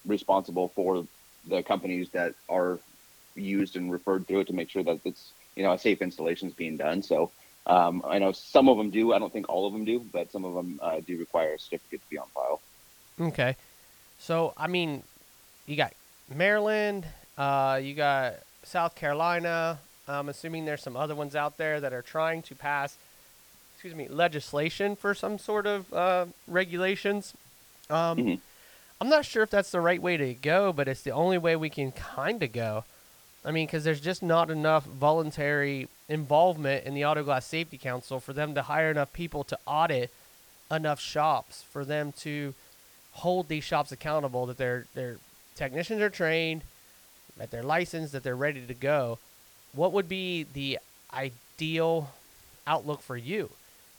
responsible 0.06 0.68
for 0.68 1.06
the 1.46 1.62
companies 1.62 2.08
that 2.10 2.34
are 2.48 2.78
used 3.34 3.76
and 3.76 3.92
referred 3.92 4.26
to 4.26 4.40
it 4.40 4.46
to 4.46 4.54
make 4.54 4.70
sure 4.70 4.82
that 4.82 5.00
it's 5.04 5.32
you 5.54 5.62
know 5.62 5.72
a 5.72 5.78
safe 5.78 6.00
installation 6.00 6.48
is 6.48 6.54
being 6.54 6.78
done. 6.78 7.02
So 7.02 7.30
um, 7.66 8.02
I 8.06 8.18
know 8.18 8.32
some 8.32 8.68
of 8.68 8.76
them 8.76 8.90
do. 8.90 9.12
I 9.12 9.18
don't 9.18 9.32
think 9.32 9.48
all 9.48 9.66
of 9.66 9.72
them 9.72 9.84
do, 9.84 10.00
but 10.00 10.30
some 10.30 10.44
of 10.44 10.54
them 10.54 10.78
uh, 10.82 11.00
do 11.00 11.18
require 11.18 11.54
a 11.54 11.58
certificate 11.58 12.00
to 12.02 12.10
be 12.10 12.18
on 12.18 12.26
file. 12.34 12.60
Okay, 13.20 13.56
so 14.18 14.52
I 14.56 14.66
mean, 14.66 15.02
you 15.66 15.76
got 15.76 15.92
Maryland, 16.34 17.06
uh, 17.38 17.80
you 17.82 17.94
got 17.94 18.34
South 18.62 18.94
Carolina. 18.94 19.78
I'm 20.06 20.28
assuming 20.28 20.66
there's 20.66 20.82
some 20.82 20.96
other 20.96 21.14
ones 21.14 21.34
out 21.34 21.56
there 21.56 21.80
that 21.80 21.94
are 21.94 22.02
trying 22.02 22.42
to 22.42 22.54
pass, 22.54 22.96
excuse 23.74 23.94
me, 23.94 24.08
legislation 24.08 24.96
for 24.96 25.14
some 25.14 25.38
sort 25.38 25.66
of 25.66 25.92
uh, 25.94 26.26
regulations. 26.46 27.32
Um, 27.88 28.18
mm-hmm. 28.18 28.34
I'm 29.00 29.08
not 29.08 29.24
sure 29.24 29.42
if 29.42 29.50
that's 29.50 29.70
the 29.70 29.80
right 29.80 30.00
way 30.00 30.16
to 30.16 30.34
go, 30.34 30.72
but 30.72 30.88
it's 30.88 31.02
the 31.02 31.10
only 31.12 31.38
way 31.38 31.56
we 31.56 31.70
can 31.70 31.92
kind 31.92 32.42
of 32.42 32.52
go. 32.52 32.84
I 33.44 33.50
mean, 33.50 33.66
because 33.66 33.84
there's 33.84 34.00
just 34.00 34.22
not 34.22 34.50
enough 34.50 34.84
voluntary 34.84 35.88
involvement 36.08 36.84
in 36.84 36.94
the 36.94 37.04
Auto 37.04 37.22
Glass 37.22 37.46
Safety 37.46 37.78
Council 37.78 38.20
for 38.20 38.32
them 38.32 38.54
to 38.54 38.62
hire 38.62 38.90
enough 38.90 39.12
people 39.12 39.44
to 39.44 39.58
audit 39.66 40.10
enough 40.70 41.00
shops 41.00 41.62
for 41.62 41.84
them 41.84 42.12
to 42.12 42.54
hold 43.12 43.48
these 43.48 43.64
shops 43.64 43.92
accountable 43.92 44.46
that 44.46 44.58
their 44.58 44.86
their 44.94 45.16
technicians 45.54 46.00
are 46.00 46.10
trained, 46.10 46.62
that 47.36 47.50
they're 47.50 47.62
licensed, 47.62 48.12
that 48.12 48.22
they're 48.22 48.36
ready 48.36 48.60
to 48.66 48.74
go. 48.74 49.18
What 49.72 49.92
would 49.92 50.08
be 50.08 50.46
the 50.52 50.78
ideal 51.12 52.10
outlook 52.66 53.00
for 53.00 53.16
you, 53.16 53.50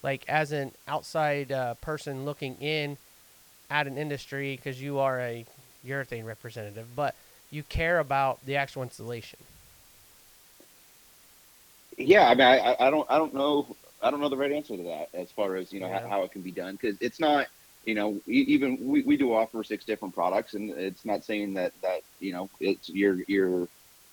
like 0.04 0.24
as 0.28 0.52
an 0.52 0.72
outside 0.88 1.52
uh, 1.52 1.76
person 1.76 2.26
looking 2.26 2.56
in 2.62 2.98
at 3.70 3.88
an 3.88 3.98
industry 3.98 4.56
because 4.56 4.82
you 4.82 5.00
are 5.00 5.20
a 5.20 5.46
urethane 5.86 6.26
representative, 6.26 6.88
but 6.96 7.16
you 7.52 7.64
care 7.64 8.00
about 8.00 8.46
the 8.46 8.56
actual 8.56 8.84
installation. 8.84 9.40
Yeah, 11.98 12.28
I 12.28 12.36
mean, 12.36 12.48
I, 12.48 12.76
I 12.80 12.90
don't, 12.90 13.10
I 13.10 13.18
don't 13.18 13.34
know, 13.34 13.76
I 14.02 14.12
don't 14.12 14.20
know 14.20 14.30
the 14.30 14.38
right 14.38 14.52
answer 14.52 14.76
to 14.76 14.84
that 14.84 15.10
as 15.14 15.32
far 15.32 15.56
as 15.56 15.72
you 15.72 15.80
know 15.80 15.88
yeah. 15.88 16.02
how, 16.02 16.10
how, 16.10 16.24
it 16.24 16.32
can 16.32 16.42
be 16.42 16.52
done 16.52 16.76
because 16.80 16.98
it's 17.00 17.20
not, 17.20 17.48
you 17.86 17.96
know, 17.96 18.20
even 18.28 18.78
we, 18.86 19.02
we 19.04 19.18
do 19.18 19.34
offer 19.34 19.64
six 19.64 19.86
different 19.86 20.14
products, 20.14 20.54
and 20.54 20.72
it's 20.72 21.06
not 21.06 21.24
saying 21.24 21.54
that 21.54 21.74
that 21.82 22.02
you 22.20 22.34
know 22.34 22.50
it's 22.60 22.90
you're 22.90 23.22
you're 23.28 23.68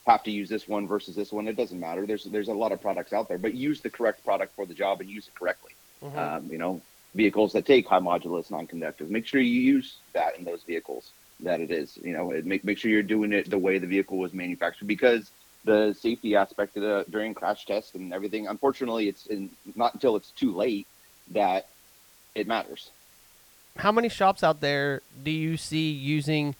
have 0.07 0.23
to 0.25 0.31
use 0.31 0.49
this 0.49 0.67
one 0.67 0.87
versus 0.87 1.15
this 1.15 1.33
one. 1.33 1.47
It 1.49 1.57
doesn't 1.57 1.79
matter. 1.79 2.07
There's 2.07 2.25
there's 2.25 2.49
a 2.49 2.55
lot 2.55 2.73
of 2.73 2.81
products 2.81 3.13
out 3.13 3.29
there, 3.29 3.39
but 3.39 3.55
use 3.55 3.81
the 3.81 3.91
correct 3.91 4.25
product 4.25 4.55
for 4.55 4.67
the 4.67 4.75
job 4.75 5.01
and 5.01 5.09
use 5.09 5.29
it 5.29 5.35
correctly. 5.35 5.73
Mm-hmm. 6.03 6.19
Um, 6.19 6.47
you 6.51 6.59
know, 6.59 6.81
vehicles 7.15 7.53
that 7.53 7.67
take 7.67 7.87
high 7.87 8.01
modulus 8.01 8.51
non-conductive. 8.51 9.11
Make 9.11 9.27
sure 9.27 9.41
you 9.41 9.61
use 9.61 9.97
that 10.13 10.39
in 10.39 10.45
those 10.45 10.63
vehicles 10.63 11.13
that 11.41 11.61
it 11.61 11.71
is. 11.71 11.99
You 12.03 12.13
know, 12.13 12.33
make 12.45 12.65
make 12.65 12.79
sure 12.79 12.91
you're 12.91 13.03
doing 13.03 13.33
it 13.33 13.49
the 13.49 13.59
way 13.59 13.79
the 13.79 13.87
vehicle 13.87 14.19
was 14.19 14.33
manufactured 14.33 14.87
because 14.87 15.31
the 15.65 15.95
safety 15.99 16.35
aspect 16.35 16.77
of 16.77 16.83
the 16.83 17.05
during 17.11 17.35
crash 17.35 17.67
test 17.67 17.95
and 17.95 18.13
everything. 18.13 18.47
Unfortunately, 18.47 19.09
it's 19.09 19.27
in, 19.27 19.51
not 19.75 19.95
until 19.95 20.17
it's 20.17 20.31
too 20.31 20.55
late 20.55 20.87
that 21.31 21.69
it 22.35 22.47
matters. 22.47 22.91
How 23.77 23.93
many 23.93 24.09
shops 24.09 24.43
out 24.43 24.61
there 24.61 25.03
do 25.23 25.31
you 25.31 25.57
see 25.57 25.91
using 25.91 26.55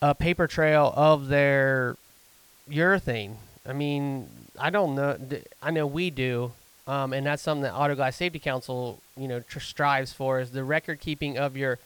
a 0.00 0.14
paper 0.14 0.46
trail 0.46 0.92
of 0.96 1.28
their 1.28 1.96
urethane? 2.70 3.36
I 3.66 3.72
mean, 3.72 4.28
I 4.58 4.70
don't 4.70 4.94
know. 4.94 5.16
I 5.62 5.70
know 5.70 5.86
we 5.86 6.10
do 6.10 6.52
um, 6.86 7.12
and 7.12 7.26
that's 7.26 7.42
something 7.42 7.62
that 7.62 7.74
Auto 7.74 7.94
Glass 7.94 8.16
Safety 8.16 8.38
Council, 8.38 9.00
you 9.16 9.28
know, 9.28 9.40
tr- 9.40 9.60
strives 9.60 10.12
for 10.12 10.40
is 10.40 10.50
the 10.50 10.64
record 10.64 11.00
keeping 11.00 11.38
of 11.38 11.56
your 11.56 11.78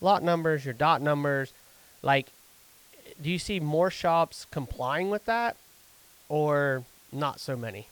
lot 0.00 0.22
numbers, 0.22 0.64
your 0.64 0.74
dot 0.74 1.02
numbers. 1.02 1.52
Like, 2.02 2.28
do 3.20 3.30
you 3.30 3.38
see 3.38 3.60
more 3.60 3.90
shops 3.90 4.46
complying 4.50 5.10
with 5.10 5.24
that, 5.26 5.56
or 6.28 6.84
not 7.12 7.40
so 7.40 7.56
many? 7.56 7.86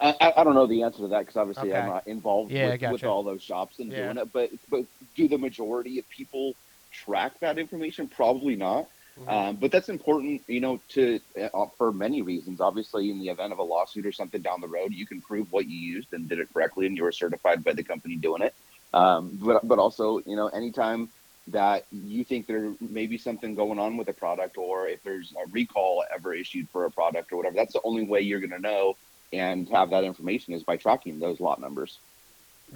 I, 0.00 0.32
I 0.36 0.44
don't 0.44 0.54
know 0.54 0.66
the 0.66 0.82
answer 0.82 0.98
to 0.98 1.08
that 1.08 1.20
because 1.20 1.36
obviously 1.36 1.70
okay. 1.70 1.78
I'm 1.78 1.88
not 1.88 2.06
involved 2.08 2.50
yeah, 2.50 2.72
with, 2.72 2.92
with, 2.92 3.04
all 3.04 3.22
those 3.22 3.42
shops 3.42 3.78
and 3.78 3.90
yeah. 3.90 4.04
doing 4.04 4.18
it. 4.18 4.32
But 4.32 4.50
but 4.68 4.84
do 5.14 5.28
the 5.28 5.38
majority 5.38 5.98
of 5.98 6.08
people 6.10 6.54
track 6.92 7.38
that 7.40 7.58
information? 7.58 8.08
Probably 8.08 8.56
not. 8.56 8.88
Mm-hmm. 9.20 9.30
Um, 9.30 9.56
but 9.56 9.70
that's 9.70 9.88
important, 9.88 10.42
you 10.48 10.60
know, 10.60 10.80
to 10.90 11.20
uh, 11.40 11.66
for 11.78 11.92
many 11.92 12.22
reasons. 12.22 12.60
Obviously, 12.60 13.10
in 13.10 13.20
the 13.20 13.28
event 13.28 13.52
of 13.52 13.60
a 13.60 13.62
lawsuit 13.62 14.04
or 14.04 14.12
something 14.12 14.42
down 14.42 14.60
the 14.60 14.68
road, 14.68 14.92
you 14.92 15.06
can 15.06 15.20
prove 15.20 15.52
what 15.52 15.68
you 15.68 15.78
used 15.78 16.12
and 16.12 16.28
did 16.28 16.40
it 16.40 16.52
correctly, 16.52 16.86
and 16.86 16.96
you 16.96 17.04
were 17.04 17.12
certified 17.12 17.62
by 17.62 17.72
the 17.72 17.84
company 17.84 18.16
doing 18.16 18.42
it. 18.42 18.54
Um, 18.92 19.38
but 19.40 19.66
but 19.66 19.78
also, 19.78 20.18
you 20.26 20.34
know, 20.34 20.48
anytime 20.48 21.08
that 21.48 21.86
you 21.92 22.24
think 22.24 22.46
there 22.46 22.72
may 22.80 23.06
be 23.06 23.18
something 23.18 23.54
going 23.54 23.78
on 23.78 23.96
with 23.96 24.08
a 24.08 24.12
product, 24.12 24.56
or 24.56 24.88
if 24.88 25.02
there's 25.02 25.32
a 25.32 25.48
recall 25.50 26.04
ever 26.14 26.32
issued 26.32 26.68
for 26.70 26.86
a 26.86 26.90
product 26.90 27.32
or 27.32 27.36
whatever, 27.36 27.56
that's 27.56 27.74
the 27.74 27.80
only 27.84 28.04
way 28.04 28.20
you're 28.20 28.40
going 28.40 28.50
to 28.50 28.58
know 28.58 28.96
and 29.32 29.68
have 29.68 29.90
that 29.90 30.04
information 30.04 30.54
is 30.54 30.62
by 30.62 30.76
tracking 30.76 31.18
those 31.18 31.40
lot 31.40 31.60
numbers. 31.60 31.98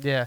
Yeah. 0.00 0.26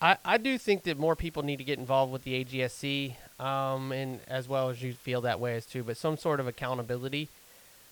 I, 0.00 0.16
I 0.24 0.38
do 0.38 0.56
think 0.56 0.84
that 0.84 0.98
more 0.98 1.14
people 1.14 1.42
need 1.42 1.58
to 1.58 1.64
get 1.64 1.78
involved 1.78 2.12
with 2.12 2.24
the 2.24 2.42
AGSC, 2.44 3.14
um, 3.38 3.92
and 3.92 4.20
as 4.26 4.48
well 4.48 4.70
as 4.70 4.82
you 4.82 4.94
feel 4.94 5.20
that 5.22 5.40
way 5.40 5.56
as 5.56 5.66
too, 5.66 5.82
but 5.82 5.96
some 5.96 6.16
sort 6.16 6.40
of 6.40 6.46
accountability. 6.46 7.28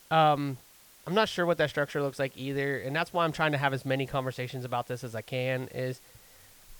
Um, 0.09 0.57
I'm 1.05 1.13
not 1.13 1.29
sure 1.29 1.45
what 1.45 1.57
that 1.59 1.69
structure 1.69 2.01
looks 2.01 2.17
like 2.17 2.35
either, 2.35 2.79
and 2.79 2.95
that's 2.95 3.13
why 3.13 3.25
I'm 3.25 3.31
trying 3.31 3.51
to 3.51 3.57
have 3.59 3.73
as 3.73 3.85
many 3.85 4.07
conversations 4.07 4.65
about 4.65 4.87
this 4.87 5.03
as 5.03 5.13
I 5.13 5.21
can. 5.21 5.69
Is 5.73 6.01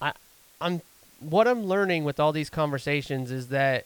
I 0.02 0.14
I'm 0.60 0.82
what 1.20 1.48
I'm 1.48 1.66
learning 1.66 2.04
with 2.04 2.20
all 2.20 2.32
these 2.32 2.50
conversations 2.50 3.32
is 3.32 3.48
that 3.48 3.86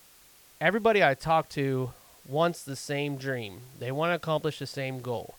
everybody 0.62 1.04
I 1.04 1.14
talk 1.14 1.50
to 1.50 1.92
wants 2.28 2.64
the 2.64 2.76
same 2.76 3.18
dream. 3.18 3.60
They 3.80 3.92
want 3.92 4.12
to 4.12 4.16
accomplish 4.16 4.60
the 4.60 4.68
same 4.68 5.02
goal. 5.02 5.36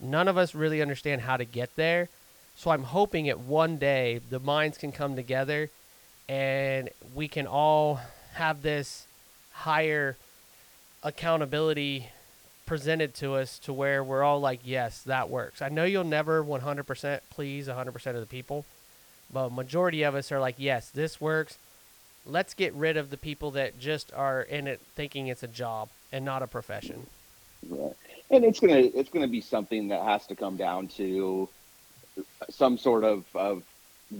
None 0.00 0.28
of 0.28 0.36
us 0.36 0.54
really 0.54 0.82
understand 0.82 1.22
how 1.22 1.36
to 1.36 1.44
get 1.44 1.74
there. 1.76 2.08
So 2.56 2.70
I'm 2.70 2.84
hoping 2.84 3.26
that 3.26 3.40
one 3.40 3.78
day 3.78 4.20
the 4.28 4.38
minds 4.38 4.78
can 4.78 4.92
come 4.92 5.16
together 5.16 5.70
and 6.28 6.90
we 7.14 7.28
can 7.28 7.46
all 7.46 8.00
have 8.34 8.62
this 8.62 9.06
higher 9.52 10.16
accountability 11.02 12.08
presented 12.66 13.14
to 13.14 13.34
us 13.34 13.58
to 13.60 13.72
where 13.72 14.02
we're 14.02 14.22
all 14.22 14.40
like, 14.40 14.60
yes, 14.64 15.02
that 15.02 15.28
works. 15.28 15.60
I 15.60 15.68
know 15.68 15.84
you'll 15.84 16.04
never 16.04 16.42
100% 16.42 17.20
please 17.30 17.68
100% 17.68 18.06
of 18.06 18.20
the 18.20 18.26
people, 18.26 18.64
but 19.34 19.52
majority 19.52 20.04
of 20.04 20.14
us 20.14 20.32
are 20.32 20.40
like, 20.40 20.54
yes, 20.56 20.88
this 20.90 21.20
works. 21.20 21.58
Let's 22.24 22.54
get 22.54 22.72
rid 22.72 22.96
of 22.96 23.10
the 23.10 23.18
people 23.18 23.50
that 23.50 23.78
just 23.78 24.14
are 24.14 24.40
in 24.40 24.66
it 24.66 24.80
thinking 24.94 25.26
it's 25.26 25.42
a 25.42 25.48
job 25.48 25.90
and 26.10 26.24
not 26.24 26.42
a 26.42 26.46
profession. 26.46 27.06
Right. 27.68 27.92
And 28.30 28.44
it's 28.44 28.60
gonna 28.60 28.88
it's 28.94 29.10
gonna 29.10 29.28
be 29.28 29.42
something 29.42 29.88
that 29.88 30.02
has 30.02 30.26
to 30.28 30.36
come 30.36 30.56
down 30.56 30.88
to 30.96 31.48
some 32.48 32.78
sort 32.78 33.04
of, 33.04 33.24
of 33.34 33.62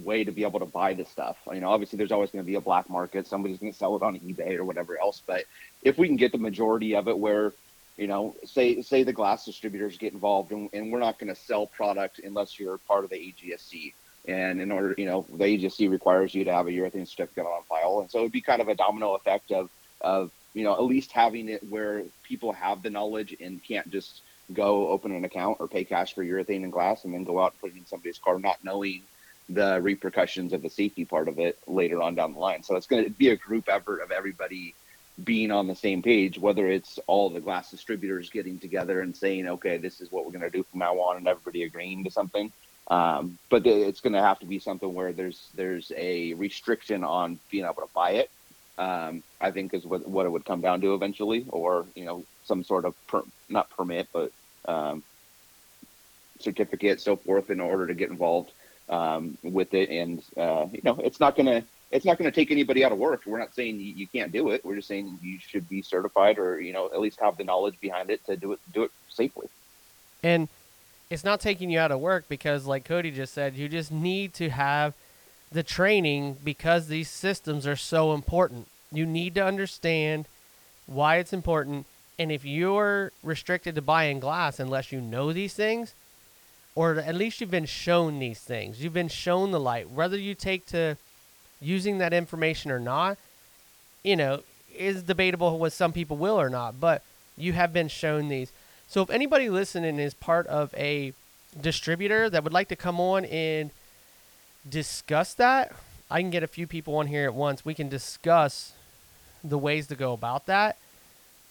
way 0.02 0.24
to 0.24 0.32
be 0.32 0.42
able 0.42 0.58
to 0.60 0.66
buy 0.66 0.94
the 0.94 1.04
stuff. 1.04 1.36
You 1.52 1.60
know, 1.60 1.70
obviously 1.70 1.96
there's 1.96 2.12
always 2.12 2.30
going 2.30 2.44
to 2.44 2.46
be 2.46 2.56
a 2.56 2.60
black 2.60 2.90
market. 2.90 3.26
Somebody's 3.26 3.58
going 3.58 3.72
to 3.72 3.78
sell 3.78 3.96
it 3.96 4.02
on 4.02 4.18
eBay 4.20 4.56
or 4.56 4.64
whatever 4.64 4.98
else. 4.98 5.22
But 5.24 5.44
if 5.82 5.98
we 5.98 6.08
can 6.08 6.16
get 6.16 6.32
the 6.32 6.38
majority 6.38 6.96
of 6.96 7.08
it 7.08 7.16
where, 7.16 7.52
you 7.96 8.06
know, 8.08 8.34
say 8.44 8.82
say 8.82 9.04
the 9.04 9.12
glass 9.12 9.44
distributors 9.44 9.96
get 9.96 10.12
involved 10.12 10.50
and, 10.50 10.68
and 10.72 10.90
we're 10.90 10.98
not 10.98 11.18
going 11.18 11.32
to 11.32 11.40
sell 11.40 11.66
product 11.66 12.18
unless 12.18 12.58
you're 12.58 12.78
part 12.78 13.04
of 13.04 13.10
the 13.10 13.16
AGSC. 13.16 13.92
And 14.26 14.60
in 14.60 14.72
order, 14.72 14.94
you 14.96 15.06
know, 15.06 15.26
the 15.30 15.44
AGSC 15.44 15.90
requires 15.90 16.34
you 16.34 16.44
to 16.44 16.52
have 16.52 16.66
a 16.66 16.70
urethane 16.70 17.06
certificate 17.06 17.44
on 17.44 17.62
file. 17.64 18.00
And 18.00 18.10
so 18.10 18.20
it'd 18.20 18.32
be 18.32 18.40
kind 18.40 18.62
of 18.62 18.68
a 18.68 18.74
domino 18.74 19.14
effect 19.14 19.52
of, 19.52 19.70
of, 20.00 20.30
you 20.54 20.64
know, 20.64 20.72
at 20.72 20.84
least 20.84 21.12
having 21.12 21.48
it 21.48 21.62
where 21.68 22.02
people 22.22 22.52
have 22.52 22.82
the 22.82 22.90
knowledge 22.90 23.36
and 23.38 23.62
can't 23.62 23.90
just 23.90 24.22
go 24.52 24.88
open 24.88 25.12
an 25.12 25.24
account 25.24 25.58
or 25.60 25.68
pay 25.68 25.84
cash 25.84 26.14
for 26.14 26.24
urethane 26.24 26.64
and 26.64 26.72
glass 26.72 27.04
and 27.04 27.12
then 27.12 27.24
go 27.24 27.40
out 27.40 27.52
and 27.52 27.60
put 27.60 27.70
it 27.70 27.78
in 27.78 27.86
somebody's 27.86 28.18
car, 28.18 28.38
not 28.38 28.62
knowing 28.62 29.02
the 29.48 29.78
repercussions 29.82 30.52
of 30.52 30.62
the 30.62 30.70
safety 30.70 31.04
part 31.04 31.28
of 31.28 31.38
it 31.38 31.58
later 31.66 32.00
on 32.00 32.14
down 32.14 32.32
the 32.32 32.38
line. 32.38 32.62
So 32.62 32.76
it's 32.76 32.86
going 32.86 33.04
to 33.04 33.10
be 33.10 33.28
a 33.28 33.36
group 33.36 33.68
effort 33.68 34.00
of 34.00 34.10
everybody 34.10 34.74
being 35.22 35.50
on 35.50 35.66
the 35.66 35.76
same 35.76 36.02
page, 36.02 36.38
whether 36.38 36.66
it's 36.66 36.98
all 37.06 37.30
the 37.30 37.40
glass 37.40 37.70
distributors 37.70 38.30
getting 38.30 38.58
together 38.58 39.00
and 39.00 39.16
saying, 39.16 39.46
okay, 39.46 39.76
this 39.76 40.00
is 40.00 40.10
what 40.10 40.24
we're 40.24 40.32
going 40.32 40.42
to 40.42 40.50
do 40.50 40.64
from 40.64 40.80
now 40.80 40.98
on, 40.98 41.18
and 41.18 41.28
everybody 41.28 41.62
agreeing 41.62 42.04
to 42.04 42.10
something. 42.10 42.50
Um, 42.88 43.38
but 43.48 43.66
it's 43.66 44.00
going 44.00 44.12
to 44.12 44.20
have 44.20 44.38
to 44.40 44.46
be 44.46 44.58
something 44.58 44.92
where 44.92 45.12
there's 45.12 45.48
there's 45.54 45.90
a 45.96 46.34
restriction 46.34 47.02
on 47.02 47.38
being 47.50 47.64
able 47.64 47.74
to 47.74 47.88
buy 47.94 48.12
it. 48.12 48.30
Um, 48.76 49.22
I 49.40 49.50
think 49.52 49.72
is 49.72 49.84
what 49.84 50.06
what 50.06 50.26
it 50.26 50.30
would 50.30 50.44
come 50.44 50.60
down 50.60 50.80
to 50.82 50.94
eventually, 50.94 51.46
or 51.48 51.86
you 51.94 52.04
know, 52.04 52.24
some 52.44 52.62
sort 52.62 52.84
of 52.84 52.94
per, 53.06 53.22
not 53.48 53.70
permit, 53.70 54.08
but 54.12 54.32
um, 54.66 55.02
certificate, 56.40 57.00
so 57.00 57.16
forth, 57.16 57.50
in 57.50 57.60
order 57.60 57.86
to 57.86 57.94
get 57.94 58.10
involved 58.10 58.50
um, 58.88 59.38
with 59.42 59.72
it. 59.74 59.90
And 59.90 60.22
uh, 60.36 60.66
you 60.72 60.80
know, 60.84 60.98
it's 61.02 61.20
not 61.20 61.36
gonna 61.36 61.64
it's 61.90 62.04
not 62.04 62.18
gonna 62.18 62.32
take 62.32 62.50
anybody 62.50 62.84
out 62.84 62.92
of 62.92 62.98
work. 62.98 63.22
We're 63.26 63.38
not 63.38 63.54
saying 63.54 63.80
you, 63.80 63.94
you, 63.94 64.06
can't 64.06 64.32
do 64.32 64.50
it. 64.50 64.64
We're 64.64 64.76
just 64.76 64.88
saying 64.88 65.18
you 65.22 65.38
should 65.38 65.68
be 65.68 65.82
certified, 65.82 66.38
or 66.38 66.60
you 66.60 66.72
know, 66.72 66.86
at 66.86 67.00
least 67.00 67.20
have 67.20 67.36
the 67.36 67.44
knowledge 67.44 67.80
behind 67.80 68.10
it 68.10 68.24
to 68.26 68.36
do 68.36 68.52
it 68.52 68.60
do 68.72 68.84
it 68.84 68.90
safely. 69.08 69.48
And 70.22 70.48
it's 71.10 71.24
not 71.24 71.40
taking 71.40 71.70
you 71.70 71.78
out 71.78 71.92
of 71.92 72.00
work 72.00 72.26
because, 72.28 72.66
like 72.66 72.86
Kody 72.86 73.14
just 73.14 73.34
said, 73.34 73.54
you 73.54 73.68
just 73.68 73.92
need 73.92 74.34
to 74.34 74.50
have 74.50 74.94
the 75.52 75.62
training 75.62 76.38
because 76.42 76.88
these 76.88 77.08
systems 77.08 77.66
are 77.66 77.76
so 77.76 78.12
important. 78.14 78.68
You 78.90 79.06
need 79.06 79.34
to 79.36 79.44
understand 79.44 80.26
why 80.86 81.16
it's 81.16 81.32
important 81.32 81.86
and 82.18 82.30
if 82.30 82.44
you're 82.44 83.12
restricted 83.22 83.74
to 83.74 83.82
buying 83.82 84.20
glass 84.20 84.60
unless 84.60 84.92
you 84.92 85.00
know 85.00 85.32
these 85.32 85.54
things, 85.54 85.94
or 86.74 86.96
at 86.96 87.14
least 87.14 87.40
you've 87.40 87.50
been 87.50 87.66
shown 87.66 88.18
these 88.18 88.40
things, 88.40 88.82
you've 88.82 88.94
been 88.94 89.08
shown 89.08 89.50
the 89.50 89.60
light, 89.60 89.90
whether 89.90 90.16
you 90.16 90.34
take 90.34 90.66
to 90.66 90.96
using 91.60 91.98
that 91.98 92.12
information 92.12 92.70
or 92.70 92.78
not, 92.78 93.18
you 94.02 94.16
know, 94.16 94.42
is 94.76 95.02
debatable 95.02 95.58
what 95.58 95.72
some 95.72 95.92
people 95.92 96.16
will 96.16 96.40
or 96.40 96.50
not, 96.50 96.78
but 96.80 97.02
you 97.36 97.52
have 97.52 97.72
been 97.72 97.88
shown 97.88 98.28
these. 98.28 98.52
So 98.94 99.02
if 99.02 99.10
anybody 99.10 99.50
listening 99.50 99.98
is 99.98 100.14
part 100.14 100.46
of 100.46 100.72
a 100.76 101.14
distributor 101.60 102.30
that 102.30 102.44
would 102.44 102.52
like 102.52 102.68
to 102.68 102.76
come 102.76 103.00
on 103.00 103.24
and 103.24 103.72
discuss 104.70 105.34
that, 105.34 105.72
I 106.08 106.20
can 106.20 106.30
get 106.30 106.44
a 106.44 106.46
few 106.46 106.68
people 106.68 106.94
on 106.98 107.08
here 107.08 107.24
at 107.24 107.34
once. 107.34 107.64
We 107.64 107.74
can 107.74 107.88
discuss 107.88 108.72
the 109.42 109.58
ways 109.58 109.88
to 109.88 109.96
go 109.96 110.12
about 110.12 110.46
that 110.46 110.76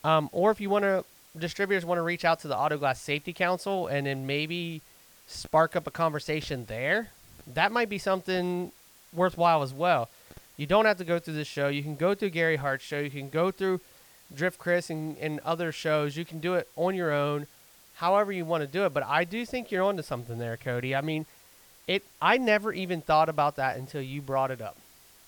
um, 0.06 0.30
or 0.32 0.52
if 0.52 0.62
you 0.62 0.70
want 0.70 0.84
to, 0.84 1.04
distributors 1.38 1.84
want 1.84 1.98
to 1.98 2.04
reach 2.04 2.24
out 2.24 2.40
to 2.40 2.48
the 2.48 2.58
Auto 2.58 2.78
Glass 2.78 3.02
Safety 3.02 3.34
Council 3.34 3.88
and 3.88 4.08
then 4.08 4.26
maybe 4.26 4.80
spark 5.28 5.76
up 5.76 5.86
a 5.86 5.92
conversation 5.92 6.64
there, 6.68 7.10
that 7.46 7.74
might 7.74 7.90
be 7.90 7.98
something 7.98 8.72
worthwhile 9.14 9.64
as 9.64 9.74
well. 9.74 10.08
You 10.56 10.66
don't 10.66 10.86
have 10.86 10.98
to 11.00 11.04
go 11.04 11.20
through 11.20 11.34
this 11.34 11.50
show. 11.50 11.68
You 11.68 11.84
can 11.84 11.98
go 11.98 12.16
through 12.16 12.30
Gary 12.30 12.56
Hart's 12.56 12.86
show. 12.86 13.00
You 13.00 13.10
can 13.10 13.30
go 13.30 13.52
through 13.52 13.82
Drift 14.36 14.58
Chris 14.58 14.90
and, 14.90 15.18
and 15.18 15.40
other 15.42 15.72
shows. 15.72 16.18
You 16.18 16.26
can 16.26 16.40
do 16.40 16.56
it 16.56 16.68
on 16.76 16.96
your 16.96 17.12
own, 17.12 17.48
however 17.96 18.32
you 18.32 18.46
want 18.46 18.62
to 18.62 18.68
do 18.68 18.86
it. 18.86 18.94
But 18.94 19.04
I 19.04 19.24
do 19.24 19.46
think 19.46 19.72
you're 19.72 19.84
onto 19.84 20.04
something 20.04 20.38
there, 20.38 20.58
Kody. 20.58 20.98
I 20.98 21.02
mean, 21.02 21.26
it. 21.88 22.04
I 22.22 22.38
never 22.38 22.74
even 22.74 23.02
thought 23.02 23.30
about 23.30 23.56
that 23.58 23.78
until 23.78 24.02
you 24.02 24.22
brought 24.22 24.52
it 24.52 24.62
up. 24.62 24.78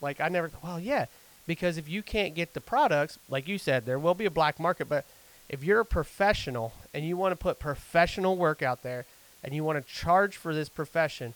Like 0.00 0.20
I 0.20 0.28
never. 0.28 0.50
Well, 0.62 0.80
yeah, 0.80 1.06
because 1.46 1.78
if 1.78 1.88
you 1.88 2.02
can't 2.02 2.34
get 2.34 2.54
the 2.54 2.60
products, 2.60 3.18
like 3.28 3.48
you 3.48 3.58
said, 3.58 3.86
there 3.86 3.98
will 3.98 4.14
be 4.14 4.26
a 4.26 4.30
black 4.30 4.58
market, 4.58 4.88
but 4.88 5.04
if 5.48 5.62
you're 5.62 5.80
a 5.80 5.84
professional 5.84 6.72
and 6.92 7.04
you 7.04 7.16
want 7.16 7.32
to 7.32 7.36
put 7.36 7.58
professional 7.58 8.36
work 8.36 8.62
out 8.62 8.82
there 8.82 9.04
and 9.44 9.54
you 9.54 9.62
want 9.62 9.84
to 9.84 9.92
charge 9.92 10.36
for 10.36 10.54
this 10.54 10.68
profession, 10.68 11.34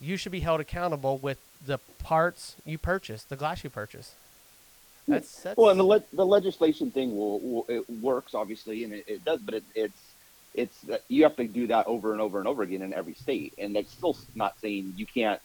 you 0.00 0.16
should 0.16 0.32
be 0.32 0.40
held 0.40 0.60
accountable 0.60 1.18
with 1.18 1.38
the 1.64 1.78
parts 1.98 2.56
you 2.64 2.78
purchase, 2.78 3.22
the 3.22 3.36
glass 3.36 3.62
you 3.62 3.70
purchase. 3.70 4.14
That's, 5.06 5.42
that's 5.42 5.56
well, 5.56 5.70
and 5.70 5.78
the 5.78 5.84
le- 5.84 6.04
the 6.12 6.24
legislation 6.24 6.90
thing 6.90 7.16
will, 7.16 7.40
will, 7.40 7.66
it 7.68 7.88
works 8.00 8.34
obviously, 8.34 8.84
and 8.84 8.94
it, 8.94 9.04
it 9.06 9.24
does, 9.24 9.40
but 9.40 9.54
it, 9.54 9.64
it's 9.74 10.14
it's 10.54 10.88
uh, 10.88 10.98
you 11.08 11.24
have 11.24 11.36
to 11.36 11.46
do 11.46 11.66
that 11.66 11.86
over 11.86 12.12
and 12.12 12.20
over 12.20 12.38
and 12.38 12.48
over 12.48 12.62
again 12.62 12.82
in 12.82 12.94
every 12.94 13.14
state, 13.14 13.54
and 13.58 13.76
that's 13.76 13.90
still 13.90 14.16
not 14.34 14.58
saying 14.60 14.94
you 14.96 15.06
can't 15.06 15.40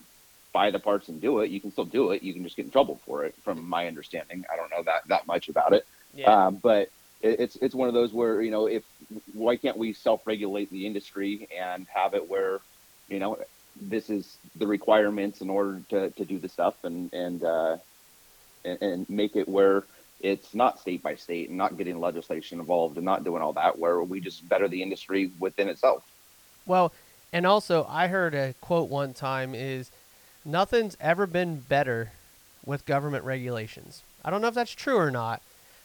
buy 0.53 0.71
the 0.71 0.79
parts 0.79 1.09
and 1.09 1.21
do 1.21 1.39
it. 1.39 1.49
You 1.49 1.59
can 1.59 1.71
still 1.71 1.85
do 1.85 2.11
it. 2.11 2.23
You 2.23 2.33
can 2.33 2.43
just 2.43 2.55
get 2.55 2.65
in 2.65 2.71
trouble 2.71 2.99
for 3.05 3.25
it, 3.25 3.35
from 3.43 3.67
my 3.67 3.87
understanding. 3.87 4.45
I 4.51 4.55
don't 4.55 4.71
know 4.71 4.83
that 4.83 5.07
that 5.07 5.27
much 5.27 5.49
about 5.49 5.73
it, 5.73 5.85
yeah. 6.13 6.47
um, 6.47 6.55
but 6.55 6.89
it, 7.21 7.39
it's 7.39 7.55
it's 7.57 7.75
one 7.75 7.87
of 7.87 7.93
those 7.93 8.13
where 8.13 8.41
you 8.41 8.51
know 8.51 8.67
if 8.67 8.83
why 9.33 9.55
can't 9.57 9.77
we 9.77 9.93
self-regulate 9.93 10.69
the 10.71 10.85
industry 10.85 11.47
and 11.57 11.87
have 11.93 12.13
it 12.13 12.29
where 12.29 12.59
you 13.09 13.19
know 13.19 13.37
this 13.81 14.09
is 14.09 14.37
the 14.55 14.67
requirements 14.67 15.41
in 15.41 15.49
order 15.49 15.81
to, 15.89 16.09
to 16.11 16.25
do 16.25 16.39
the 16.39 16.49
stuff 16.49 16.75
and 16.83 17.13
and, 17.13 17.43
uh, 17.43 17.77
and 18.65 18.81
and 18.81 19.09
make 19.09 19.35
it 19.35 19.47
where 19.47 19.83
it's 20.21 20.53
not 20.53 20.79
state 20.79 21.01
by 21.01 21.15
state 21.15 21.49
and 21.49 21.57
not 21.57 21.77
getting 21.77 21.99
legislation 21.99 22.59
involved 22.59 22.97
and 22.97 23.05
not 23.05 23.23
doing 23.23 23.41
all 23.41 23.53
that 23.53 23.77
where 23.79 24.01
we 24.01 24.19
just 24.19 24.47
better 24.49 24.67
the 24.67 24.81
industry 24.81 25.31
within 25.39 25.69
itself. 25.69 26.03
Well, 26.65 26.91
and 27.31 27.45
also 27.45 27.85
I 27.89 28.07
heard 28.07 28.33
a 28.33 28.53
quote 28.61 28.89
one 28.89 29.13
time 29.13 29.55
is 29.55 29.91
nothing's 30.43 30.97
ever 30.99 31.25
been 31.25 31.59
better 31.59 32.11
with 32.65 32.85
government 32.85 33.23
regulations. 33.23 34.03
I 34.23 34.29
don't 34.29 34.41
know 34.41 34.49
if 34.49 34.53
that's 34.53 34.71
true 34.71 34.97
or 34.97 35.11
not, 35.11 35.41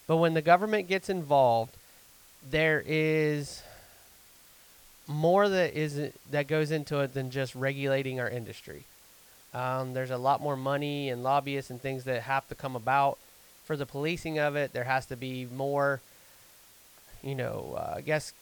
but 0.07 0.17
when 0.17 0.35
the 0.35 0.43
government 0.43 0.89
gets 0.89 1.09
involved, 1.09 1.77
there 2.51 2.83
is 2.85 3.63
more 5.07 5.49
that 5.49 5.75
is 5.75 6.13
that 6.31 6.49
goes 6.49 6.71
into 6.71 7.01
it 7.01 7.15
than 7.15 7.31
just 7.31 7.55
regulating 7.55 8.21
our 8.21 8.29
industry. 8.29 8.85
Um, 9.55 9.95
there's 9.95 10.11
a 10.11 10.19
lot 10.19 10.41
more 10.41 10.57
money 10.57 11.09
and 11.11 11.23
lobbyists 11.23 11.71
and 11.71 11.81
things 11.81 12.05
that 12.05 12.23
have 12.23 12.47
to 12.49 12.55
come 12.55 12.75
about 12.75 13.19
for 13.65 13.77
the 13.77 13.87
policing 13.87 14.39
of 14.39 14.57
it. 14.57 14.73
There 14.73 14.85
has 14.85 15.07
to 15.07 15.17
be 15.17 15.47
more, 15.47 16.01
you 17.23 17.35
know, 17.35 17.75
uh, 17.77 17.95
I 17.97 18.01
guess 18.01 18.33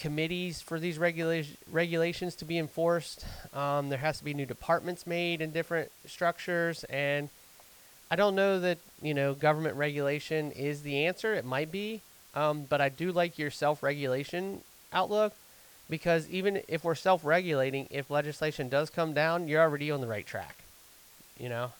committees 0.00 0.62
for 0.62 0.80
these 0.80 0.98
regula- 0.98 1.44
regulations 1.70 2.34
to 2.36 2.46
be 2.46 2.58
enforced. 2.58 3.24
Um, 3.52 3.90
there 3.90 3.98
has 3.98 4.18
to 4.18 4.24
be 4.24 4.32
new 4.32 4.46
departments 4.46 5.06
made 5.06 5.42
in 5.42 5.52
different 5.52 5.92
structures, 6.06 6.84
and 6.84 7.28
I 8.10 8.16
don't 8.16 8.34
know 8.34 8.58
that 8.60 8.78
you 9.02 9.12
know 9.12 9.34
government 9.34 9.76
regulation 9.76 10.52
is 10.52 10.82
the 10.82 11.04
answer. 11.06 11.34
It 11.34 11.44
might 11.44 11.70
be, 11.70 12.00
um, 12.34 12.64
but 12.68 12.80
I 12.80 12.88
do 12.88 13.12
like 13.12 13.38
your 13.38 13.50
self-regulation 13.50 14.62
outlook 14.92 15.34
because 15.90 16.28
even 16.30 16.62
if 16.68 16.84
we're 16.84 16.94
self-regulating, 16.94 17.88
if 17.90 18.10
legislation 18.10 18.68
does 18.68 18.88
come 18.88 19.12
down, 19.12 19.48
you're 19.48 19.60
already 19.60 19.90
on 19.90 20.00
the 20.00 20.06
right 20.06 20.26
track. 20.26 20.56
You 21.38 21.48
know. 21.48 21.72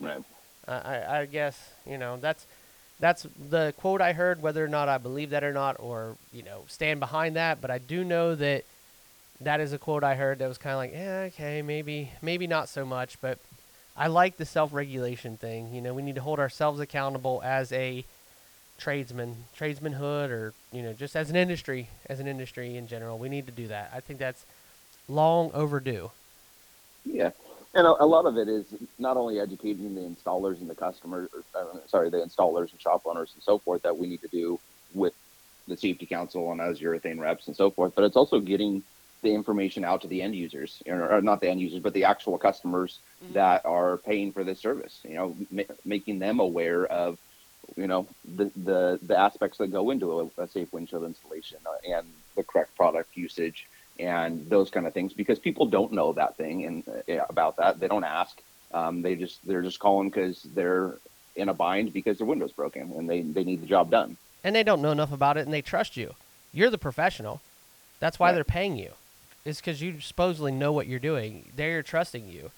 Right. 0.00 0.22
Uh, 0.66 0.80
I, 0.84 1.20
I 1.20 1.26
guess 1.26 1.70
you 1.86 1.98
know 1.98 2.16
that's 2.16 2.46
that's 3.00 3.26
the 3.50 3.74
quote 3.76 4.00
I 4.00 4.12
heard. 4.12 4.40
Whether 4.40 4.64
or 4.64 4.68
not 4.68 4.88
I 4.88 4.98
believe 4.98 5.30
that 5.30 5.44
or 5.44 5.52
not, 5.52 5.76
or 5.78 6.16
you 6.32 6.42
know 6.42 6.64
stand 6.68 7.00
behind 7.00 7.36
that, 7.36 7.60
but 7.60 7.70
I 7.70 7.78
do 7.78 8.04
know 8.04 8.34
that 8.34 8.64
that 9.40 9.60
is 9.60 9.72
a 9.72 9.78
quote 9.78 10.04
I 10.04 10.14
heard 10.14 10.38
that 10.38 10.48
was 10.48 10.58
kind 10.58 10.72
of 10.72 10.78
like, 10.78 10.92
yeah, 10.92 11.28
okay, 11.28 11.60
maybe 11.60 12.10
maybe 12.22 12.46
not 12.46 12.68
so 12.68 12.84
much, 12.84 13.20
but 13.20 13.38
I 13.96 14.06
like 14.08 14.36
the 14.36 14.44
self-regulation 14.44 15.36
thing. 15.36 15.74
You 15.74 15.80
know, 15.80 15.94
we 15.94 16.02
need 16.02 16.14
to 16.16 16.22
hold 16.22 16.38
ourselves 16.38 16.80
accountable 16.80 17.42
as 17.44 17.72
a 17.72 18.04
tradesman, 18.78 19.36
tradesmanhood, 19.58 20.30
or 20.30 20.52
you 20.72 20.82
know, 20.82 20.92
just 20.92 21.16
as 21.16 21.30
an 21.30 21.36
industry, 21.36 21.88
as 22.08 22.20
an 22.20 22.26
industry 22.26 22.76
in 22.76 22.86
general. 22.86 23.18
We 23.18 23.28
need 23.28 23.46
to 23.46 23.52
do 23.52 23.68
that. 23.68 23.90
I 23.94 24.00
think 24.00 24.18
that's 24.18 24.44
long 25.08 25.50
overdue. 25.54 26.10
Yeah, 27.04 27.30
and 27.74 27.86
a, 27.86 28.02
a 28.02 28.06
lot 28.06 28.26
of 28.26 28.36
it 28.36 28.48
is 28.48 28.66
not 28.98 29.16
only 29.16 29.40
educating 29.40 29.94
the 29.94 30.02
installers 30.02 30.60
and 30.60 30.70
the 30.70 30.74
customers, 30.74 31.28
uh, 31.54 31.64
sorry, 31.86 32.10
the 32.10 32.18
installers 32.18 32.72
and 32.72 32.80
shop 32.80 33.02
owners 33.04 33.32
and 33.34 33.42
so 33.42 33.58
forth 33.58 33.82
that 33.82 33.96
we 33.96 34.06
need 34.06 34.22
to 34.22 34.28
do 34.28 34.58
with 34.94 35.14
the 35.66 35.76
safety 35.76 36.06
council 36.06 36.52
and 36.52 36.60
as 36.60 36.80
urethane 36.80 37.18
reps 37.18 37.46
and 37.46 37.56
so 37.56 37.70
forth, 37.70 37.94
but 37.94 38.04
it's 38.04 38.16
also 38.16 38.38
getting 38.40 38.82
the 39.22 39.34
information 39.34 39.84
out 39.84 40.02
to 40.02 40.06
the 40.06 40.22
end 40.22 40.36
users, 40.36 40.82
or, 40.86 41.10
or 41.10 41.22
not 41.22 41.40
the 41.40 41.48
end 41.48 41.60
users, 41.60 41.80
but 41.80 41.94
the 41.94 42.04
actual 42.04 42.38
customers 42.38 42.98
mm-hmm. 43.22 43.32
that 43.32 43.64
are 43.64 43.96
paying 43.96 44.30
for 44.30 44.44
this 44.44 44.60
service. 44.60 45.00
You 45.02 45.14
know, 45.14 45.36
ma- 45.50 45.62
making 45.84 46.18
them 46.18 46.38
aware 46.38 46.84
of, 46.86 47.18
you 47.76 47.86
know, 47.86 48.06
the 48.24 48.50
the, 48.56 48.98
the 49.02 49.18
aspects 49.18 49.58
that 49.58 49.68
go 49.68 49.90
into 49.90 50.30
a, 50.38 50.42
a 50.42 50.48
safe 50.48 50.72
windshield 50.72 51.04
installation 51.04 51.58
uh, 51.66 51.96
and 51.96 52.06
the 52.36 52.42
correct 52.42 52.76
product 52.76 53.16
usage 53.16 53.66
and 53.98 54.48
those 54.48 54.70
kind 54.70 54.86
of 54.86 54.92
things 54.92 55.12
because 55.12 55.38
people 55.38 55.66
don't 55.66 55.92
know 55.92 56.12
that 56.12 56.36
thing 56.36 56.64
and 56.64 56.84
uh, 57.08 57.24
about 57.28 57.56
that. 57.56 57.80
They 57.80 57.88
don't 57.88 58.04
ask. 58.04 58.40
Um, 58.72 59.02
they 59.02 59.14
just 59.14 59.46
they're 59.46 59.62
just 59.62 59.78
calling 59.78 60.08
because 60.08 60.42
they're 60.42 60.96
in 61.36 61.48
a 61.48 61.54
bind 61.54 61.92
because 61.92 62.18
their 62.18 62.26
window's 62.26 62.52
broken 62.52 62.92
and 62.92 63.08
they, 63.08 63.22
they 63.22 63.44
need 63.44 63.62
the 63.62 63.66
job 63.66 63.90
done. 63.90 64.16
And 64.42 64.54
they 64.54 64.62
don't 64.62 64.82
know 64.82 64.92
enough 64.92 65.12
about 65.12 65.36
it 65.36 65.44
and 65.44 65.52
they 65.52 65.62
trust 65.62 65.96
you. 65.96 66.14
You're 66.52 66.70
the 66.70 66.78
professional. 66.78 67.40
That's 68.00 68.18
why 68.18 68.28
right. 68.28 68.34
they're 68.34 68.44
paying 68.44 68.76
you. 68.76 68.92
It's 69.44 69.60
because 69.60 69.82
you 69.82 70.00
supposedly 70.00 70.52
know 70.52 70.72
what 70.72 70.86
you're 70.86 70.98
doing. 70.98 71.50
They're 71.54 71.82
trusting 71.82 72.28
you. 72.28 72.50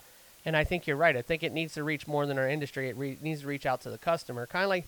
And 0.44 0.56
i 0.56 0.62
think 0.62 0.86
you're 0.86 0.96
right. 0.96 1.16
I 1.16 1.22
think 1.22 1.42
it 1.42 1.52
needs 1.52 1.74
to 1.74 1.82
reach 1.82 2.06
more 2.06 2.24
than 2.24 2.38
our 2.38 2.48
industry. 2.48 2.88
It 2.88 2.96
re- 2.96 3.18
needs 3.20 3.40
to 3.40 3.46
reach 3.46 3.66
out 3.66 3.80
to 3.82 3.90
the 3.90 3.98
customer. 3.98 4.46
Kind 4.46 4.64
of 4.64 4.68
like 4.68 4.86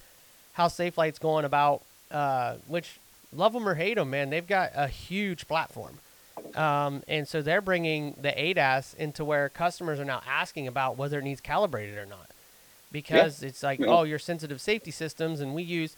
how 0.59 0.69
Safelite's 0.69 1.19
going 1.19 1.47
about 1.47 1.81
uh, 2.11 2.57
which 2.67 2.99
love 3.33 3.55
them 3.55 3.67
or 3.67 3.75
hate 3.75 3.95
them 3.95 4.11
man 4.11 4.29
they've 4.29 4.47
got 4.47 4.71
a 4.75 4.89
huge 4.89 5.49
platform 5.49 5.99
um, 6.55 7.03
and 7.09 7.27
so 7.27 7.43
they're 7.43 7.61
bringing 7.61 8.15
the 8.21 8.31
ADAS 8.31 8.95
into 8.97 9.25
where 9.25 9.49
customers 9.49 10.01
are 10.01 10.05
now 10.05 10.23
asking 10.27 10.67
about 10.67 10.97
whether 10.97 11.19
it 11.19 11.25
needs 11.25 11.41
calibrated 11.41 11.99
or 11.99 12.07
not. 12.07 12.31
Because 12.91 13.43
yeah. 13.43 13.49
it's 13.49 13.63
like, 13.63 13.81
yeah. 13.81 13.87
oh, 13.87 14.03
you're 14.05 14.19
sensitive 14.19 14.61
safety 14.61 14.91
systems, 14.91 15.41
and 15.41 15.55
we 15.55 15.63
use 15.63 15.97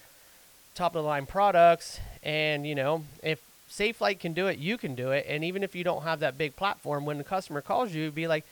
top 0.74 0.94
of 0.94 1.02
the 1.02 1.08
line 1.08 1.26
products. 1.26 2.00
And, 2.22 2.66
you 2.66 2.74
know, 2.74 3.04
if 3.22 3.40
Safelite 3.70 4.18
can 4.18 4.32
do 4.32 4.48
it, 4.48 4.58
you 4.58 4.76
can 4.76 4.94
do 4.94 5.10
it. 5.12 5.26
And 5.28 5.44
even 5.44 5.62
if 5.62 5.76
you 5.76 5.84
don't 5.84 6.02
have 6.02 6.20
that 6.20 6.36
big 6.36 6.56
platform, 6.56 7.04
when 7.04 7.18
the 7.18 7.24
customer 7.24 7.60
calls 7.60 7.94
you, 7.94 8.10
be 8.10 8.26
like, 8.26 8.44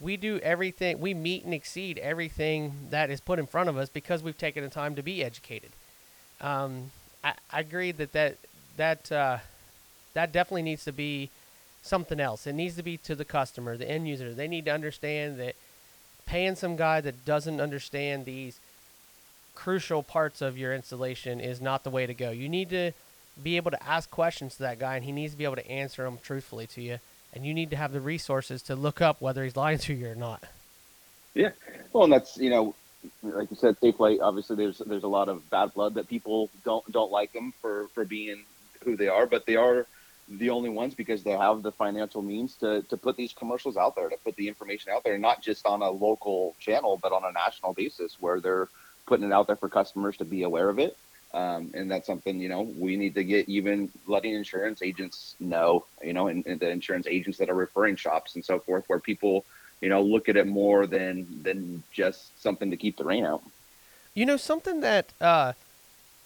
we 0.00 0.16
do 0.16 0.38
everything, 0.40 1.00
we 1.00 1.14
meet 1.14 1.44
and 1.44 1.54
exceed 1.54 1.98
everything 1.98 2.72
that 2.90 3.10
is 3.10 3.20
put 3.20 3.38
in 3.38 3.46
front 3.46 3.68
of 3.68 3.76
us 3.76 3.88
because 3.88 4.22
we've 4.22 4.36
taken 4.36 4.62
the 4.62 4.70
time 4.70 4.94
to 4.96 5.02
be 5.02 5.24
educated. 5.24 5.70
Um, 6.40 6.90
I, 7.24 7.34
I 7.50 7.60
agree 7.60 7.92
that 7.92 8.12
that, 8.12 8.36
that, 8.76 9.10
uh, 9.10 9.38
that 10.14 10.32
definitely 10.32 10.62
needs 10.62 10.84
to 10.84 10.92
be 10.92 11.30
something 11.82 12.20
else. 12.20 12.46
It 12.46 12.54
needs 12.54 12.76
to 12.76 12.82
be 12.82 12.96
to 12.98 13.14
the 13.14 13.24
customer, 13.24 13.76
the 13.76 13.88
end 13.88 14.08
user. 14.08 14.34
They 14.34 14.48
need 14.48 14.66
to 14.66 14.72
understand 14.72 15.38
that 15.38 15.54
paying 16.26 16.56
some 16.56 16.76
guy 16.76 17.00
that 17.00 17.24
doesn't 17.24 17.60
understand 17.60 18.24
these 18.24 18.60
crucial 19.54 20.02
parts 20.02 20.42
of 20.42 20.58
your 20.58 20.74
installation 20.74 21.40
is 21.40 21.60
not 21.60 21.84
the 21.84 21.90
way 21.90 22.06
to 22.06 22.14
go. 22.14 22.30
You 22.30 22.48
need 22.48 22.70
to 22.70 22.92
be 23.42 23.56
able 23.56 23.70
to 23.70 23.82
ask 23.82 24.10
questions 24.10 24.56
to 24.56 24.62
that 24.62 24.78
guy, 24.78 24.96
and 24.96 25.04
he 25.04 25.12
needs 25.12 25.32
to 25.32 25.38
be 25.38 25.44
able 25.44 25.56
to 25.56 25.70
answer 25.70 26.04
them 26.04 26.18
truthfully 26.22 26.66
to 26.68 26.82
you. 26.82 26.98
And 27.36 27.44
you 27.44 27.52
need 27.52 27.68
to 27.70 27.76
have 27.76 27.92
the 27.92 28.00
resources 28.00 28.62
to 28.62 28.74
look 28.74 29.02
up 29.02 29.20
whether 29.20 29.44
he's 29.44 29.56
lying 29.56 29.78
to 29.80 29.92
you 29.92 30.08
or 30.08 30.14
not. 30.14 30.42
Yeah, 31.34 31.50
well, 31.92 32.04
and 32.04 32.12
that's 32.12 32.38
you 32.38 32.48
know, 32.48 32.74
like 33.22 33.50
you 33.50 33.56
said, 33.56 33.78
Safelite. 33.78 34.20
Obviously, 34.22 34.56
there's 34.56 34.78
there's 34.78 35.02
a 35.02 35.08
lot 35.08 35.28
of 35.28 35.48
bad 35.50 35.74
blood 35.74 35.94
that 35.94 36.08
people 36.08 36.48
don't 36.64 36.90
don't 36.90 37.12
like 37.12 37.34
them 37.34 37.52
for 37.60 37.88
for 37.94 38.06
being 38.06 38.42
who 38.84 38.96
they 38.96 39.08
are, 39.08 39.26
but 39.26 39.44
they 39.44 39.56
are 39.56 39.86
the 40.28 40.48
only 40.48 40.70
ones 40.70 40.94
because 40.94 41.22
they 41.24 41.32
have 41.32 41.62
the 41.62 41.72
financial 41.72 42.22
means 42.22 42.56
to, 42.56 42.82
to 42.82 42.96
put 42.96 43.16
these 43.16 43.32
commercials 43.34 43.76
out 43.76 43.94
there, 43.94 44.08
to 44.08 44.16
put 44.24 44.34
the 44.36 44.48
information 44.48 44.90
out 44.92 45.04
there, 45.04 45.18
not 45.18 45.42
just 45.42 45.66
on 45.66 45.82
a 45.82 45.90
local 45.90 46.56
channel, 46.58 46.98
but 47.00 47.12
on 47.12 47.22
a 47.24 47.32
national 47.32 47.74
basis 47.74 48.16
where 48.18 48.40
they're 48.40 48.68
putting 49.06 49.26
it 49.26 49.32
out 49.32 49.46
there 49.46 49.56
for 49.56 49.68
customers 49.68 50.16
to 50.16 50.24
be 50.24 50.42
aware 50.42 50.68
of 50.68 50.78
it. 50.78 50.96
Um, 51.36 51.70
and 51.74 51.90
that's 51.90 52.06
something, 52.06 52.40
you 52.40 52.48
know, 52.48 52.62
we 52.62 52.96
need 52.96 53.14
to 53.14 53.22
get 53.22 53.46
even 53.46 53.90
letting 54.06 54.32
insurance 54.32 54.80
agents 54.80 55.34
know, 55.38 55.84
you 56.02 56.14
know, 56.14 56.28
and, 56.28 56.46
and 56.46 56.58
the 56.58 56.70
insurance 56.70 57.06
agents 57.06 57.36
that 57.38 57.50
are 57.50 57.54
referring 57.54 57.94
shops 57.96 58.36
and 58.36 58.44
so 58.44 58.58
forth, 58.58 58.84
where 58.86 58.98
people, 58.98 59.44
you 59.82 59.90
know, 59.90 60.00
look 60.00 60.30
at 60.30 60.36
it 60.38 60.46
more 60.46 60.86
than, 60.86 61.26
than 61.42 61.82
just 61.92 62.42
something 62.42 62.70
to 62.70 62.76
keep 62.78 62.96
the 62.96 63.04
rain 63.04 63.26
out. 63.26 63.42
You 64.14 64.24
know, 64.24 64.38
something 64.38 64.80
that, 64.80 65.12
uh, 65.20 65.52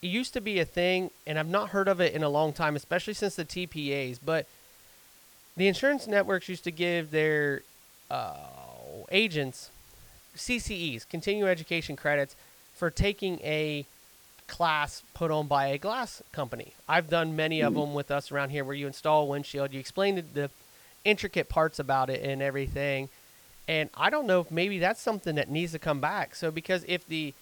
it 0.01 0.07
used 0.07 0.33
to 0.35 0.41
be 0.41 0.61
a 0.61 0.65
thing, 0.65 1.11
and 1.27 1.41
I've 1.41 1.49
not 1.49 1.71
heard 1.71 1.89
of 1.89 2.01
it 2.01 2.15
in 2.15 2.23
a 2.23 2.29
long 2.29 2.53
time, 2.53 2.77
especially 2.77 3.15
since 3.15 3.35
the 3.35 3.45
TPAs. 3.45 4.21
But 4.25 4.47
the 5.57 5.67
insurance 5.67 6.07
networks 6.07 6.49
used 6.49 6.63
to 6.65 6.71
give 6.71 7.11
their 7.11 7.63
uh, 8.13 8.37
agents 9.11 9.71
CCEs, 10.37 11.09
continuing 11.09 11.51
education 11.51 11.97
credits, 11.97 12.37
for 12.77 12.91
taking 12.91 13.41
a 13.41 13.85
class 14.51 15.03
put 15.15 15.31
on 15.31 15.47
by 15.47 15.69
a 15.69 15.79
glass 15.79 16.23
company. 16.33 16.75
I've 16.89 17.09
done 17.09 17.37
many 17.37 17.61
of 17.61 17.73
mm-hmm. 17.73 17.81
them 17.81 17.95
with 17.95 18.11
us 18.11 18.31
around 18.31 18.51
here 18.51 18.65
where 18.65 18.75
you 18.75 18.87
install 18.87 19.23
a 19.23 19.27
windshield, 19.27 19.73
you 19.73 19.81
explain 19.81 20.17
the, 20.17 20.23
the 20.23 20.51
intricate 21.05 21.49
parts 21.49 21.79
about 21.79 22.11
it 22.11 22.23
and 22.23 22.43
everything. 22.43 23.09
And 23.69 23.89
I 23.97 24.11
don't 24.11 24.27
know 24.27 24.41
if 24.41 24.51
maybe 24.51 24.81
that's 24.81 25.01
something 25.01 25.37
that 25.37 25.49
needs 25.49 25.73
to 25.73 25.79
come 25.79 26.01
back. 26.01 26.35
So, 26.35 26.51
because 26.51 26.85
if 26.89 27.07
the 27.07 27.33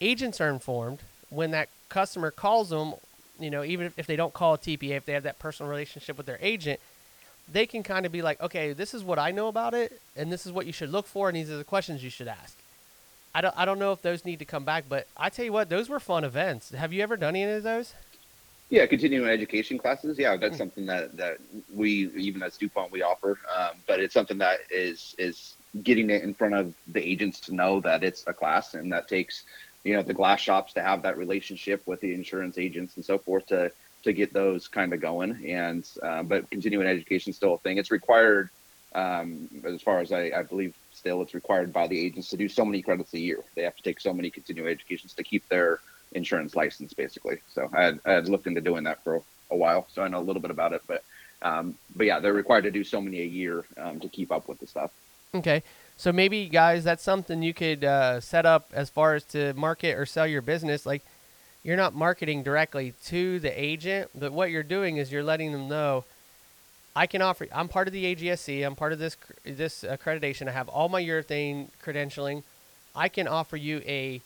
agents 0.00 0.40
are 0.40 0.48
informed, 0.48 1.00
when 1.28 1.50
that 1.50 1.68
customer 1.88 2.30
calls 2.30 2.70
them, 2.70 2.94
you 3.40 3.50
know, 3.50 3.64
even 3.64 3.92
if 3.96 4.06
they 4.06 4.16
don't 4.16 4.32
call 4.32 4.54
a 4.54 4.58
TPA, 4.58 4.96
if 4.96 5.04
they 5.04 5.12
have 5.12 5.24
that 5.24 5.40
personal 5.40 5.68
relationship 5.68 6.16
with 6.16 6.26
their 6.26 6.38
agent, 6.40 6.78
they 7.52 7.66
can 7.66 7.82
kind 7.82 8.06
of 8.06 8.12
be 8.12 8.22
like, 8.22 8.40
okay, 8.40 8.72
this 8.72 8.94
is 8.94 9.02
what 9.02 9.18
I 9.18 9.32
know 9.32 9.48
about 9.48 9.74
it, 9.74 10.00
and 10.14 10.32
this 10.32 10.46
is 10.46 10.52
what 10.52 10.66
you 10.66 10.72
should 10.72 10.90
look 10.90 11.06
for, 11.06 11.28
and 11.28 11.36
these 11.36 11.50
are 11.50 11.58
the 11.58 11.64
questions 11.64 12.02
you 12.02 12.10
should 12.10 12.28
ask. 12.28 12.56
I 13.36 13.42
don't, 13.42 13.54
I 13.54 13.66
don't 13.66 13.78
know 13.78 13.92
if 13.92 14.00
those 14.00 14.24
need 14.24 14.38
to 14.38 14.46
come 14.46 14.64
back, 14.64 14.84
but 14.88 15.08
I 15.14 15.28
tell 15.28 15.44
you 15.44 15.52
what, 15.52 15.68
those 15.68 15.90
were 15.90 16.00
fun 16.00 16.24
events. 16.24 16.70
Have 16.70 16.94
you 16.94 17.02
ever 17.02 17.18
done 17.18 17.36
any 17.36 17.42
of 17.42 17.62
those? 17.62 17.92
Yeah, 18.70 18.86
continuing 18.86 19.28
education 19.28 19.76
classes. 19.76 20.18
Yeah, 20.18 20.38
that's 20.38 20.54
mm 20.54 20.58
something 20.58 20.86
that, 20.86 21.18
that 21.18 21.36
we 21.74 22.10
even 22.16 22.42
as 22.42 22.56
DuPont 22.56 22.90
we 22.90 23.02
offer, 23.02 23.38
um, 23.54 23.76
but 23.86 24.00
it's 24.00 24.14
something 24.14 24.38
that 24.38 24.60
is 24.70 25.14
is 25.18 25.54
getting 25.82 26.08
it 26.08 26.22
in 26.22 26.32
front 26.32 26.54
of 26.54 26.72
the 26.88 27.06
agents 27.06 27.38
to 27.40 27.54
know 27.54 27.78
that 27.80 28.02
it's 28.02 28.26
a 28.26 28.32
class, 28.32 28.72
and 28.72 28.90
that 28.90 29.06
takes 29.06 29.44
you 29.84 29.94
know 29.94 30.02
the 30.02 30.14
glass 30.14 30.40
shops 30.40 30.72
to 30.72 30.80
have 30.80 31.02
that 31.02 31.18
relationship 31.18 31.86
with 31.86 32.00
the 32.00 32.14
insurance 32.14 32.56
agents 32.56 32.96
and 32.96 33.04
so 33.04 33.18
forth 33.18 33.44
to 33.48 33.70
to 34.02 34.14
get 34.14 34.32
those 34.32 34.66
kind 34.66 34.94
of 34.94 35.00
going 35.00 35.44
and 35.46 35.88
uh, 36.02 36.22
but 36.22 36.48
continuing 36.50 36.86
education 36.86 37.30
is 37.30 37.36
still 37.36 37.54
a 37.54 37.58
thing 37.58 37.76
it's 37.76 37.90
required 37.90 38.48
um, 38.96 39.48
as 39.64 39.82
far 39.82 40.00
as 40.00 40.10
I, 40.10 40.32
I, 40.34 40.42
believe 40.42 40.74
still 41.06 41.22
it's 41.22 41.34
required 41.34 41.72
by 41.72 41.86
the 41.86 42.04
agents 42.04 42.28
to 42.30 42.36
do 42.36 42.48
so 42.48 42.64
many 42.64 42.82
credits 42.82 43.14
a 43.14 43.20
year. 43.20 43.44
They 43.54 43.62
have 43.62 43.76
to 43.76 43.82
take 43.82 44.00
so 44.00 44.12
many 44.12 44.28
continuing 44.28 44.72
educations 44.72 45.14
to 45.14 45.22
keep 45.22 45.48
their 45.48 45.78
insurance 46.12 46.56
license 46.56 46.92
basically. 46.94 47.38
So 47.48 47.70
I 47.72 47.82
had, 47.82 48.00
I 48.04 48.12
had 48.12 48.28
looked 48.28 48.48
into 48.48 48.60
doing 48.60 48.82
that 48.84 49.04
for 49.04 49.22
a 49.52 49.56
while 49.56 49.86
so 49.94 50.02
i 50.02 50.08
know 50.08 50.18
a 50.18 50.26
little 50.28 50.42
bit 50.42 50.50
about 50.50 50.72
it 50.72 50.82
but 50.88 51.04
um, 51.42 51.76
but 51.94 52.04
yeah 52.04 52.18
they're 52.18 52.32
required 52.32 52.64
to 52.64 52.72
do 52.72 52.82
so 52.82 53.00
many 53.00 53.20
a 53.20 53.24
year 53.24 53.64
um, 53.76 54.00
to 54.00 54.08
keep 54.08 54.32
up 54.32 54.48
with 54.48 54.58
the 54.58 54.66
stuff. 54.66 54.90
Okay. 55.32 55.62
So 55.96 56.12
maybe, 56.12 56.48
guys, 56.48 56.82
that's 56.82 57.04
something 57.04 57.42
you 57.42 57.54
could 57.54 57.84
uh, 57.84 58.20
set 58.20 58.44
up 58.44 58.70
as 58.74 58.90
far 58.90 59.14
as 59.14 59.22
to 59.26 59.54
market 59.54 59.96
or 59.96 60.06
sell 60.06 60.26
your 60.26 60.42
business. 60.42 60.84
Like, 60.84 61.02
you're 61.62 61.76
not 61.76 61.94
marketing 61.94 62.42
directly 62.42 62.94
to 63.06 63.38
the 63.40 63.50
agent, 63.58 64.10
but 64.14 64.32
what 64.32 64.50
you're 64.50 64.62
doing 64.62 64.98
is 64.98 65.10
you're 65.10 65.22
letting 65.22 65.52
them 65.52 65.68
know, 65.68 66.04
I 66.96 67.06
can 67.06 67.20
offer. 67.20 67.46
I'm 67.54 67.68
part 67.68 67.88
of 67.88 67.92
the 67.92 68.16
AGSC. 68.16 68.66
I'm 68.66 68.74
part 68.74 68.94
of 68.94 68.98
this 68.98 69.18
this 69.44 69.84
accreditation. 69.84 70.48
I 70.48 70.52
have 70.52 70.70
all 70.70 70.88
my 70.88 71.02
urethane 71.02 71.68
credentialing. 71.84 72.42
I 72.94 73.10
can 73.10 73.28
offer 73.28 73.58
you 73.58 73.82
a 73.86 74.22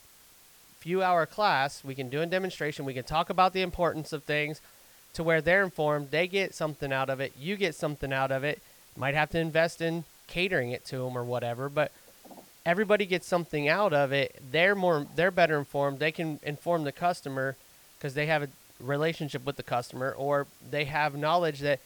few 0.78 1.02
hour 1.02 1.26
class. 1.26 1.82
We 1.82 1.96
can 1.96 2.08
do 2.08 2.22
a 2.22 2.26
demonstration. 2.26 2.84
We 2.84 2.94
can 2.94 3.02
talk 3.02 3.28
about 3.28 3.52
the 3.52 3.62
importance 3.62 4.12
of 4.12 4.22
things 4.22 4.60
to 5.14 5.24
where 5.24 5.40
they're 5.40 5.64
informed. 5.64 6.12
They 6.12 6.28
get 6.28 6.54
something 6.54 6.92
out 6.92 7.10
of 7.10 7.18
it. 7.18 7.32
You 7.36 7.56
get 7.56 7.74
something 7.74 8.12
out 8.12 8.30
of 8.30 8.44
it. 8.44 8.62
Might 8.96 9.16
have 9.16 9.30
to 9.30 9.38
invest 9.40 9.80
in 9.80 10.04
catering 10.28 10.70
it 10.70 10.84
to 10.86 10.98
them 10.98 11.18
or 11.18 11.24
whatever, 11.24 11.68
but 11.68 11.90
everybody 12.64 13.04
gets 13.04 13.26
something 13.26 13.68
out 13.68 13.92
of 13.92 14.12
it. 14.12 14.40
They're 14.52 14.76
more 14.76 15.08
they're 15.16 15.32
better 15.32 15.58
informed. 15.58 15.98
They 15.98 16.12
can 16.12 16.38
inform 16.44 16.84
the 16.84 16.92
customer 16.92 17.56
because 17.98 18.14
they 18.14 18.26
have 18.26 18.44
a 18.44 18.48
relationship 18.78 19.44
with 19.44 19.56
the 19.56 19.64
customer 19.64 20.14
or 20.16 20.46
they 20.70 20.84
have 20.84 21.16
knowledge 21.16 21.58
that 21.60 21.80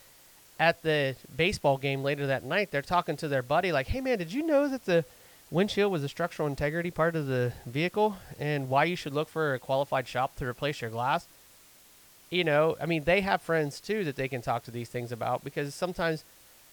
at 0.59 0.83
the 0.83 1.17
baseball 1.37 1.77
game 1.79 2.03
later 2.03 2.27
that 2.29 2.45
night 2.45 2.71
they're 2.71 2.83
talking 2.83 3.17
to 3.17 3.29
their 3.29 3.43
buddy 3.43 3.73
like, 3.73 3.89
"Hey 3.89 4.01
man, 4.01 4.19
did 4.19 4.33
you 4.33 4.43
know 4.47 4.69
that 4.69 4.85
the 4.85 5.05
windshield 5.51 5.93
was 5.93 6.03
a 6.03 6.09
structural 6.09 6.49
integrity 6.49 6.91
part 6.91 7.15
of 7.15 7.27
the 7.27 7.53
vehicle 7.67 8.17
and 8.39 8.69
why 8.69 8.85
you 8.85 8.97
should 8.97 9.13
look 9.13 9.29
for 9.29 9.55
a 9.55 9.59
qualified 9.59 10.09
shop 10.09 10.35
to 10.37 10.47
replace 10.47 10.81
your 10.81 10.91
glass. 10.91 11.27
You 12.31 12.43
know, 12.43 12.77
I 12.81 12.87
mean, 12.87 13.05
they 13.05 13.21
have 13.21 13.41
friends 13.43 13.81
too 13.81 14.03
that 14.05 14.17
they 14.17 14.27
can 14.27 14.43
talk 14.43 14.65
to 14.65 14.71
these 14.73 14.89
things 14.89 15.13
about 15.13 15.45
because 15.45 15.75
sometimes 15.75 16.25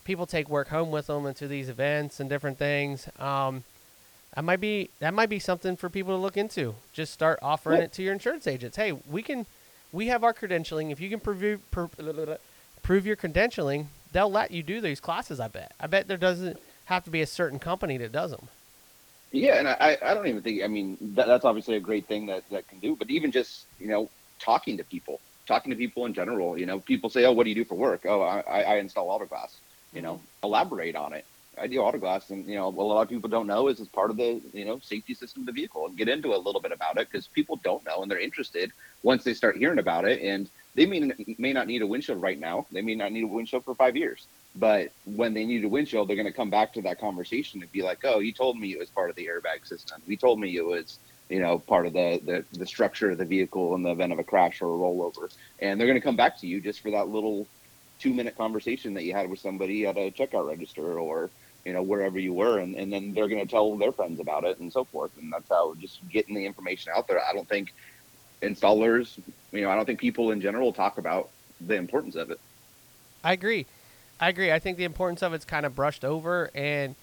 people 0.05 0.25
take 0.25 0.49
work 0.49 0.69
home 0.69 0.89
with 0.89 1.07
them 1.07 1.25
into 1.27 1.47
these 1.47 1.69
events 1.69 2.19
and 2.19 2.29
different 2.29 2.57
things. 2.57 3.07
Um, 3.19 3.63
that 4.33 4.43
might 4.43 4.61
be 4.61 4.89
that 4.99 5.13
might 5.13 5.29
be 5.29 5.37
something 5.39 5.75
for 5.75 5.89
people 5.89 6.15
to 6.15 6.21
look 6.21 6.37
into. 6.37 6.75
Just 6.93 7.13
start 7.13 7.37
offering 7.43 7.79
Yeah. 7.79 7.83
it 7.85 7.93
to 7.93 8.01
your 8.03 8.13
insurance 8.13 8.47
agents. 8.47 8.77
Hey, 8.77 8.93
we 8.93 9.21
can, 9.21 9.45
we 9.91 10.07
have 10.07 10.23
our 10.23 10.33
credentialing. 10.33 10.91
If 10.91 10.99
you 11.01 11.09
can 11.09 11.19
prove 11.19 11.59
prove, 11.69 11.91
prove 12.81 13.05
your 13.05 13.15
credentialing, 13.15 13.87
they'll 14.11 14.31
let 14.31 14.51
you 14.51 14.63
do 14.63 14.81
these 14.81 14.99
classes. 14.99 15.39
I 15.39 15.47
bet. 15.47 15.73
I 15.79 15.87
bet 15.87 16.07
there 16.07 16.17
doesn't 16.17 16.59
have 16.85 17.03
to 17.05 17.09
be 17.09 17.21
a 17.21 17.27
certain 17.27 17.59
company 17.59 17.97
that 17.97 18.11
does 18.11 18.31
them. 18.31 18.47
Yeah, 19.31 19.59
and 19.59 19.67
I, 19.67 19.97
I 20.03 20.13
don't 20.13 20.27
even 20.27 20.41
think. 20.41 20.61
I 20.61 20.67
mean, 20.67 20.97
that, 21.15 21.25
that's 21.25 21.45
obviously 21.45 21.75
a 21.77 21.79
great 21.79 22.05
thing 22.05 22.25
that 22.25 22.47
that 22.49 22.67
can 22.67 22.79
do. 22.79 22.97
But 22.97 23.09
even 23.09 23.31
just 23.31 23.65
you 23.79 23.87
know 23.87 24.09
talking 24.39 24.77
to 24.77 24.83
people, 24.83 25.21
talking 25.47 25.69
to 25.69 25.77
people 25.77 26.05
in 26.05 26.13
general. 26.13 26.57
You 26.57 26.65
know, 26.65 26.79
people 26.79 27.09
say, 27.09 27.23
"Oh, 27.23 27.31
what 27.31 27.45
do 27.45 27.49
you 27.49 27.55
do 27.55 27.63
for 27.63 27.75
work?" 27.75 28.01
Oh, 28.05 28.21
I, 28.21 28.61
I 28.61 28.75
install 28.77 29.07
autoglass. 29.07 29.55
You 29.93 30.01
know, 30.01 30.15
mm-hmm. 30.15 30.45
elaborate 30.45 30.95
on 30.95 31.13
it. 31.13 31.25
I 31.57 31.67
do 31.67 31.77
autoglass, 31.77 32.29
and 32.29 32.45
you 32.45 32.55
know, 32.55 32.67
a 32.67 32.69
lot 32.69 33.03
of 33.03 33.09
people 33.09 33.29
don't 33.29 33.47
know 33.47 33.69
is 33.69 33.79
it's 33.79 33.89
part 33.89 34.11
of 34.11 34.17
the 34.17 34.41
you 34.53 34.65
know 34.65 34.79
safety 34.79 35.13
system 35.13 35.43
of 35.43 35.45
the 35.45 35.53
vehicle. 35.53 35.85
And 35.85 35.97
get 35.97 36.09
into 36.09 36.35
a 36.35 36.37
little 36.37 36.61
bit 36.61 36.73
about 36.73 36.97
it 36.97 37.07
because 37.09 37.27
people 37.27 37.55
don't 37.63 37.85
know 37.85 38.01
and 38.01 38.11
they're 38.11 38.19
interested 38.19 38.73
once 39.03 39.23
they 39.23 39.33
start 39.33 39.55
hearing 39.55 39.79
about 39.79 40.03
it. 40.03 40.21
And 40.21 40.49
they 40.75 40.85
may 40.85 41.11
may 41.37 41.53
not 41.53 41.67
need 41.67 41.81
a 41.81 41.87
windshield 41.87 42.21
right 42.21 42.39
now. 42.39 42.65
They 42.71 42.81
may 42.81 42.95
not 42.95 43.11
need 43.11 43.23
a 43.23 43.27
windshield 43.27 43.65
for 43.65 43.75
five 43.75 43.95
years. 43.97 44.27
But 44.55 44.91
when 45.05 45.33
they 45.33 45.45
need 45.45 45.63
a 45.63 45.69
windshield, 45.69 46.07
they're 46.09 46.15
going 46.15 46.27
to 46.27 46.33
come 46.33 46.49
back 46.49 46.73
to 46.73 46.81
that 46.83 46.99
conversation 46.99 47.61
and 47.61 47.71
be 47.71 47.81
like, 47.81 47.99
"Oh, 48.03 48.19
you 48.19 48.33
told 48.33 48.57
me 48.57 48.71
it 48.73 48.79
was 48.79 48.89
part 48.89 49.09
of 49.09 49.15
the 49.15 49.25
airbag 49.25 49.65
system. 49.65 50.01
You 50.07 50.17
told 50.17 50.39
me 50.39 50.55
it 50.55 50.65
was, 50.65 50.99
you 51.29 51.39
know, 51.39 51.59
part 51.59 51.85
of 51.85 51.93
the 51.93 52.21
the, 52.23 52.57
the 52.57 52.65
structure 52.65 53.11
of 53.11 53.17
the 53.17 53.25
vehicle 53.25 53.75
in 53.75 53.83
the 53.83 53.91
event 53.91 54.13
of 54.13 54.19
a 54.19 54.23
crash 54.23 54.61
or 54.61 54.67
a 54.67 54.77
rollover." 54.77 55.33
And 55.59 55.79
they're 55.79 55.87
going 55.87 55.99
to 55.99 56.03
come 56.03 56.17
back 56.17 56.37
to 56.39 56.47
you 56.47 56.59
just 56.61 56.81
for 56.81 56.91
that 56.91 57.07
little 57.07 57.47
two 57.99 58.13
minute 58.13 58.37
conversation 58.37 58.93
that 58.95 59.03
you 59.03 59.13
had 59.13 59.29
with 59.29 59.39
somebody 59.39 59.85
at 59.85 59.95
a 59.95 60.11
checkout 60.11 60.47
register 60.47 60.99
or 60.99 61.29
you 61.65 61.73
know 61.73 61.81
wherever 61.83 62.19
you 62.19 62.33
were, 62.33 62.59
and, 62.59 62.75
and 62.75 62.91
then 62.91 63.13
they're 63.13 63.27
going 63.29 63.45
to 63.45 63.49
tell 63.49 63.77
their 63.77 63.91
friends 63.91 64.19
about 64.19 64.43
it 64.43 64.59
and 64.59 64.71
so 64.71 64.83
forth. 64.83 65.11
And 65.17 65.31
that's 65.31 65.49
how 65.49 65.75
just 65.75 65.99
getting 66.09 66.35
the 66.35 66.45
information 66.45 66.91
out 66.95 67.07
there. 67.07 67.21
I 67.23 67.33
don't 67.33 67.47
think 67.47 67.73
installers, 68.41 69.17
you 69.51 69.61
know, 69.61 69.69
I 69.69 69.75
don't 69.75 69.85
think 69.85 69.99
people 69.99 70.31
in 70.31 70.41
general 70.41 70.73
talk 70.73 70.97
about 70.97 71.29
the 71.59 71.75
importance 71.75 72.15
of 72.15 72.31
it. 72.31 72.39
I 73.23 73.33
agree. 73.33 73.65
I 74.19 74.29
agree. 74.29 74.51
I 74.51 74.59
think 74.59 74.77
the 74.77 74.83
importance 74.83 75.21
of 75.21 75.33
it's 75.33 75.45
kind 75.45 75.65
of 75.65 75.75
brushed 75.75 76.05
over, 76.05 76.51
and 76.53 76.95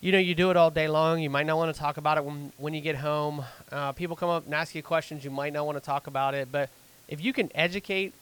you 0.00 0.12
know, 0.12 0.18
you 0.18 0.34
do 0.34 0.50
it 0.50 0.56
all 0.56 0.70
day 0.70 0.88
long. 0.88 1.20
You 1.20 1.30
might 1.30 1.46
not 1.46 1.56
want 1.56 1.74
to 1.74 1.78
talk 1.78 1.96
about 1.96 2.18
it 2.18 2.24
when 2.24 2.52
when 2.56 2.74
you 2.74 2.80
get 2.80 2.96
home. 2.96 3.44
Uh, 3.70 3.92
people 3.92 4.16
come 4.16 4.30
up 4.30 4.44
and 4.44 4.54
ask 4.54 4.74
you 4.74 4.82
questions. 4.82 5.24
You 5.24 5.30
might 5.30 5.52
not 5.52 5.66
want 5.66 5.78
to 5.78 5.84
talk 5.84 6.06
about 6.06 6.34
it, 6.34 6.48
but 6.50 6.70
if 7.08 7.22
you 7.22 7.32
can 7.32 7.50
educate, 7.54 8.12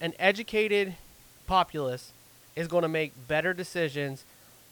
an 0.00 0.12
educated 0.18 0.96
populace 1.46 2.12
is 2.56 2.68
going 2.68 2.82
to 2.82 2.88
make 2.88 3.12
better 3.28 3.54
decisions 3.54 4.24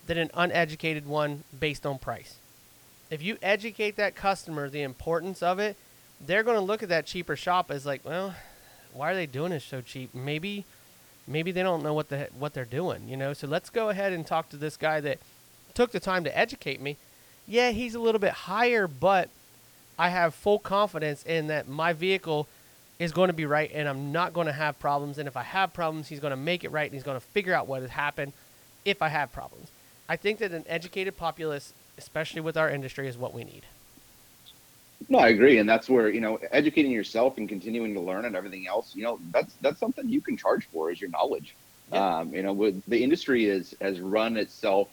than 0.06 0.18
an 0.18 0.30
uneducated 0.34 1.06
one 1.06 1.44
based 1.58 1.86
on 1.86 1.98
price. 1.98 2.36
If 3.10 3.22
you 3.22 3.38
educate 3.42 3.96
that 3.96 4.14
customer 4.14 4.68
the 4.68 4.82
importance 4.82 5.42
of 5.42 5.58
it, 5.58 5.76
they're 6.20 6.42
going 6.42 6.56
to 6.56 6.64
look 6.64 6.82
at 6.82 6.88
that 6.90 7.06
cheaper 7.06 7.36
shop 7.36 7.70
as 7.70 7.86
like, 7.86 8.04
well, 8.04 8.34
why 8.92 9.10
are 9.10 9.14
they 9.14 9.26
doing 9.26 9.52
it 9.52 9.62
so 9.62 9.80
cheap? 9.80 10.14
Maybe 10.14 10.64
maybe 11.26 11.52
they 11.52 11.62
don't 11.62 11.82
know 11.82 11.94
what 11.94 12.08
the 12.08 12.28
what 12.38 12.54
they're 12.54 12.64
doing, 12.64 13.08
you 13.08 13.16
know. 13.16 13.32
So 13.32 13.46
let's 13.46 13.70
go 13.70 13.88
ahead 13.88 14.12
and 14.12 14.26
talk 14.26 14.48
to 14.50 14.56
this 14.56 14.76
guy 14.76 15.00
that 15.00 15.18
took 15.74 15.92
the 15.92 16.00
time 16.00 16.24
to 16.24 16.38
educate 16.38 16.80
me. 16.80 16.96
Yeah, 17.46 17.70
he's 17.70 17.94
a 17.94 18.00
little 18.00 18.18
bit 18.18 18.32
higher, 18.32 18.86
but 18.86 19.28
I 19.98 20.08
have 20.08 20.34
full 20.34 20.58
confidence 20.58 21.22
in 21.24 21.48
that 21.48 21.68
my 21.68 21.92
vehicle 21.92 22.48
is 22.98 23.12
going 23.12 23.28
to 23.28 23.34
be 23.34 23.46
right 23.46 23.70
and 23.72 23.88
I'm 23.88 24.12
not 24.12 24.32
going 24.32 24.46
to 24.46 24.52
have 24.52 24.78
problems 24.78 25.18
and 25.18 25.26
if 25.26 25.36
I 25.36 25.42
have 25.42 25.72
problems, 25.72 26.08
he's 26.08 26.20
going 26.20 26.32
to 26.32 26.36
make 26.36 26.64
it 26.64 26.70
right 26.70 26.84
and 26.84 26.94
he's 26.94 27.02
going 27.02 27.18
to 27.18 27.26
figure 27.26 27.54
out 27.54 27.66
what 27.66 27.80
has 27.82 27.90
happened 27.90 28.32
if 28.84 29.02
I 29.02 29.08
have 29.08 29.32
problems. 29.32 29.68
I 30.08 30.16
think 30.16 30.38
that 30.38 30.52
an 30.52 30.64
educated 30.68 31.16
populace, 31.16 31.72
especially 31.96 32.40
with 32.40 32.56
our 32.56 32.68
industry, 32.68 33.08
is 33.08 33.16
what 33.16 33.32
we 33.32 33.44
need. 33.44 33.62
No, 35.08 35.18
I 35.18 35.28
agree, 35.28 35.58
and 35.58 35.68
that's 35.68 35.88
where 35.88 36.08
you 36.08 36.20
know 36.20 36.38
educating 36.52 36.90
yourself 36.92 37.38
and 37.38 37.48
continuing 37.48 37.94
to 37.94 38.00
learn 38.00 38.24
and 38.24 38.36
everything 38.36 38.66
else. 38.66 38.94
You 38.94 39.04
know, 39.04 39.20
that's 39.30 39.54
that's 39.60 39.80
something 39.80 40.08
you 40.08 40.20
can 40.20 40.36
charge 40.36 40.66
for 40.72 40.90
is 40.90 41.00
your 41.00 41.10
knowledge. 41.10 41.56
Yeah. 41.92 42.18
Um, 42.18 42.34
you 42.34 42.42
know, 42.42 42.52
with 42.52 42.82
the 42.86 43.02
industry 43.02 43.46
is 43.46 43.74
has 43.80 44.00
run 44.00 44.36
itself 44.36 44.88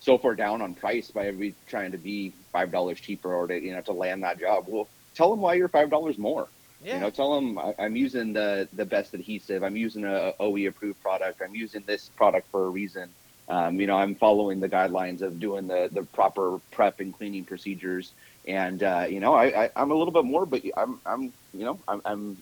so 0.00 0.18
far 0.18 0.34
down 0.34 0.62
on 0.62 0.74
price 0.74 1.10
by 1.10 1.26
everybody 1.26 1.54
trying 1.66 1.92
to 1.92 1.98
be 1.98 2.32
five 2.52 2.70
dollars 2.70 3.00
cheaper 3.00 3.34
or 3.34 3.46
to 3.46 3.60
you 3.60 3.72
know 3.72 3.80
to 3.82 3.92
land 3.92 4.22
that 4.22 4.38
job. 4.38 4.66
Well, 4.68 4.88
tell 5.14 5.30
them 5.30 5.40
why 5.40 5.54
you're 5.54 5.68
five 5.68 5.90
dollars 5.90 6.18
more. 6.18 6.48
Yeah. 6.84 6.94
You 6.94 7.00
know, 7.00 7.10
tell 7.10 7.34
them 7.34 7.58
I, 7.58 7.74
I'm 7.78 7.96
using 7.96 8.32
the 8.32 8.68
the 8.72 8.84
best 8.84 9.14
adhesive. 9.14 9.64
I'm 9.64 9.76
using 9.76 10.04
a 10.04 10.34
OE 10.38 10.68
approved 10.68 11.00
product. 11.02 11.40
I'm 11.42 11.54
using 11.54 11.82
this 11.86 12.08
product 12.10 12.50
for 12.50 12.66
a 12.66 12.68
reason. 12.68 13.08
Um, 13.48 13.80
you 13.80 13.86
know, 13.86 13.96
I'm 13.96 14.14
following 14.14 14.60
the 14.60 14.68
guidelines 14.68 15.22
of 15.22 15.40
doing 15.40 15.66
the 15.66 15.88
the 15.90 16.02
proper 16.02 16.60
prep 16.70 17.00
and 17.00 17.16
cleaning 17.16 17.44
procedures. 17.44 18.12
And 18.46 18.82
uh, 18.82 19.06
you 19.08 19.20
know, 19.20 19.34
I, 19.34 19.64
I 19.64 19.70
I'm 19.76 19.90
a 19.90 19.94
little 19.94 20.12
bit 20.12 20.24
more, 20.24 20.46
but 20.46 20.62
I'm 20.76 21.00
I'm 21.04 21.32
you 21.52 21.64
know 21.64 21.78
I'm, 21.88 22.00
I'm 22.04 22.36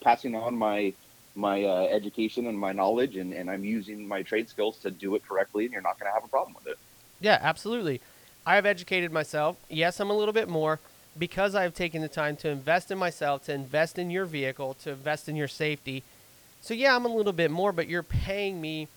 passing 0.00 0.34
on 0.34 0.56
my 0.56 0.92
my 1.34 1.64
uh, 1.64 1.88
education 1.90 2.46
and 2.46 2.58
my 2.58 2.72
knowledge, 2.72 3.16
and, 3.16 3.32
and 3.32 3.50
I'm 3.50 3.64
using 3.64 4.06
my 4.06 4.22
trade 4.22 4.48
skills 4.48 4.78
to 4.78 4.90
do 4.90 5.14
it 5.14 5.26
correctly, 5.26 5.64
and 5.64 5.72
you're 5.72 5.82
not 5.82 5.98
going 5.98 6.10
to 6.10 6.14
have 6.14 6.24
a 6.24 6.28
problem 6.28 6.54
with 6.54 6.66
it. 6.66 6.78
Yeah, 7.20 7.38
absolutely. 7.40 8.00
I 8.44 8.56
have 8.56 8.66
educated 8.66 9.12
myself. 9.12 9.56
Yes, 9.68 10.00
I'm 10.00 10.10
a 10.10 10.16
little 10.16 10.34
bit 10.34 10.48
more 10.48 10.78
because 11.18 11.54
I've 11.54 11.74
taken 11.74 12.02
the 12.02 12.08
time 12.08 12.36
to 12.38 12.48
invest 12.48 12.90
in 12.90 12.98
myself, 12.98 13.44
to 13.44 13.52
invest 13.52 13.98
in 13.98 14.10
your 14.10 14.24
vehicle, 14.24 14.74
to 14.82 14.90
invest 14.90 15.28
in 15.28 15.36
your 15.36 15.48
safety. 15.48 16.02
So, 16.60 16.74
yeah, 16.74 16.94
I'm 16.94 17.04
a 17.04 17.14
little 17.14 17.32
bit 17.32 17.50
more, 17.50 17.72
but 17.72 17.88
you're 17.88 18.02
paying 18.02 18.60
me, 18.60 18.88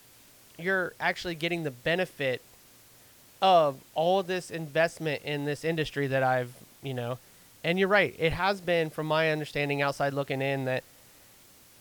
you're 0.58 0.94
actually 1.00 1.36
getting 1.36 1.64
the 1.64 1.72
benefit 1.72 2.42
of 3.46 3.78
all 3.94 4.22
of 4.22 4.26
this 4.26 4.50
investment 4.50 5.22
in 5.24 5.46
this 5.46 5.64
industry 5.64 6.08
that 6.08 6.24
I've, 6.24 6.52
you 6.82 6.96
know, 6.96 7.20
and 7.64 7.78
you're 7.78 7.88
right. 7.88 8.16
It 8.18 8.34
has 8.34 8.60
been, 8.60 8.90
from 8.90 9.06
my 9.06 9.30
understanding, 9.30 9.84
outside 9.84 10.14
looking 10.14 10.42
in, 10.42 10.66
that 10.66 10.84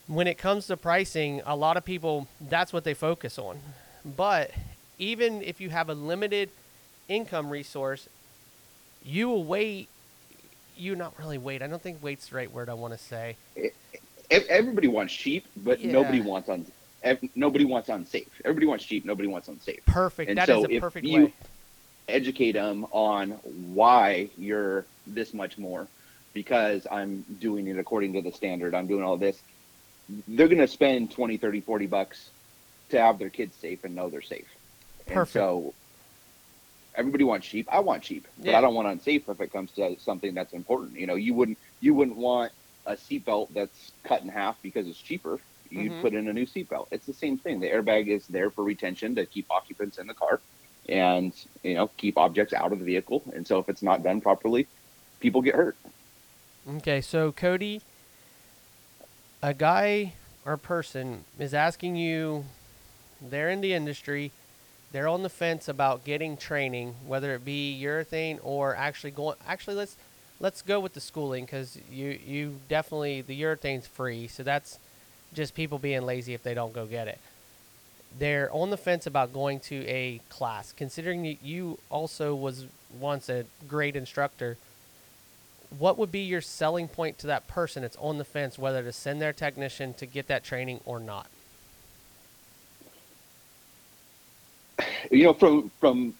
when 0.07 0.27
it 0.27 0.37
comes 0.37 0.67
to 0.67 0.77
pricing, 0.77 1.41
a 1.47 1.57
lot 1.57 1.79
of 1.79 1.85
people, 1.85 2.29
that's 2.39 2.71
what 2.71 2.85
they 2.85 2.93
focus 2.93 3.39
on. 3.39 3.61
But 4.05 4.51
even 4.99 5.41
if 5.41 5.59
you 5.59 5.71
have 5.71 5.89
a 5.89 5.95
limited 5.95 6.51
income 7.09 7.49
resource, 7.49 8.11
you 9.03 9.29
will 9.29 9.45
wait. 9.45 9.89
You 10.77 10.95
not 10.97 11.19
really 11.19 11.39
wait. 11.39 11.63
I 11.63 11.67
don't 11.67 11.81
think 11.81 12.03
wait's 12.03 12.29
the 12.29 12.37
right 12.37 12.53
word 12.53 12.69
I 12.69 12.75
want 12.75 12.93
to 12.93 12.99
say. 12.99 13.37
Everybody 14.31 14.89
wants 14.89 15.15
cheap, 15.15 15.47
but 15.57 15.81
Yeah. 15.81 15.93
nobody 15.93 16.21
wants 16.21 16.51
on. 16.51 16.67
Nobody 17.35 17.65
wants 17.65 17.89
unsafe. 17.89 18.29
Everybody 18.45 18.67
wants 18.67 18.85
cheap. 18.85 19.07
Nobody 19.07 19.29
wants 19.29 19.49
unsafe. 19.49 19.81
Perfect. 19.87 20.29
And 20.29 20.39
That 20.39 20.49
is 20.51 20.63
so 20.63 20.67
a 20.71 20.81
perfect 20.81 21.07
you 21.07 21.25
way. 21.25 21.33
Educate 22.09 22.53
them 22.53 22.85
on 22.93 23.33
why 23.43 24.31
you're 24.37 24.89
this 25.07 25.35
much 25.35 25.59
more, 25.59 25.91
because 26.33 26.87
I'm 26.91 27.25
doing 27.39 27.67
it 27.69 27.79
according 27.79 28.15
to 28.15 28.23
the 28.23 28.33
standard. 28.33 28.75
I'm 28.75 28.87
doing 28.89 29.05
all 29.05 29.17
this. 29.19 29.43
They're 30.27 30.49
going 30.49 30.59
to 30.59 30.69
spend 30.69 31.11
20, 31.13 31.39
30, 31.39 31.61
40 31.61 31.87
bucks 31.87 32.33
to 32.91 33.01
have 33.01 33.19
their 33.19 33.31
kids 33.31 33.59
safe 33.59 33.85
and 33.85 33.95
know 33.95 34.11
they're 34.11 34.23
safe. 34.23 34.49
And 35.07 35.15
Perfect. 35.15 35.35
so 35.35 35.75
everybody 36.97 37.25
wants 37.25 37.47
cheap. 37.47 37.69
I 37.71 37.81
want 37.81 38.03
cheap, 38.03 38.27
but 38.39 38.47
Yeah. 38.47 38.59
I 38.59 38.61
don't 38.61 38.75
want 38.75 38.89
unsafe 38.89 39.29
if 39.29 39.41
it 39.41 39.53
comes 39.53 39.73
to 39.73 39.97
something 39.99 40.35
that's 40.35 40.53
important. 40.53 40.99
You 40.99 41.07
know, 41.07 41.15
you 41.17 41.35
wouldn't 41.35 41.59
you 41.81 41.95
wouldn't 41.95 42.17
want 42.17 42.53
a 42.87 42.93
seatbelt 42.95 43.55
that's 43.55 43.93
cut 44.05 44.23
in 44.23 44.29
half 44.29 44.57
because 44.63 44.87
it's 44.89 44.99
cheaper. 44.99 45.41
You'd 45.71 45.93
Mhm. 45.93 46.01
put 46.01 46.15
in 46.15 46.29
a 46.29 46.33
new 46.33 46.47
seatbelt. 46.47 46.87
It's 46.91 47.07
the 47.07 47.15
same 47.15 47.39
thing. 47.39 47.61
The 47.61 47.71
airbag 47.71 48.09
is 48.09 48.27
there 48.27 48.51
for 48.51 48.65
retention 48.65 49.15
to 49.17 49.27
keep 49.27 49.47
occupants 49.51 49.99
in 49.99 50.07
the 50.07 50.15
car 50.15 50.43
and 50.89 51.33
you 51.63 51.75
know 51.75 51.89
keep 51.97 52.19
objects 52.19 52.53
out 52.53 52.73
of 52.73 52.79
the 52.79 52.85
vehicle. 52.85 53.23
And 53.35 53.47
so 53.47 53.59
if 53.59 53.69
it's 53.69 53.83
not 53.83 54.03
done 54.03 54.21
properly, 54.21 54.67
people 55.21 55.43
get 55.43 55.55
hurt. 55.55 55.77
Okay, 56.77 57.01
so 57.01 57.33
Kody, 57.33 57.83
a 59.43 59.53
guy 59.53 60.15
or 60.47 60.57
person 60.57 61.25
is 61.39 61.53
asking 61.55 61.97
you, 61.97 62.45
they're 63.21 63.51
in 63.51 63.61
the 63.61 63.75
industry, 63.75 64.33
they're 64.93 65.09
on 65.09 65.23
the 65.23 65.29
fence 65.29 65.69
about 65.69 66.05
getting 66.05 66.37
training, 66.37 66.95
whether 67.07 67.35
it 67.35 67.45
be 67.45 67.79
urethane 67.83 68.39
or 68.43 68.75
actually 68.77 69.11
going. 69.11 69.37
Actually, 69.47 69.77
let's 69.77 69.97
let's 70.41 70.63
go 70.63 70.81
with 70.81 70.95
the 70.95 71.01
schooling 71.01 71.45
because 71.45 71.79
you 71.91 72.19
you 72.25 72.61
definitely 72.69 73.21
the 73.21 73.41
urethane's 73.41 73.87
free, 73.87 74.29
so 74.29 74.43
that's 74.43 74.79
just 75.35 75.55
people 75.55 75.79
being 75.79 76.03
lazy 76.03 76.33
if 76.33 76.43
they 76.43 76.55
don't 76.55 76.73
go 76.73 76.87
get 76.87 77.09
it. 77.09 77.19
They're 78.19 78.53
on 78.53 78.71
the 78.71 78.77
fence 78.77 79.07
about 79.07 79.33
going 79.33 79.61
to 79.61 79.87
a 79.87 80.21
class, 80.29 80.73
considering 80.73 81.23
that 81.25 81.43
you 81.43 81.79
also 81.91 82.35
was 82.35 82.67
once 83.01 83.29
a 83.29 83.45
great 83.67 83.97
instructor 83.97 84.57
what 85.79 85.99
would 85.99 86.13
be 86.13 86.21
your 86.21 86.41
selling 86.41 86.87
point 86.87 87.19
to 87.19 87.27
that 87.27 87.49
person 87.49 87.83
that's 87.83 87.97
on 87.97 88.19
the 88.19 88.25
fence 88.25 88.57
whether 88.57 88.85
to 88.85 88.93
send 88.93 89.21
their 89.21 89.33
technician 89.33 89.93
to 89.93 90.07
get 90.07 90.29
that 90.29 90.45
training 90.45 90.79
or 90.85 91.01
not 91.01 91.27
You 95.11 95.25
know, 95.25 95.35
from 95.35 95.71
from 95.81 96.15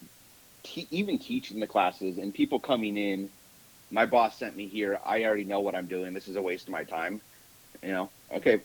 te- 0.63 0.87
even 0.91 1.17
teaching 1.17 1.59
the 1.59 1.67
classes 1.67 2.17
and 2.17 2.33
people 2.33 2.59
coming 2.59 2.97
in, 2.97 3.29
my 3.91 4.05
boss 4.05 4.37
sent 4.37 4.55
me 4.55 4.67
here. 4.67 4.99
I 5.05 5.23
already 5.23 5.43
know 5.43 5.59
what 5.59 5.75
I'm 5.75 5.87
doing. 5.87 6.13
This 6.13 6.27
is 6.27 6.35
a 6.35 6.41
waste 6.41 6.67
of 6.67 6.71
my 6.71 6.83
time. 6.83 7.21
You 7.83 7.91
know, 7.91 8.09
okay, 8.33 8.61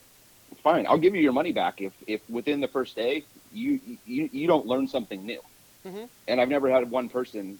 fine. 0.61 0.87
I'll 0.87 0.99
give 0.99 1.15
you 1.15 1.21
your 1.23 1.33
money 1.33 1.53
back 1.53 1.81
if 1.81 1.93
if 2.07 2.21
within 2.29 2.61
the 2.61 2.69
first 2.69 2.97
day 2.97 3.27
you 3.51 3.81
you, 4.05 4.29
you 4.33 4.47
don't 4.47 4.67
learn 4.67 4.87
something 4.89 5.25
new. 5.25 5.41
Mhm. 5.87 6.09
And 6.29 6.41
I've 6.41 6.49
never 6.49 6.71
had 6.71 6.91
one 6.91 7.09
person 7.09 7.59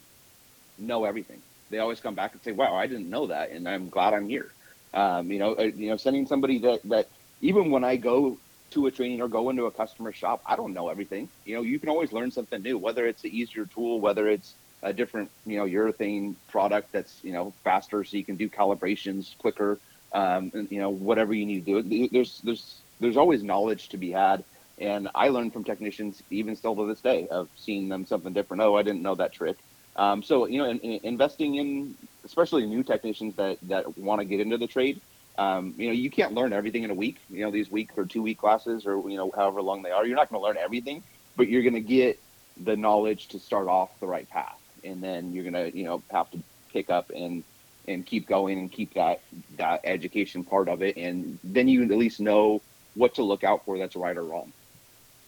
know 0.79 1.05
everything. 1.05 1.43
They 1.71 1.79
always 1.79 2.01
come 2.01 2.15
back 2.15 2.33
and 2.35 2.43
say, 2.43 2.53
"Wow, 2.53 2.75
I 2.75 2.87
didn't 2.87 3.11
know 3.11 3.27
that," 3.29 3.51
and 3.51 3.69
I'm 3.69 3.89
glad 3.91 4.15
I'm 4.15 4.29
here. 4.29 4.55
Um, 4.93 5.31
you 5.31 5.39
know, 5.39 5.55
uh, 5.55 5.63
you 5.63 5.89
know, 5.91 5.97
sending 5.97 6.27
somebody 6.27 6.59
that 6.61 6.81
that 6.85 7.07
even 7.41 7.71
when 7.71 7.85
I 7.85 7.97
go 7.97 8.41
to 8.73 8.87
a 8.87 8.91
training 8.91 9.21
or 9.21 9.29
go 9.29 9.51
into 9.51 9.65
a 9.67 9.73
customer 9.73 10.13
shop, 10.13 10.43
I 10.47 10.57
don't 10.57 10.75
know 10.75 10.89
everything. 10.89 11.31
You 11.45 11.57
know, 11.57 11.63
you 11.63 11.79
can 11.81 11.89
always 11.89 12.13
learn 12.13 12.31
something 12.31 12.63
new, 12.63 12.79
whether 12.79 13.07
it's 13.07 13.25
an 13.25 13.31
easier 13.31 13.67
tool, 13.67 14.01
whether 14.01 14.29
it's 14.29 14.57
a 14.83 14.93
different, 14.93 15.31
you 15.45 15.57
know, 15.59 15.65
urethane 15.65 16.37
product 16.49 16.89
that's, 16.93 17.21
you 17.23 17.33
know, 17.33 17.55
faster 17.65 18.05
so 18.05 18.17
you 18.17 18.25
can 18.25 18.37
do 18.37 18.49
calibrations 18.49 19.37
quicker, 19.39 19.81
um, 20.13 20.51
and, 20.55 20.69
you 20.71 20.79
know, 20.81 20.91
whatever 20.91 21.35
you 21.35 21.45
need 21.47 21.67
to 21.67 21.83
do. 21.83 22.09
There's, 22.13 22.41
there's, 22.43 22.85
there's 23.01 23.17
always 23.17 23.43
knowledge 23.43 23.89
to 23.91 23.97
be 23.97 24.11
had. 24.11 24.45
And 24.79 25.09
I 25.15 25.29
learn 25.29 25.51
from 25.51 25.65
technicians, 25.65 26.23
even 26.31 26.57
still 26.57 26.75
to 26.77 26.87
this 26.87 27.01
day, 27.01 27.29
of 27.29 27.49
seeing 27.57 27.89
them 27.89 28.07
something 28.07 28.33
different. 28.33 28.63
Oh, 28.63 28.77
I 28.77 28.83
didn't 28.83 29.03
know 29.03 29.15
that 29.17 29.33
trick. 29.33 29.57
Um, 29.97 30.23
so, 30.23 30.47
you 30.47 30.59
know, 30.59 30.71
in, 30.71 30.79
in 30.79 31.01
investing 31.03 31.57
in, 31.57 31.95
especially 32.25 32.65
new 32.65 32.83
technicians 32.83 33.35
that, 33.37 33.59
that 33.63 33.99
want 33.99 34.21
to 34.21 34.25
get 34.25 34.41
into 34.41 34.57
the 34.57 34.67
trade, 34.67 35.01
um, 35.39 35.75
you 35.77 35.87
know, 35.87 35.93
you 35.93 36.11
can't 36.11 36.33
learn 36.33 36.53
everything 36.53 36.83
in 36.83 36.91
a 36.91 36.95
week. 36.95 37.19
You 37.31 37.45
know, 37.45 37.51
these 37.51 37.71
week 37.71 37.91
or 37.97 38.05
two 38.05 38.23
week 38.23 38.39
classes, 38.39 38.87
or 38.87 39.09
you 39.09 39.17
know, 39.17 39.31
however 39.35 39.63
long 39.63 39.83
they 39.83 39.91
are. 39.91 40.07
You're 40.07 40.17
not 40.17 40.31
going 40.31 40.41
to 40.41 40.47
learn 40.47 40.57
everything, 40.59 41.03
but 41.37 41.49
you're 41.49 41.63
going 41.63 41.75
to 41.75 41.81
get 41.81 42.19
the 42.63 42.77
knowledge 42.77 43.29
to 43.29 43.39
start 43.39 43.69
off 43.69 43.91
the 44.01 44.07
right 44.07 44.29
path, 44.29 44.61
and 44.85 45.03
then 45.03 45.33
you're 45.33 45.45
going 45.45 45.55
to, 45.55 45.77
you 45.77 45.85
know, 45.85 46.03
have 46.11 46.31
to 46.33 46.39
pick 46.73 46.91
up 46.91 47.11
and 47.15 47.43
and 47.89 48.05
keep 48.05 48.29
going 48.29 48.59
and 48.59 48.71
keep 48.71 48.95
that 48.95 49.21
that 49.57 49.81
education 49.85 50.45
part 50.45 50.69
of 50.69 50.83
it, 50.83 50.97
and 50.97 51.39
then 51.43 51.69
you 51.69 51.83
at 51.83 51.91
least 51.91 52.21
know 52.21 52.61
what 52.95 53.15
to 53.15 53.23
look 53.23 53.45
out 53.45 53.65
for 53.65 53.79
that's 53.79 53.97
right 53.97 54.17
or 54.17 54.25
wrong. 54.25 54.53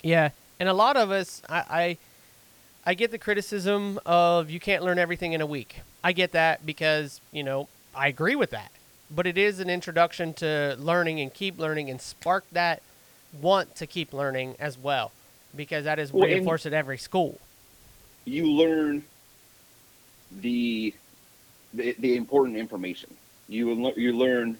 Yeah, 0.02 0.30
and 0.58 0.68
a 0.68 0.72
lot 0.72 0.96
of 0.96 1.10
us, 1.10 1.42
I, 1.48 1.58
I, 1.70 1.98
I 2.86 2.94
get 2.94 3.10
the 3.10 3.18
criticism 3.18 4.00
of 4.04 4.50
you 4.50 4.58
can't 4.60 4.82
learn 4.82 4.98
everything 4.98 5.32
in 5.32 5.40
a 5.40 5.46
week. 5.46 5.80
I 6.04 6.12
get 6.12 6.32
that 6.32 6.66
because 6.66 7.20
you 7.32 7.42
know 7.44 7.68
I 7.94 8.08
agree 8.08 8.34
with 8.34 8.50
that, 8.50 8.72
but 9.10 9.26
it 9.26 9.38
is 9.38 9.60
an 9.60 9.70
introduction 9.70 10.34
to 10.34 10.76
learning 10.78 11.20
and 11.20 11.32
keep 11.32 11.58
learning 11.58 11.90
and 11.90 12.00
spark 12.00 12.44
that 12.52 12.82
want 13.40 13.76
to 13.76 13.86
keep 13.86 14.12
learning 14.12 14.56
as 14.58 14.76
well, 14.76 15.12
because 15.56 15.84
that 15.84 15.98
is 15.98 16.12
Well, 16.12 16.26
reinforced 16.26 16.66
at 16.66 16.72
every 16.72 16.98
school. 16.98 17.38
you 18.24 18.50
learn 18.50 19.04
the 20.40 20.92
the, 21.74 21.94
the 21.98 22.16
important 22.16 22.56
information. 22.56 23.14
You 23.48 23.92
you 23.96 24.16
learn 24.16 24.58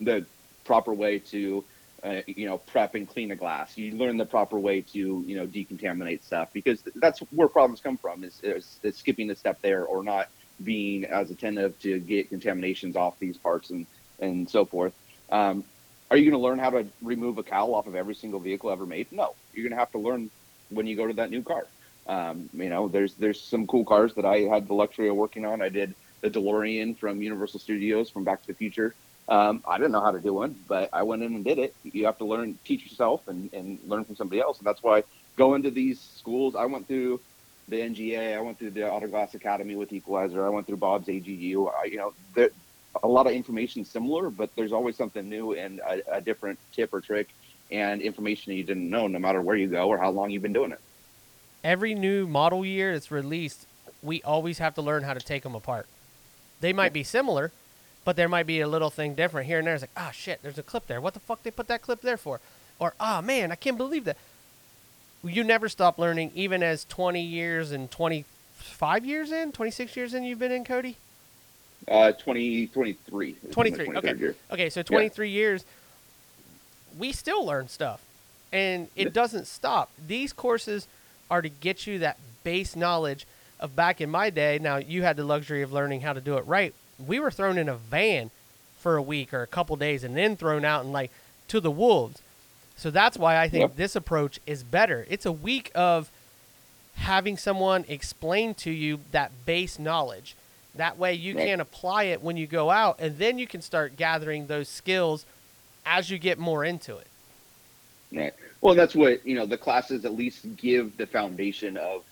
the 0.00 0.24
proper 0.64 0.92
way 0.92 1.18
to 1.18 1.64
uh, 2.02 2.20
you 2.26 2.46
know 2.46 2.58
prep 2.58 2.94
and 2.94 3.08
clean 3.08 3.30
a 3.30 3.36
glass. 3.36 3.76
You 3.76 3.92
learn 3.96 4.16
the 4.16 4.26
proper 4.26 4.58
way 4.58 4.80
to 4.80 5.24
you 5.26 5.36
know 5.36 5.46
decontaminate 5.46 6.22
stuff 6.22 6.52
because 6.52 6.82
that's 6.96 7.20
where 7.30 7.48
problems 7.48 7.80
come 7.80 7.96
from 7.96 8.24
is, 8.24 8.40
is, 8.42 8.78
is 8.82 8.96
skipping 8.96 9.30
a 9.30 9.36
step 9.36 9.60
there 9.62 9.84
or 9.84 10.02
not 10.02 10.28
being 10.62 11.04
as 11.04 11.30
attentive 11.30 11.78
to 11.80 11.98
get 11.98 12.28
contaminations 12.28 12.96
off 12.96 13.18
these 13.18 13.36
parts 13.36 13.70
and 13.70 13.86
and 14.20 14.48
so 14.48 14.64
forth. 14.64 14.92
Um, 15.30 15.64
are 16.10 16.16
you 16.16 16.28
going 16.28 16.40
to 16.40 16.44
learn 16.44 16.58
how 16.58 16.70
to 16.70 16.86
remove 17.02 17.38
a 17.38 17.42
cowl 17.42 17.74
off 17.74 17.86
of 17.86 17.94
every 17.94 18.14
single 18.14 18.40
vehicle 18.40 18.70
ever 18.70 18.84
made? 18.84 19.12
No, 19.12 19.34
you're 19.54 19.62
going 19.62 19.76
to 19.76 19.78
have 19.78 19.92
to 19.92 19.98
learn 19.98 20.28
when 20.68 20.86
you 20.86 20.96
go 20.96 21.06
to 21.06 21.12
that 21.14 21.30
new 21.30 21.42
car. 21.42 21.66
Um, 22.06 22.48
you 22.52 22.68
know, 22.68 22.88
there's 22.88 23.14
there's 23.14 23.40
some 23.40 23.66
cool 23.66 23.84
cars 23.84 24.14
that 24.14 24.24
I 24.24 24.40
had 24.40 24.66
the 24.66 24.74
luxury 24.74 25.08
of 25.08 25.16
working 25.16 25.44
on. 25.44 25.62
I 25.62 25.68
did 25.68 25.94
the 26.20 26.30
DeLorean 26.30 26.98
from 26.98 27.22
Universal 27.22 27.60
Studios 27.60 28.10
from 28.10 28.24
Back 28.24 28.42
to 28.42 28.48
the 28.48 28.54
Future. 28.54 28.94
Um, 29.30 29.62
I 29.66 29.78
didn't 29.78 29.92
know 29.92 30.00
how 30.00 30.10
to 30.10 30.18
do 30.18 30.34
one, 30.34 30.58
but 30.66 30.90
I 30.92 31.04
went 31.04 31.22
in 31.22 31.34
and 31.36 31.44
did 31.44 31.58
it. 31.58 31.74
You 31.84 32.04
have 32.06 32.18
to 32.18 32.24
learn, 32.24 32.58
teach 32.64 32.82
yourself, 32.82 33.28
and, 33.28 33.52
and 33.54 33.78
learn 33.86 34.04
from 34.04 34.16
somebody 34.16 34.40
else. 34.40 34.58
And 34.58 34.66
that's 34.66 34.82
why 34.82 35.04
going 35.36 35.62
to 35.62 35.70
these 35.70 36.00
schools, 36.00 36.56
I 36.56 36.64
went 36.66 36.88
through 36.88 37.20
the 37.68 37.76
NGA, 37.76 38.36
I 38.36 38.40
went 38.40 38.58
through 38.58 38.70
the 38.72 38.90
Auto 38.90 39.06
Glass 39.06 39.34
Academy 39.34 39.76
with 39.76 39.92
Equalizer, 39.92 40.44
I 40.44 40.48
went 40.48 40.66
through 40.66 40.78
Bob's 40.78 41.06
AGU. 41.06 41.72
I, 41.72 41.84
you 41.84 41.98
know, 41.98 42.12
there, 42.34 42.50
a 43.04 43.08
lot 43.08 43.28
of 43.28 43.32
information 43.32 43.84
similar, 43.84 44.30
but 44.30 44.50
there's 44.56 44.72
always 44.72 44.96
something 44.96 45.28
new 45.28 45.52
and 45.52 45.78
a, 45.80 46.16
a 46.16 46.20
different 46.20 46.58
tip 46.72 46.92
or 46.92 47.00
trick 47.00 47.28
and 47.70 48.02
information 48.02 48.52
you 48.52 48.64
didn't 48.64 48.90
know, 48.90 49.06
no 49.06 49.20
matter 49.20 49.40
where 49.40 49.54
you 49.54 49.68
go 49.68 49.88
or 49.88 49.96
how 49.96 50.10
long 50.10 50.30
you've 50.30 50.42
been 50.42 50.52
doing 50.52 50.72
it. 50.72 50.80
Every 51.62 51.94
new 51.94 52.26
model 52.26 52.66
year 52.66 52.94
that's 52.94 53.12
released, 53.12 53.66
we 54.02 54.22
always 54.22 54.58
have 54.58 54.74
to 54.74 54.82
learn 54.82 55.04
how 55.04 55.14
to 55.14 55.20
take 55.20 55.44
them 55.44 55.54
apart. 55.54 55.86
They 56.60 56.72
might 56.72 56.92
be 56.92 57.04
similar, 57.04 57.52
but 58.04 58.16
there 58.16 58.28
might 58.28 58.46
be 58.46 58.60
a 58.60 58.68
little 58.68 58.90
thing 58.90 59.14
different 59.14 59.46
here 59.46 59.58
and 59.58 59.66
there. 59.66 59.74
It's 59.74 59.82
like, 59.82 59.90
ah, 59.96 60.10
shit, 60.12 60.40
there's 60.42 60.58
a 60.58 60.62
clip 60.62 60.86
there. 60.86 61.00
What 61.00 61.14
the 61.14 61.20
fuck 61.20 61.42
they 61.42 61.50
put 61.50 61.68
that 61.68 61.82
clip 61.82 62.00
there 62.00 62.16
for? 62.16 62.40
Or, 62.78 62.94
ah, 62.98 63.20
man, 63.20 63.52
I 63.52 63.56
can't 63.56 63.76
believe 63.76 64.04
that. 64.04 64.16
You 65.22 65.44
never 65.44 65.68
stop 65.68 65.98
learning, 65.98 66.32
even 66.34 66.62
as 66.62 66.84
20 66.86 67.20
years 67.20 67.72
and 67.72 67.90
25 67.90 69.04
years 69.04 69.30
in, 69.30 69.52
26 69.52 69.96
years 69.96 70.14
in, 70.14 70.24
you've 70.24 70.38
been 70.38 70.52
in, 70.52 70.64
Kody? 70.64 70.94
Uh, 71.86 72.12
2023. 72.12 73.36
23. 73.50 73.88
Okay. 73.96 74.14
Year. 74.16 74.34
Okay, 74.50 74.70
so 74.70 74.82
23 74.82 75.28
years, 75.28 75.64
we 76.98 77.12
still 77.12 77.44
learn 77.44 77.68
stuff, 77.68 78.00
and 78.52 78.88
it 78.96 79.08
Yeah. 79.08 79.12
doesn't 79.12 79.46
stop. 79.46 79.90
These 80.06 80.32
courses 80.32 80.86
are 81.30 81.42
to 81.42 81.48
get 81.48 81.86
you 81.86 81.98
that 81.98 82.18
base 82.44 82.74
knowledge 82.74 83.26
of 83.58 83.76
back 83.76 84.00
in 84.00 84.10
my 84.10 84.30
day. 84.30 84.58
Now 84.58 84.76
you 84.76 85.02
had 85.02 85.16
the 85.16 85.24
luxury 85.24 85.62
of 85.62 85.72
learning 85.72 86.00
how 86.00 86.14
to 86.14 86.20
do 86.20 86.36
it 86.38 86.46
right. 86.46 86.74
We 87.06 87.18
were 87.20 87.30
thrown 87.30 87.58
in 87.58 87.68
a 87.68 87.76
van 87.76 88.30
for 88.78 88.96
a 88.96 89.02
week 89.02 89.34
or 89.34 89.42
a 89.42 89.46
couple 89.46 89.76
days, 89.76 90.04
and 90.04 90.16
then 90.16 90.36
thrown 90.36 90.64
out 90.64 90.84
and 90.84 90.92
like 90.92 91.10
to 91.48 91.60
the 91.60 91.70
wolves. 91.70 92.20
So 92.76 92.90
that's 92.90 93.18
why 93.18 93.36
I 93.38 93.48
think 93.48 93.70
Yeah. 93.70 93.76
this 93.76 93.94
approach 93.94 94.40
is 94.46 94.62
better. 94.62 95.06
It's 95.10 95.26
a 95.26 95.32
week 95.32 95.70
of 95.74 96.10
having 96.96 97.36
someone 97.36 97.84
explain 97.88 98.54
to 98.54 98.70
you 98.70 99.00
that 99.12 99.32
base 99.44 99.78
knowledge. 99.78 100.34
That 100.74 100.96
way 100.98 101.14
you 101.14 101.36
Right. 101.36 101.46
can 101.46 101.60
apply 101.60 102.04
it 102.04 102.22
when 102.22 102.36
you 102.36 102.46
go 102.46 102.70
out, 102.70 102.96
and 103.00 103.18
then 103.18 103.38
you 103.38 103.46
can 103.46 103.60
start 103.60 103.96
gathering 103.96 104.46
those 104.46 104.68
skills 104.68 105.26
as 105.84 106.10
you 106.10 106.18
get 106.18 106.38
more 106.38 106.64
into 106.64 106.96
it. 106.96 107.06
Right. 108.12 108.34
Well, 108.60 108.74
that's 108.74 108.94
what 108.94 109.26
you 109.26 109.34
know. 109.34 109.46
The 109.46 109.58
classes 109.58 110.04
at 110.04 110.14
least 110.14 110.56
give 110.56 110.96
the 110.96 111.06
foundation 111.06 111.76
of 111.76 112.02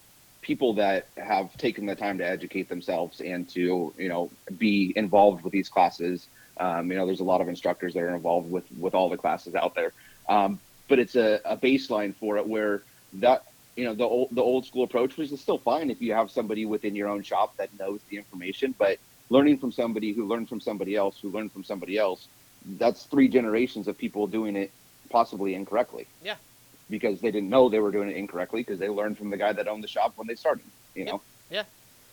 people 0.49 0.73
that 0.73 1.07
have 1.19 1.55
taken 1.59 1.85
the 1.85 1.95
time 1.95 2.17
to 2.17 2.27
educate 2.27 2.71
themselves 2.71 3.21
and 3.21 3.47
to 3.51 3.93
you 3.99 4.09
know 4.09 4.31
be 4.57 4.95
involved 4.97 5.45
with 5.45 5.53
these 5.53 5.69
classes. 5.69 6.27
Um, 6.59 6.91
you 6.91 6.97
know, 6.97 7.05
there's 7.07 7.21
a 7.21 7.31
lot 7.33 7.43
of 7.43 7.49
instructors 7.49 7.93
that 7.95 8.03
are 8.03 8.15
involved 8.15 8.51
with 8.51 8.65
with 8.79 8.95
all 8.95 9.11
the 9.11 9.19
classes 9.19 9.55
out 9.55 9.75
there, 9.75 9.93
um, 10.29 10.59
but 10.89 10.99
it's 10.99 11.17
a, 11.17 11.41
a 11.45 11.57
baseline 11.57 12.15
for 12.15 12.39
it 12.39 12.49
where 12.49 12.83
that 13.25 13.45
you 13.77 13.85
know 13.85 13.95
the 13.95 14.05
old 14.05 14.31
the 14.33 14.43
old 14.43 14.65
school 14.65 14.85
approach 14.85 15.19
which 15.19 15.31
is 15.31 15.41
still 15.41 15.59
fine 15.59 15.91
if 15.91 16.01
you 16.01 16.15
have 16.15 16.31
somebody 16.31 16.65
within 16.65 16.97
your 16.97 17.09
own 17.09 17.23
shop 17.23 17.55
that 17.59 17.69
knows 17.79 18.01
the 18.09 18.17
information, 18.17 18.75
but 18.79 18.99
learning 19.29 19.59
from 19.59 19.71
somebody 19.71 20.15
who 20.15 20.27
learned 20.27 20.49
from 20.49 20.61
somebody 20.61 20.97
else 20.97 21.21
who 21.21 21.31
learned 21.31 21.53
from 21.53 21.63
somebody 21.63 21.99
else, 21.99 22.27
that's 22.79 23.05
three 23.05 23.29
generations 23.29 23.87
of 23.87 23.99
people 23.99 24.27
doing 24.27 24.57
it 24.57 24.71
possibly 25.11 25.55
incorrectly. 25.55 26.07
Yeah. 26.25 26.37
Because 26.91 27.21
they 27.21 27.31
didn't 27.31 27.51
know 27.51 27.69
they 27.69 27.81
were 27.81 27.91
doing 27.91 28.09
it 28.09 28.17
incorrectly 28.17 28.63
because 28.63 28.79
they 28.79 28.89
learned 28.89 29.19
from 29.19 29.31
the 29.31 29.37
guy 29.37 29.53
that 29.53 29.69
owned 29.69 29.85
the 29.85 29.89
shop 29.89 30.15
when 30.17 30.27
they 30.27 30.35
started. 30.35 30.65
You 30.95 31.05
know. 31.05 31.21
Yeah. 31.51 31.65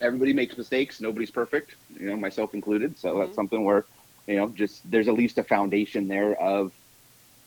Everybody 0.01 0.33
makes 0.33 0.57
mistakes. 0.57 0.99
Nobody's 0.99 1.31
perfect. 1.31 1.75
You 1.97 2.07
know, 2.09 2.17
myself 2.17 2.53
included. 2.53 2.97
So 2.97 3.15
Mhm. 3.15 3.25
that's 3.25 3.35
something 3.35 3.63
where, 3.63 3.85
you 4.27 4.35
know, 4.35 4.49
just 4.49 4.89
there's 4.91 5.07
at 5.07 5.13
least 5.13 5.37
a 5.37 5.43
foundation 5.43 6.07
there 6.09 6.35
of 6.41 6.73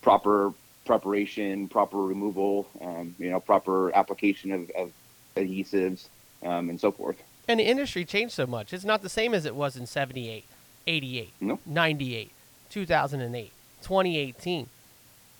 proper 0.01 0.53
preparation, 0.87 1.69
proper 1.69 1.99
removal, 1.99 2.67
um, 2.81 3.15
you 3.19 3.29
know, 3.31 3.39
proper 3.41 3.95
application 3.95 4.53
of, 4.53 4.71
of 4.71 4.91
adhesives, 5.37 6.09
um, 6.43 6.71
and 6.71 6.81
so 6.81 6.91
forth. 6.91 7.17
And 7.47 7.61
the 7.61 7.65
industry 7.65 8.07
changed 8.07 8.33
so 8.35 8.47
much. 8.47 8.73
It's 8.73 8.85
not 8.85 9.03
the 9.03 9.11
same 9.11 9.35
as 9.35 9.45
it 9.45 9.55
was 9.55 9.77
in 9.77 9.85
78, 9.87 10.45
88, 10.87 11.33
No. 11.43 11.59
98, 11.67 12.31
2008, 12.71 13.53
2018. 13.83 14.69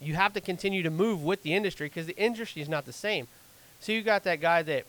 You 0.01 0.15
have 0.15 0.33
to 0.35 0.41
continue 0.41 0.83
to 0.83 0.91
move 0.91 1.25
with 1.25 1.43
the 1.43 1.55
industry 1.55 1.87
because 1.87 2.07
the 2.07 2.17
industry 2.17 2.63
is 2.63 2.69
not 2.69 2.87
the 2.87 2.93
same. 2.93 3.27
So 3.81 3.93
you 3.93 4.03
got 4.03 4.25
that 4.25 4.41
guy 4.41 4.63
that 4.63 4.85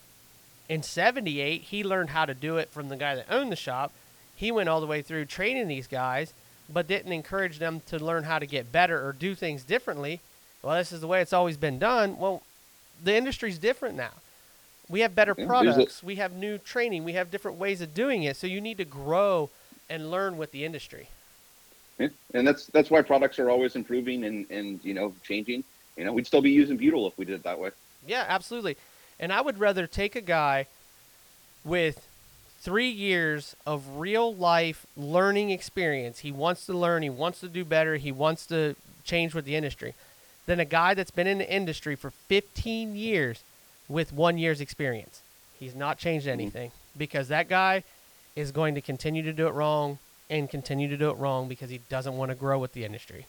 in 0.68 0.84
78, 0.84 1.62
he 1.64 1.84
learned 1.84 2.12
how 2.12 2.26
to 2.26 2.34
do 2.34 2.58
it 2.58 2.70
from 2.70 2.90
the 2.90 2.96
guy 2.96 3.16
that 3.16 3.26
owned 3.30 3.52
the 3.52 3.56
shop. 3.56 3.92
He 4.36 4.52
went 4.52 4.70
all 4.70 4.82
the 4.82 4.88
way 4.88 5.02
through 5.02 5.26
training 5.26 5.68
these 5.68 5.88
guys, 5.88 6.34
but 6.72 6.88
didn't 6.88 7.12
encourage 7.12 7.58
them 7.60 7.82
to 7.88 7.98
learn 7.98 8.24
how 8.24 8.38
to 8.40 8.46
get 8.46 8.72
better 8.72 9.06
or 9.06 9.14
do 9.14 9.34
things 9.36 9.64
differently. 9.64 10.20
Well, 10.62 10.76
this 10.78 10.92
is 10.92 11.02
the 11.02 11.08
way 11.08 11.22
it's 11.22 11.34
always 11.34 11.58
been 11.58 11.80
done. 11.80 12.18
Well, 12.18 12.44
the 13.04 13.16
industry's 13.16 13.58
different 13.58 13.96
now. 13.96 14.12
We 14.88 15.00
have 15.02 15.16
better 15.16 15.32
Yeah, 15.38 15.46
there's 15.46 15.46
a- 15.46 15.74
products. 15.74 16.04
We 16.04 16.16
have 16.16 16.34
new 16.34 16.58
training. 16.58 17.04
We 17.04 17.14
have 17.14 17.32
different 17.32 17.58
ways 17.58 17.82
of 17.82 17.94
doing 17.94 18.24
it. 18.24 18.38
So 18.38 18.46
you 18.48 18.62
need 18.62 18.78
to 18.78 18.86
grow 18.86 19.50
and 19.90 20.12
learn 20.12 20.38
with 20.38 20.52
the 20.52 20.66
industry. 20.66 21.10
Yeah. 22.00 22.08
And 22.34 22.48
that's 22.48 22.66
that's 22.68 22.90
why 22.90 23.02
products 23.02 23.40
are 23.40 23.50
always 23.50 23.76
improving 23.76 24.24
and, 24.24 24.50
and 24.50 24.80
you 24.84 24.94
know 24.94 25.14
changing. 25.24 25.64
You 25.98 26.06
know, 26.06 26.14
we'd 26.14 26.26
still 26.26 26.42
be 26.42 26.52
using 26.52 26.78
butyl 26.78 27.08
if 27.08 27.18
we 27.18 27.26
did 27.26 27.36
it 27.36 27.44
that 27.44 27.60
way. 27.60 27.72
Yeah, 28.08 28.26
absolutely. 28.28 28.78
And 29.20 29.34
I 29.34 29.42
would 29.42 29.60
rather 29.60 29.86
take 29.86 30.16
a 30.16 30.22
guy 30.22 30.68
with 31.66 32.08
three 32.62 32.90
years 32.90 33.56
of 33.68 33.98
real 33.98 34.34
life 34.34 34.86
learning 34.96 35.50
experience. 35.50 36.20
He 36.20 36.32
wants 36.32 36.66
to 36.68 36.74
learn, 36.74 37.04
he 37.04 37.10
wants 37.10 37.42
to 37.42 37.50
do 37.50 37.66
better, 37.66 37.98
he 37.98 38.14
wants 38.14 38.46
to 38.48 38.76
change 39.04 39.36
with 39.36 39.44
the 39.44 39.56
industry, 39.56 39.94
than 40.46 40.60
a 40.62 40.66
guy 40.66 40.94
that's 40.94 41.12
been 41.12 41.28
in 41.28 41.40
the 41.40 41.54
industry 41.54 41.96
for 41.96 42.12
15 42.12 42.96
years 42.96 43.44
with 43.90 44.14
one 44.14 44.38
year's 44.38 44.62
experience. 44.62 45.22
He's 45.60 45.76
not 45.76 45.98
changed 45.98 46.28
Mm-hmm. 46.28 46.40
anything 46.40 46.72
because 46.98 47.28
that 47.28 47.50
guy 47.50 47.84
is 48.36 48.52
going 48.52 48.76
to 48.76 48.82
continue 48.82 49.24
to 49.24 49.34
do 49.34 49.48
it 49.48 49.52
wrong 49.54 50.00
and 50.30 50.50
continue 50.50 50.88
to 50.88 50.98
do 50.98 51.10
it 51.10 51.18
wrong 51.18 51.48
because 51.48 51.70
he 51.70 51.80
doesn't 51.90 52.16
want 52.16 52.30
to 52.30 52.36
grow 52.36 52.60
with 52.60 52.74
the 52.74 52.86
industry. 52.86 53.26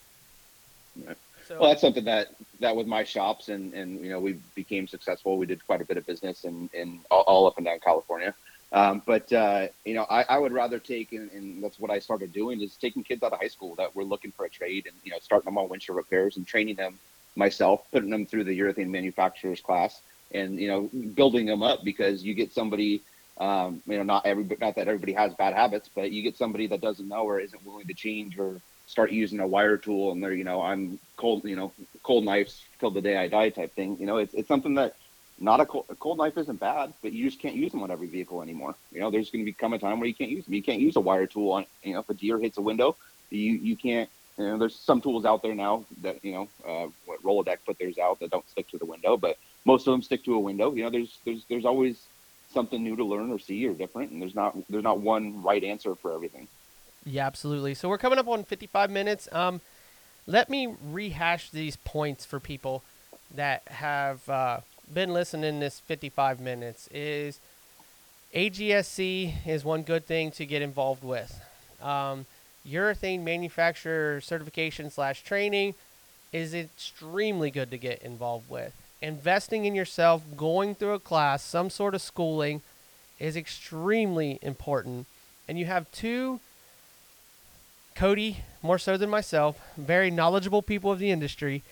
Right. 1.06 1.16
So, 1.46 1.58
Well, 1.58 1.70
that's 1.70 1.80
something 1.80 2.04
that 2.04 2.28
that 2.60 2.76
with 2.76 2.86
my 2.86 3.02
shops 3.02 3.48
and 3.48 3.72
and 3.74 4.04
you 4.04 4.10
know 4.10 4.20
we 4.20 4.34
became 4.54 4.86
successful. 4.86 5.36
We 5.36 5.46
did 5.46 5.66
quite 5.66 5.80
a 5.80 5.84
bit 5.84 5.96
of 5.96 6.06
business 6.06 6.44
in 6.44 6.70
in 6.72 7.00
all, 7.10 7.22
all 7.22 7.46
up 7.46 7.56
and 7.56 7.66
down 7.66 7.80
California. 7.80 8.34
Um, 8.72 9.02
but 9.04 9.32
uh, 9.32 9.66
you 9.84 9.94
know, 9.94 10.06
I, 10.08 10.22
I 10.28 10.38
would 10.38 10.52
rather 10.52 10.78
take 10.78 11.12
and, 11.12 11.30
and 11.32 11.62
that's 11.62 11.80
what 11.80 11.90
I 11.90 11.98
started 11.98 12.32
doing 12.32 12.60
is 12.60 12.76
taking 12.76 13.02
kids 13.02 13.22
out 13.22 13.32
of 13.32 13.40
high 13.40 13.48
school 13.48 13.74
that 13.76 13.94
were 13.96 14.04
looking 14.04 14.30
for 14.30 14.44
a 14.44 14.48
trade 14.48 14.86
and 14.86 14.94
you 15.02 15.10
know 15.10 15.18
starting 15.20 15.46
them 15.46 15.58
on 15.58 15.68
windshield 15.68 15.96
repairs 15.96 16.36
and 16.36 16.46
training 16.46 16.76
them 16.76 16.98
myself, 17.34 17.82
putting 17.90 18.10
them 18.10 18.26
through 18.26 18.44
the 18.44 18.58
urethane 18.58 18.88
manufacturers 18.88 19.60
class 19.60 20.02
and 20.32 20.60
you 20.60 20.68
know 20.68 20.88
building 21.14 21.46
them 21.46 21.62
up 21.62 21.82
because 21.84 22.22
you 22.24 22.34
get 22.34 22.52
somebody. 22.52 23.02
Um, 23.40 23.82
you 23.86 23.96
know, 23.96 24.02
not 24.02 24.26
every, 24.26 24.44
not 24.60 24.74
that 24.76 24.86
everybody 24.86 25.14
has 25.14 25.34
bad 25.34 25.54
habits, 25.54 25.88
but 25.94 26.12
you 26.12 26.22
get 26.22 26.36
somebody 26.36 26.66
that 26.68 26.82
doesn't 26.82 27.08
know 27.08 27.22
or 27.22 27.40
isn't 27.40 27.64
willing 27.64 27.86
to 27.86 27.94
change 27.94 28.38
or 28.38 28.60
start 28.86 29.12
using 29.12 29.40
a 29.40 29.46
wire 29.46 29.76
tool 29.76 30.10
and 30.10 30.20
they're 30.20 30.32
you 30.32 30.42
know 30.42 30.60
i'm 30.60 30.98
cold 31.16 31.44
you 31.44 31.54
know 31.54 31.72
cold 32.02 32.24
knives 32.24 32.64
till 32.80 32.90
the 32.90 33.00
day 33.00 33.16
i 33.16 33.28
die 33.28 33.48
type 33.48 33.72
thing. 33.74 33.96
You 34.00 34.06
know 34.06 34.16
it's, 34.16 34.34
it's 34.34 34.48
something 34.48 34.74
that 34.74 34.96
not 35.38 35.60
a 35.60 35.64
cold, 35.64 35.84
a 35.88 35.94
cold 35.94 36.18
knife 36.18 36.36
isn't 36.36 36.58
bad 36.58 36.92
but 37.00 37.12
you 37.12 37.24
just 37.24 37.40
can't 37.40 37.54
use 37.54 37.70
them 37.70 37.84
on 37.84 37.92
every 37.92 38.08
vehicle 38.08 38.42
anymore. 38.42 38.74
You 38.90 39.00
know 39.00 39.10
there's 39.10 39.30
going 39.30 39.44
to 39.44 39.50
become 39.50 39.72
a 39.74 39.78
time 39.78 40.00
where 40.00 40.08
you 40.08 40.14
can't 40.14 40.30
use 40.30 40.44
them. 40.44 40.54
You 40.54 40.62
can't 40.62 40.80
use 40.80 40.96
a 40.96 41.00
wire 41.00 41.26
tool 41.26 41.52
on 41.52 41.66
you 41.84 41.94
know 41.94 42.00
if 42.00 42.10
a 42.10 42.14
deer 42.14 42.38
hits 42.38 42.58
a 42.58 42.62
window 42.62 42.96
you 43.30 43.52
you 43.52 43.76
can't 43.76 44.10
you 44.36 44.44
know 44.44 44.58
there's 44.58 44.74
some 44.74 45.00
tools 45.00 45.24
out 45.24 45.40
there 45.40 45.54
now 45.54 45.84
that 46.02 46.24
you 46.24 46.32
know 46.32 46.48
uh, 46.66 46.88
what 47.06 47.22
rolodex 47.22 47.58
put 47.64 47.78
theirs 47.78 47.96
out 47.98 48.18
that 48.18 48.30
don't 48.30 48.48
stick 48.50 48.68
to 48.70 48.78
the 48.78 48.84
window 48.84 49.16
but 49.16 49.38
most 49.64 49.86
of 49.86 49.92
them 49.92 50.02
stick 50.02 50.24
to 50.24 50.34
a 50.34 50.40
window. 50.40 50.74
You 50.74 50.82
know 50.82 50.90
there's 50.90 51.18
there's 51.24 51.44
there's 51.48 51.64
always 51.64 52.02
something 52.52 52.82
new 52.82 52.96
to 52.96 53.04
learn 53.04 53.30
or 53.30 53.38
see 53.38 53.66
or 53.66 53.74
different 53.74 54.10
and 54.10 54.20
there's 54.20 54.34
not 54.34 54.56
there's 54.68 54.84
not 54.84 55.00
one 55.00 55.42
right 55.42 55.64
answer 55.64 55.94
for 55.94 56.12
everything 56.12 56.48
Yeah, 57.04 57.26
absolutely. 57.26 57.74
So 57.74 57.88
we're 57.88 57.98
coming 57.98 58.18
up 58.18 58.28
on 58.28 58.44
55 58.44 58.90
minutes. 58.90 59.28
Um, 59.32 59.60
let 60.26 60.50
me 60.50 60.74
rehash 60.82 61.50
these 61.50 61.76
points 61.76 62.24
for 62.24 62.38
people 62.38 62.82
that 63.34 63.62
have 63.66 64.28
uh, 64.28 64.60
been 64.92 65.12
listening 65.12 65.60
this 65.60 65.80
55 65.80 66.40
minutes. 66.40 66.88
Is 66.92 67.40
AGSC 68.34 69.46
is 69.46 69.64
one 69.64 69.82
good 69.82 70.06
thing 70.06 70.30
to 70.32 70.46
get 70.46 70.62
involved 70.62 71.02
with. 71.02 71.40
Um, 71.80 72.26
urethane 72.68 73.22
manufacturer 73.22 74.20
certification 74.20 74.90
slash 74.90 75.22
training 75.22 75.74
is 76.32 76.54
extremely 76.54 77.50
good 77.50 77.70
to 77.70 77.78
get 77.78 78.02
involved 78.02 78.48
with. 78.50 78.74
Investing 79.02 79.64
in 79.64 79.74
yourself, 79.74 80.22
going 80.36 80.74
through 80.74 80.92
a 80.92 80.98
class, 80.98 81.42
some 81.42 81.70
sort 81.70 81.94
of 81.94 82.02
schooling, 82.02 82.62
is 83.18 83.36
extremely 83.36 84.38
important. 84.42 85.06
And 85.48 85.58
you 85.58 85.66
have 85.66 85.90
two 85.92 86.40
Kody, 87.96 88.36
more 88.62 88.78
so 88.78 88.96
than 88.96 89.10
myself, 89.10 89.60
very 89.76 90.10
knowledgeable 90.10 90.62
people 90.62 90.90
of 90.90 90.98
the 90.98 91.10
industry 91.10 91.62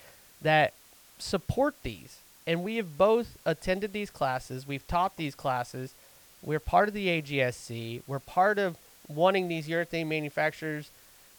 that 0.43 0.75
support 1.19 1.75
these. 1.83 2.19
And 2.47 2.63
we 2.63 2.77
have 2.77 2.99
both 2.99 3.39
attended 3.45 3.93
these 3.93 4.11
classes, 4.11 4.67
we've 4.67 4.87
taught 4.87 5.17
these 5.17 5.35
classes, 5.35 5.95
we're 6.43 6.61
part 6.61 6.89
of 6.89 6.95
the 6.95 7.09
AGSC, 7.09 8.03
we're 8.07 8.19
part 8.19 8.59
of 8.59 8.77
wanting 9.09 9.49
these 9.49 9.69
urethane 9.69 10.07
manufacturers 10.07 10.91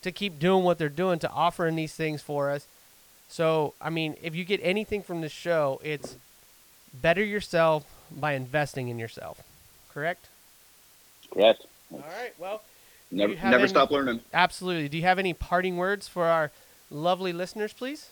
to 0.02 0.12
keep 0.12 0.40
doing 0.40 0.64
what 0.64 0.78
they're 0.78 0.90
doing, 0.90 1.20
to 1.20 1.30
offering 1.32 1.76
these 1.76 1.94
things 1.94 2.22
for 2.22 2.50
us. 2.50 2.68
So, 3.30 3.76
I 3.80 3.90
mean, 3.92 4.16
if 4.22 4.36
you 4.36 4.44
get 4.44 4.60
anything 4.64 5.04
from 5.04 5.22
this 5.22 5.32
show, 5.32 5.80
it's 5.84 6.18
better 6.94 7.24
yourself 7.24 7.86
by 8.12 8.34
investing 8.34 8.90
in 8.90 9.00
yourself. 9.00 9.42
Correct? 9.94 10.28
correct 11.32 11.66
All 11.94 12.00
right. 12.00 12.34
Well, 12.40 12.62
never 13.12 13.36
never 13.36 13.60
any- 13.60 13.68
stop 13.68 13.92
learning 13.92 14.22
Absolutely. 14.34 14.90
Do 14.90 14.98
you 14.98 15.04
have 15.04 15.20
any 15.20 15.34
parting 15.34 15.78
words 15.78 16.08
for 16.08 16.26
our 16.26 16.52
lovely 16.90 17.32
listeners, 17.34 17.72
please? 17.72 18.10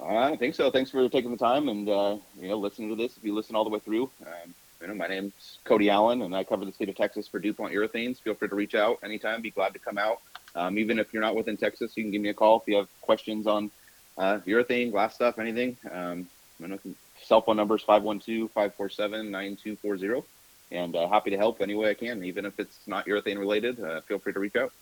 I 0.00 0.36
think 0.36 0.54
so. 0.54 0.70
Thanks 0.70 0.90
for 0.90 1.08
taking 1.08 1.30
the 1.30 1.38
time 1.38 1.68
and 1.68 1.88
uh, 1.88 2.16
you 2.40 2.48
know 2.48 2.58
listening 2.58 2.90
to 2.90 2.96
this. 2.96 3.16
If 3.16 3.24
you 3.24 3.34
listen 3.34 3.56
all 3.56 3.64
the 3.64 3.70
way 3.70 3.78
through, 3.78 4.10
um, 4.22 4.54
you 4.80 4.86
know 4.86 4.94
my 4.94 5.08
name's 5.08 5.58
Kody 5.64 5.90
Allan 5.90 6.22
and 6.22 6.36
I 6.36 6.44
cover 6.44 6.64
the 6.64 6.72
state 6.72 6.88
of 6.88 6.96
Texas 6.96 7.26
for 7.26 7.38
DuPont 7.40 7.72
Urethanes. 7.72 8.20
Feel 8.20 8.34
free 8.34 8.48
to 8.48 8.54
reach 8.54 8.74
out 8.74 8.98
anytime. 9.02 9.42
Be 9.42 9.50
glad 9.50 9.72
to 9.72 9.78
come 9.78 9.98
out. 9.98 10.20
Um, 10.56 10.78
even 10.78 10.98
if 10.98 11.12
you're 11.12 11.22
not 11.22 11.36
within 11.36 11.56
Texas, 11.56 11.96
you 11.96 12.02
can 12.02 12.10
give 12.10 12.22
me 12.22 12.30
a 12.30 12.34
call 12.34 12.60
if 12.60 12.66
you 12.66 12.74
have 12.76 12.88
questions 13.02 13.46
on 13.46 13.70
uh, 14.18 14.40
urethane, 14.46 14.90
glass 14.90 15.14
stuff, 15.14 15.38
anything. 15.38 15.76
Um, 15.90 16.28
know, 16.58 16.78
cell 17.22 17.42
phone 17.42 17.56
number 17.56 17.76
is 17.76 17.82
512-547-9240 17.82 20.24
and 20.72 20.96
uh, 20.96 21.06
happy 21.08 21.30
to 21.30 21.36
help 21.36 21.60
any 21.60 21.74
way 21.74 21.90
I 21.90 21.94
can, 21.94 22.24
even 22.24 22.46
if 22.46 22.58
it's 22.58 22.78
not 22.86 23.06
urethane 23.06 23.38
related. 23.38 23.80
Uh, 23.80 24.00
feel 24.00 24.18
free 24.18 24.32
to 24.32 24.40
reach 24.40 24.56
out. 24.56 24.72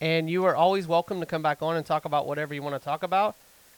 And 0.00 0.30
you 0.30 0.44
are 0.44 0.56
always 0.56 0.86
welcome 0.86 1.20
to 1.20 1.26
come 1.26 1.42
back 1.42 1.62
on 1.62 1.76
and 1.76 1.84
talk 1.84 2.04
about 2.04 2.26
whatever 2.26 2.54
you 2.54 2.62
want 2.62 2.74
to 2.74 2.84
talk 2.84 3.02
about. 3.02 3.36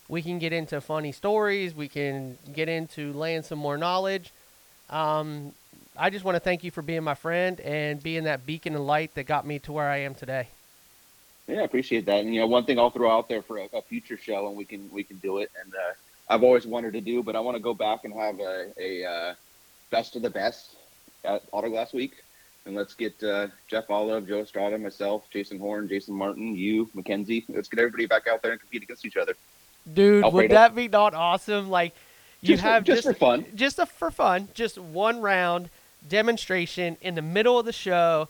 We 0.09 0.22
can 0.22 0.39
get 0.39 0.53
into 0.53 0.81
funny 0.81 1.12
stories. 1.12 1.75
We 1.75 1.89
can 1.89 2.39
get 2.53 2.68
into 2.68 3.12
laying 3.14 3.43
some 3.43 3.59
more 3.59 3.77
knowledge. 3.77 4.33
Um, 4.91 5.53
I 5.97 6.11
just 6.11 6.25
want 6.25 6.37
to 6.37 6.41
thank 6.41 6.64
you 6.64 6.70
for 6.70 6.83
being 6.83 7.05
my 7.05 7.14
friend 7.14 7.61
and 7.61 8.03
being 8.03 8.25
that 8.25 8.47
beacon 8.47 8.75
of 8.75 8.83
light 8.83 9.14
that 9.14 9.25
got 9.25 9.47
me 9.47 9.59
to 9.61 9.72
where 9.72 9.89
I 9.89 9.99
am 9.99 10.14
today. 10.14 10.49
Yeah, 11.47 11.61
I 11.61 11.64
appreciate 11.64 12.07
that. 12.07 12.20
And 12.20 12.34
you 12.34 12.40
know, 12.40 12.47
one 12.47 12.64
thing 12.64 12.78
I'll 12.78 12.90
throw 12.90 13.11
out 13.11 13.28
there 13.28 13.42
for 13.42 13.59
a, 13.59 13.68
a 13.74 13.82
future 13.82 14.16
show, 14.16 14.49
and 14.49 14.57
we 14.57 14.64
can 14.64 14.90
we 14.90 15.05
can 15.05 15.18
do 15.18 15.38
it. 15.38 15.51
And 15.62 15.74
uh, 15.74 15.92
I've 16.28 16.42
always 16.42 16.66
wanted 16.66 16.95
to 16.95 17.01
do, 17.01 17.22
but 17.22 17.36
I 17.36 17.40
want 17.40 17.57
to 17.57 17.62
go 17.62 17.74
back 17.74 18.05
and 18.05 18.14
have 18.14 18.40
a, 18.40 18.72
a 18.78 19.05
uh, 19.05 19.34
best 19.90 20.16
of 20.16 20.22
the 20.22 20.30
best 20.30 20.76
at 21.24 21.51
Autoglass 21.53 21.92
Week, 21.92 22.14
and 22.64 22.74
let's 22.74 22.95
get 22.95 23.22
uh, 23.22 23.49
Jeff 23.68 23.90
Olive, 23.90 24.26
Joe 24.26 24.40
Estrada, 24.40 24.78
myself, 24.78 25.24
Jason 25.30 25.59
Horn, 25.59 25.88
Jason 25.88 26.14
Martin, 26.14 26.55
you, 26.57 26.88
Mackenzie. 26.95 27.45
Let's 27.49 27.68
get 27.68 27.78
everybody 27.78 28.07
back 28.07 28.26
out 28.26 28.42
there 28.42 28.53
and 28.53 28.61
compete 28.61 28.82
against 28.82 29.05
each 29.05 29.16
other. 29.16 29.34
Dude, 29.92 30.24
would 30.32 30.51
that 30.51 30.74
be 30.74 30.88
not 30.88 31.12
awesome? 31.12 31.68
Like, 31.68 31.95
you 32.40 32.49
Just 32.49 32.62
have 32.62 32.84
just 32.84 33.03
for 33.03 33.12
fun. 33.12 33.45
just 33.55 33.78
a, 33.78 33.84
for 33.84 34.11
fun, 34.11 34.49
just 34.55 34.78
one 34.78 35.20
round 35.20 35.68
demonstration 36.09 36.97
in 37.03 37.14
the 37.14 37.22
middle 37.22 37.59
of 37.59 37.66
the 37.66 37.72
show. 37.72 38.28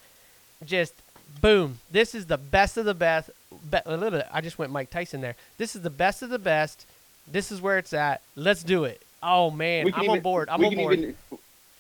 Just 0.65 0.95
boom! 1.41 1.79
This 1.91 2.15
is 2.15 2.27
the 2.27 2.39
best 2.39 2.77
of 2.77 2.85
the 2.85 2.95
best. 2.95 3.31
Be, 3.71 3.79
a 3.87 3.97
little, 3.97 4.23
I 4.33 4.41
just 4.41 4.59
went 4.59 4.73
Mike 4.73 4.91
Tyson 4.91 5.21
there. 5.21 5.37
This 5.59 5.75
is 5.77 5.83
the 5.83 5.91
best 5.91 6.23
of 6.23 6.31
the 6.31 6.39
best. 6.39 6.87
This 7.31 7.51
is 7.53 7.61
where 7.61 7.79
it's 7.79 7.93
at. 7.93 8.21
Let's 8.37 8.63
do 8.63 8.85
it. 8.85 9.01
Oh 9.23 9.51
man, 9.51 9.87
I'm 9.87 9.93
can 9.93 10.01
on 10.03 10.11
even- 10.11 10.23
board. 10.23 10.49
I'm 10.51 10.65
on 10.65 10.75
board. 10.75 10.99
Even, 10.99 11.15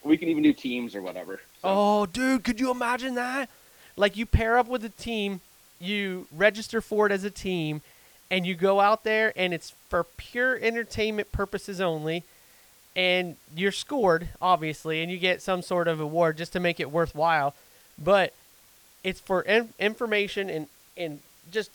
we 0.02 0.16
can 0.16 0.28
even 0.28 0.42
do 0.42 0.52
teams 0.52 0.94
or 0.94 1.02
whatever. 1.02 1.36
So, 1.62 1.68
Oh, 1.68 2.06
dude, 2.06 2.44
could 2.44 2.60
you 2.60 2.70
imagine 2.70 3.14
that? 3.16 3.48
Like 3.96 4.16
you 4.16 4.26
pair 4.26 4.58
up 4.58 4.66
with 4.68 4.84
a 4.84 4.88
team, 4.90 5.40
you 5.80 6.26
register 6.34 6.80
for 6.80 7.06
it 7.06 7.12
as 7.12 7.24
a 7.24 7.30
team, 7.30 7.80
and 8.30 8.46
you 8.46 8.54
go 8.54 8.80
out 8.80 9.04
there 9.04 9.32
and 9.36 9.54
it's 9.54 9.70
for 9.88 10.04
pure 10.16 10.56
entertainment 10.60 11.32
purposes 11.32 11.80
only. 11.80 12.22
And 12.96 13.36
you're 13.56 13.72
scored, 13.72 14.28
obviously, 14.40 15.02
and 15.02 15.10
you 15.10 15.18
get 15.18 15.42
some 15.42 15.62
sort 15.62 15.88
of 15.88 16.00
award 16.00 16.36
just 16.36 16.52
to 16.52 16.60
make 16.60 16.78
it 16.78 16.90
worthwhile. 16.92 17.54
But 17.98 18.32
it's 19.04 19.20
for 19.20 19.42
in- 19.42 19.72
information 19.78 20.50
and 20.50 20.66
and 20.96 21.20
just 21.52 21.70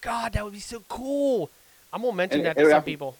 God, 0.00 0.32
that 0.34 0.44
would 0.44 0.52
be 0.54 0.60
so 0.60 0.80
cool. 0.88 1.50
I'm 1.92 2.02
gonna 2.02 2.14
mention 2.14 2.38
And 2.40 2.46
that 2.46 2.56
it 2.58 2.64
to 2.64 2.70
some 2.70 2.80
to- 2.82 2.84
people. 2.86 3.16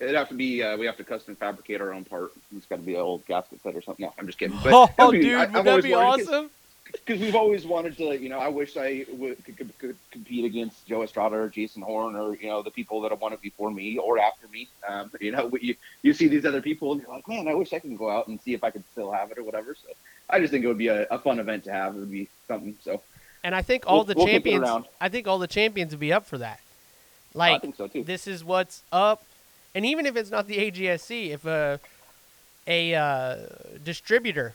It'd 0.00 0.14
have 0.16 0.28
to 0.28 0.34
be 0.34 0.62
uh, 0.62 0.76
we 0.76 0.86
have 0.86 0.96
to 0.96 1.04
custom 1.04 1.36
fabricate 1.36 1.80
our 1.80 1.92
own 1.92 2.04
part. 2.04 2.32
It's 2.56 2.66
got 2.66 2.76
to 2.76 2.82
be 2.82 2.94
an 2.94 3.00
old 3.00 3.24
gasket 3.26 3.62
set 3.62 3.74
or 3.76 3.80
something. 3.82 4.04
No, 4.04 4.12
I'm 4.18 4.26
just 4.26 4.38
kidding. 4.38 4.58
But 4.62 4.90
Oh, 4.98 5.10
be- 5.12 5.20
dude, 5.20 5.34
I- 5.36 5.46
would 5.46 5.56
I've 5.56 5.64
that 5.64 5.82
be 5.82 5.94
awesome? 5.94 6.50
because 6.92 7.20
we've 7.20 7.34
always 7.34 7.64
wanted 7.66 7.96
to, 7.96 8.16
you 8.20 8.28
know, 8.28 8.38
I 8.38 8.48
wish 8.48 8.76
I 8.76 9.04
could, 9.04 9.56
could, 9.56 9.78
could 9.78 9.96
compete 10.12 10.44
against 10.44 10.86
Joe 10.86 11.02
Estrada 11.02 11.36
or 11.36 11.48
Jason 11.48 11.82
Horn 11.82 12.14
or, 12.14 12.36
you 12.36 12.46
know, 12.48 12.62
the 12.62 12.70
people 12.70 13.00
that 13.00 13.10
have 13.10 13.20
won 13.20 13.32
it 13.32 13.40
before 13.40 13.70
me 13.70 13.98
or 13.98 14.18
after 14.18 14.46
me. 14.48 14.68
Um, 14.86 15.10
you 15.20 15.32
know, 15.32 15.50
you, 15.60 15.74
you 16.02 16.12
see 16.12 16.28
these 16.28 16.44
other 16.44 16.60
people 16.60 16.92
and 16.92 17.00
you're 17.00 17.10
like, 17.10 17.26
man, 17.26 17.48
I 17.48 17.54
wish 17.54 17.72
I 17.72 17.78
could 17.80 17.96
go 17.96 18.10
out 18.10 18.28
and 18.28 18.40
see 18.40 18.52
if 18.52 18.62
I 18.62 18.70
could 18.70 18.84
still 18.92 19.10
have 19.10 19.30
it 19.32 19.38
or 19.38 19.42
whatever. 19.44 19.74
So 19.74 19.92
I 20.30 20.40
just 20.40 20.50
think 20.50 20.64
it 20.64 20.68
would 20.68 20.78
be 20.78 20.88
a, 20.88 21.06
a 21.10 21.18
fun 21.18 21.38
event 21.38 21.64
to 21.64 21.72
have. 21.72 21.94
It 21.96 22.00
would 22.00 22.10
be 22.10 22.28
something. 22.48 22.76
So 22.82 23.02
And 23.42 23.54
I 23.54 23.62
think 23.62 23.84
all 23.86 23.96
We'll- 23.98 24.04
the 24.04 24.14
we'll 24.16 24.26
champions. 24.26 24.86
I 25.00 25.08
think 25.08 25.26
all 25.28 25.38
the 25.38 25.46
champions 25.46 25.92
would 25.92 26.00
be 26.00 26.12
up 26.12 26.26
for 26.26 26.38
that. 26.38 26.60
I 27.34 27.38
Like 27.38 27.62
think 27.62 27.76
so 27.76 27.88
too. 27.88 28.04
this 28.04 28.26
is 28.26 28.44
what's 28.44 28.82
up, 28.92 29.24
and 29.74 29.84
even 29.84 30.06
if 30.06 30.16
it's 30.16 30.30
not 30.30 30.46
the 30.46 30.58
AGSC, 30.58 31.30
if 31.30 31.44
a 31.44 31.80
a 32.66 32.94
uh, 32.94 33.36
distributor 33.84 34.54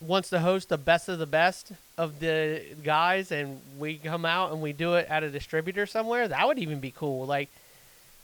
wants 0.00 0.30
to 0.30 0.38
host 0.40 0.68
the 0.68 0.78
best 0.78 1.08
of 1.08 1.18
the 1.18 1.26
best 1.26 1.72
of 1.98 2.20
the 2.20 2.62
guys, 2.82 3.30
and 3.32 3.60
we 3.78 3.96
come 3.98 4.24
out 4.24 4.52
and 4.52 4.62
we 4.62 4.72
do 4.72 4.94
it 4.94 5.06
at 5.10 5.22
a 5.22 5.30
distributor 5.30 5.86
somewhere, 5.86 6.28
that 6.28 6.46
would 6.46 6.58
even 6.58 6.78
be 6.80 6.90
cool. 6.92 7.26
Like 7.26 7.48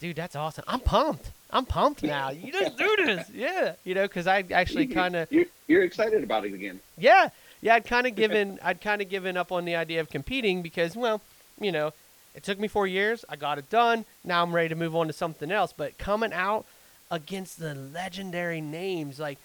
dude, 0.01 0.17
that's 0.17 0.35
awesome. 0.35 0.65
I'm 0.67 0.81
pumped. 0.81 1.31
I'm 1.53 1.67
pumped 1.67 2.03
now. 2.03 2.31
You 2.31 2.51
just 2.61 2.77
do 2.77 2.97
this, 2.97 3.31
yeah. 3.33 3.75
You 3.85 3.95
know, 3.95 4.03
because 4.03 4.27
I 4.27 4.45
actually 4.51 4.89
kind 4.89 5.15
of 5.15 5.31
you're, 5.31 5.47
you're 5.69 5.85
excited 5.85 6.25
about 6.25 6.45
it 6.45 6.55
again. 6.55 6.81
yeah, 6.99 7.29
yeah. 7.61 7.77
I'd 7.77 7.85
kind 7.85 8.07
of 8.07 8.15
given 8.17 8.59
I'd 8.63 8.81
kind 8.81 9.01
of 9.01 9.09
given 9.09 9.37
up 9.37 9.53
on 9.53 9.65
the 9.65 9.77
idea 9.77 10.01
of 10.01 10.11
competing 10.11 10.63
because, 10.63 10.97
well, 10.97 11.21
you 11.61 11.71
know, 11.71 11.93
it 12.35 12.43
took 12.43 12.59
me 12.59 12.69
four 12.69 12.87
years. 12.87 13.25
I 13.29 13.37
got 13.37 13.59
it 13.59 13.69
done. 13.71 14.05
Now 14.25 14.43
I'm 14.43 14.55
ready 14.55 14.69
to 14.71 14.75
move 14.75 14.97
on 14.97 15.07
to 15.07 15.13
something 15.13 15.51
else. 15.51 15.73
But 15.77 15.99
coming 15.99 16.33
out 16.33 16.65
against 17.11 17.59
the 17.59 17.75
legendary 17.75 18.61
names, 18.61 19.19
like 19.19 19.39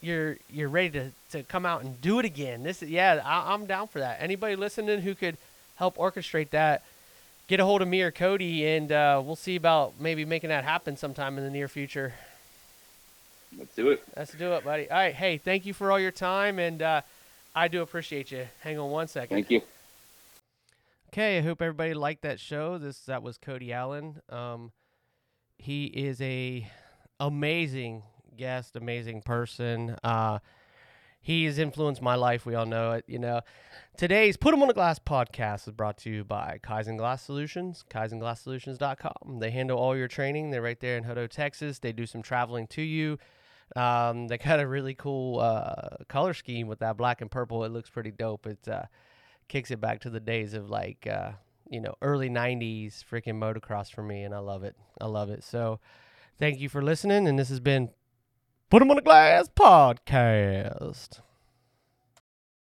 you're 0.00 0.36
you're 0.50 0.68
ready 0.68 0.90
to, 0.90 1.10
to 1.30 1.42
come 1.42 1.66
out 1.66 1.82
and 1.82 2.00
do 2.00 2.18
it 2.18 2.24
again. 2.24 2.62
This 2.62 2.82
is 2.82 2.90
yeah, 2.90 3.20
I, 3.24 3.52
I'm 3.54 3.66
down 3.66 3.88
for 3.88 3.98
that. 4.00 4.18
Anybody 4.20 4.56
listening 4.56 5.00
who 5.00 5.14
could 5.14 5.36
help 5.76 5.96
orchestrate 5.96 6.50
that, 6.50 6.82
get 7.46 7.60
a 7.60 7.64
hold 7.64 7.82
of 7.82 7.88
me 7.88 8.02
or 8.02 8.10
Kody, 8.10 8.64
and 8.64 8.90
uh, 8.90 9.22
we'll 9.24 9.36
see 9.36 9.56
about 9.56 9.94
maybe 10.00 10.24
making 10.24 10.50
that 10.50 10.64
happen 10.64 10.96
sometime 10.96 11.38
in 11.38 11.44
the 11.44 11.50
near 11.50 11.68
future. 11.68 12.14
Let's 13.58 13.74
do 13.74 13.90
it. 13.90 14.02
Let's 14.16 14.32
do 14.32 14.52
it, 14.52 14.64
buddy. 14.64 14.90
All 14.90 14.96
right, 14.96 15.14
hey, 15.14 15.38
thank 15.38 15.64
you 15.64 15.72
for 15.72 15.90
all 15.90 16.00
your 16.00 16.10
time, 16.10 16.58
and 16.58 16.82
uh, 16.82 17.00
I 17.54 17.68
do 17.68 17.82
appreciate 17.82 18.30
you. 18.30 18.46
Hang 18.60 18.78
on 18.78 18.90
one 18.90 19.08
second. 19.08 19.34
Thank 19.34 19.50
you. 19.50 19.62
Okay, 21.12 21.38
I 21.38 21.40
hope 21.40 21.62
everybody 21.62 21.94
liked 21.94 22.22
that 22.22 22.38
show. 22.38 22.76
This 22.76 22.98
that 23.00 23.22
was 23.22 23.38
Kody 23.38 23.70
Allan. 23.70 24.20
Um, 24.28 24.72
he 25.56 25.86
is 25.86 26.20
a 26.20 26.70
amazing 27.18 28.02
guest, 28.36 28.76
amazing 28.76 29.22
person. 29.22 29.96
Uh, 30.04 30.40
he 31.26 31.44
has 31.46 31.58
influenced 31.58 32.00
my 32.00 32.14
life. 32.14 32.46
We 32.46 32.54
all 32.54 32.66
know 32.66 32.92
it. 32.92 33.04
You 33.08 33.18
know, 33.18 33.40
today's 33.96 34.36
Put 34.36 34.54
'em 34.54 34.62
on 34.62 34.68
the 34.68 34.74
Glass 34.74 35.00
podcast 35.00 35.66
is 35.66 35.72
brought 35.72 35.98
to 35.98 36.10
you 36.10 36.22
by 36.22 36.60
Kaizen 36.62 36.96
Glass 36.96 37.20
Solutions, 37.20 37.84
KaizenGlassSolutions.com. 37.90 39.40
They 39.40 39.50
handle 39.50 39.76
all 39.76 39.96
your 39.96 40.06
training. 40.06 40.52
They're 40.52 40.62
right 40.62 40.78
there 40.78 40.96
in 40.96 41.02
Hutto, 41.02 41.28
Texas. 41.28 41.80
They 41.80 41.90
do 41.90 42.06
some 42.06 42.22
traveling 42.22 42.68
to 42.68 42.82
you. 42.82 43.18
Um, 43.74 44.28
they 44.28 44.38
got 44.38 44.60
a 44.60 44.68
really 44.68 44.94
cool 44.94 45.40
uh, 45.40 46.04
color 46.08 46.32
scheme 46.32 46.68
with 46.68 46.78
that 46.78 46.96
black 46.96 47.20
and 47.20 47.28
purple. 47.28 47.64
It 47.64 47.72
looks 47.72 47.90
pretty 47.90 48.12
dope. 48.12 48.46
It 48.46 48.68
uh, 48.68 48.84
kicks 49.48 49.72
it 49.72 49.80
back 49.80 50.02
to 50.02 50.10
the 50.10 50.20
days 50.20 50.54
of 50.54 50.70
like 50.70 51.08
uh, 51.08 51.32
you 51.68 51.80
know 51.80 51.96
early 52.02 52.30
'90s 52.30 53.02
freaking 53.04 53.34
motocross 53.34 53.90
for 53.90 54.04
me, 54.04 54.22
and 54.22 54.32
I 54.32 54.38
love 54.38 54.62
it. 54.62 54.76
I 55.00 55.06
love 55.06 55.30
it. 55.30 55.42
So, 55.42 55.80
thank 56.38 56.60
you 56.60 56.68
for 56.68 56.82
listening, 56.82 57.26
and 57.26 57.36
this 57.36 57.48
has 57.48 57.58
been 57.58 57.90
Put 58.68 58.82
'em 58.82 58.90
on 58.90 58.96
the 58.96 59.02
Glass 59.02 59.48
podcast. 59.48 61.20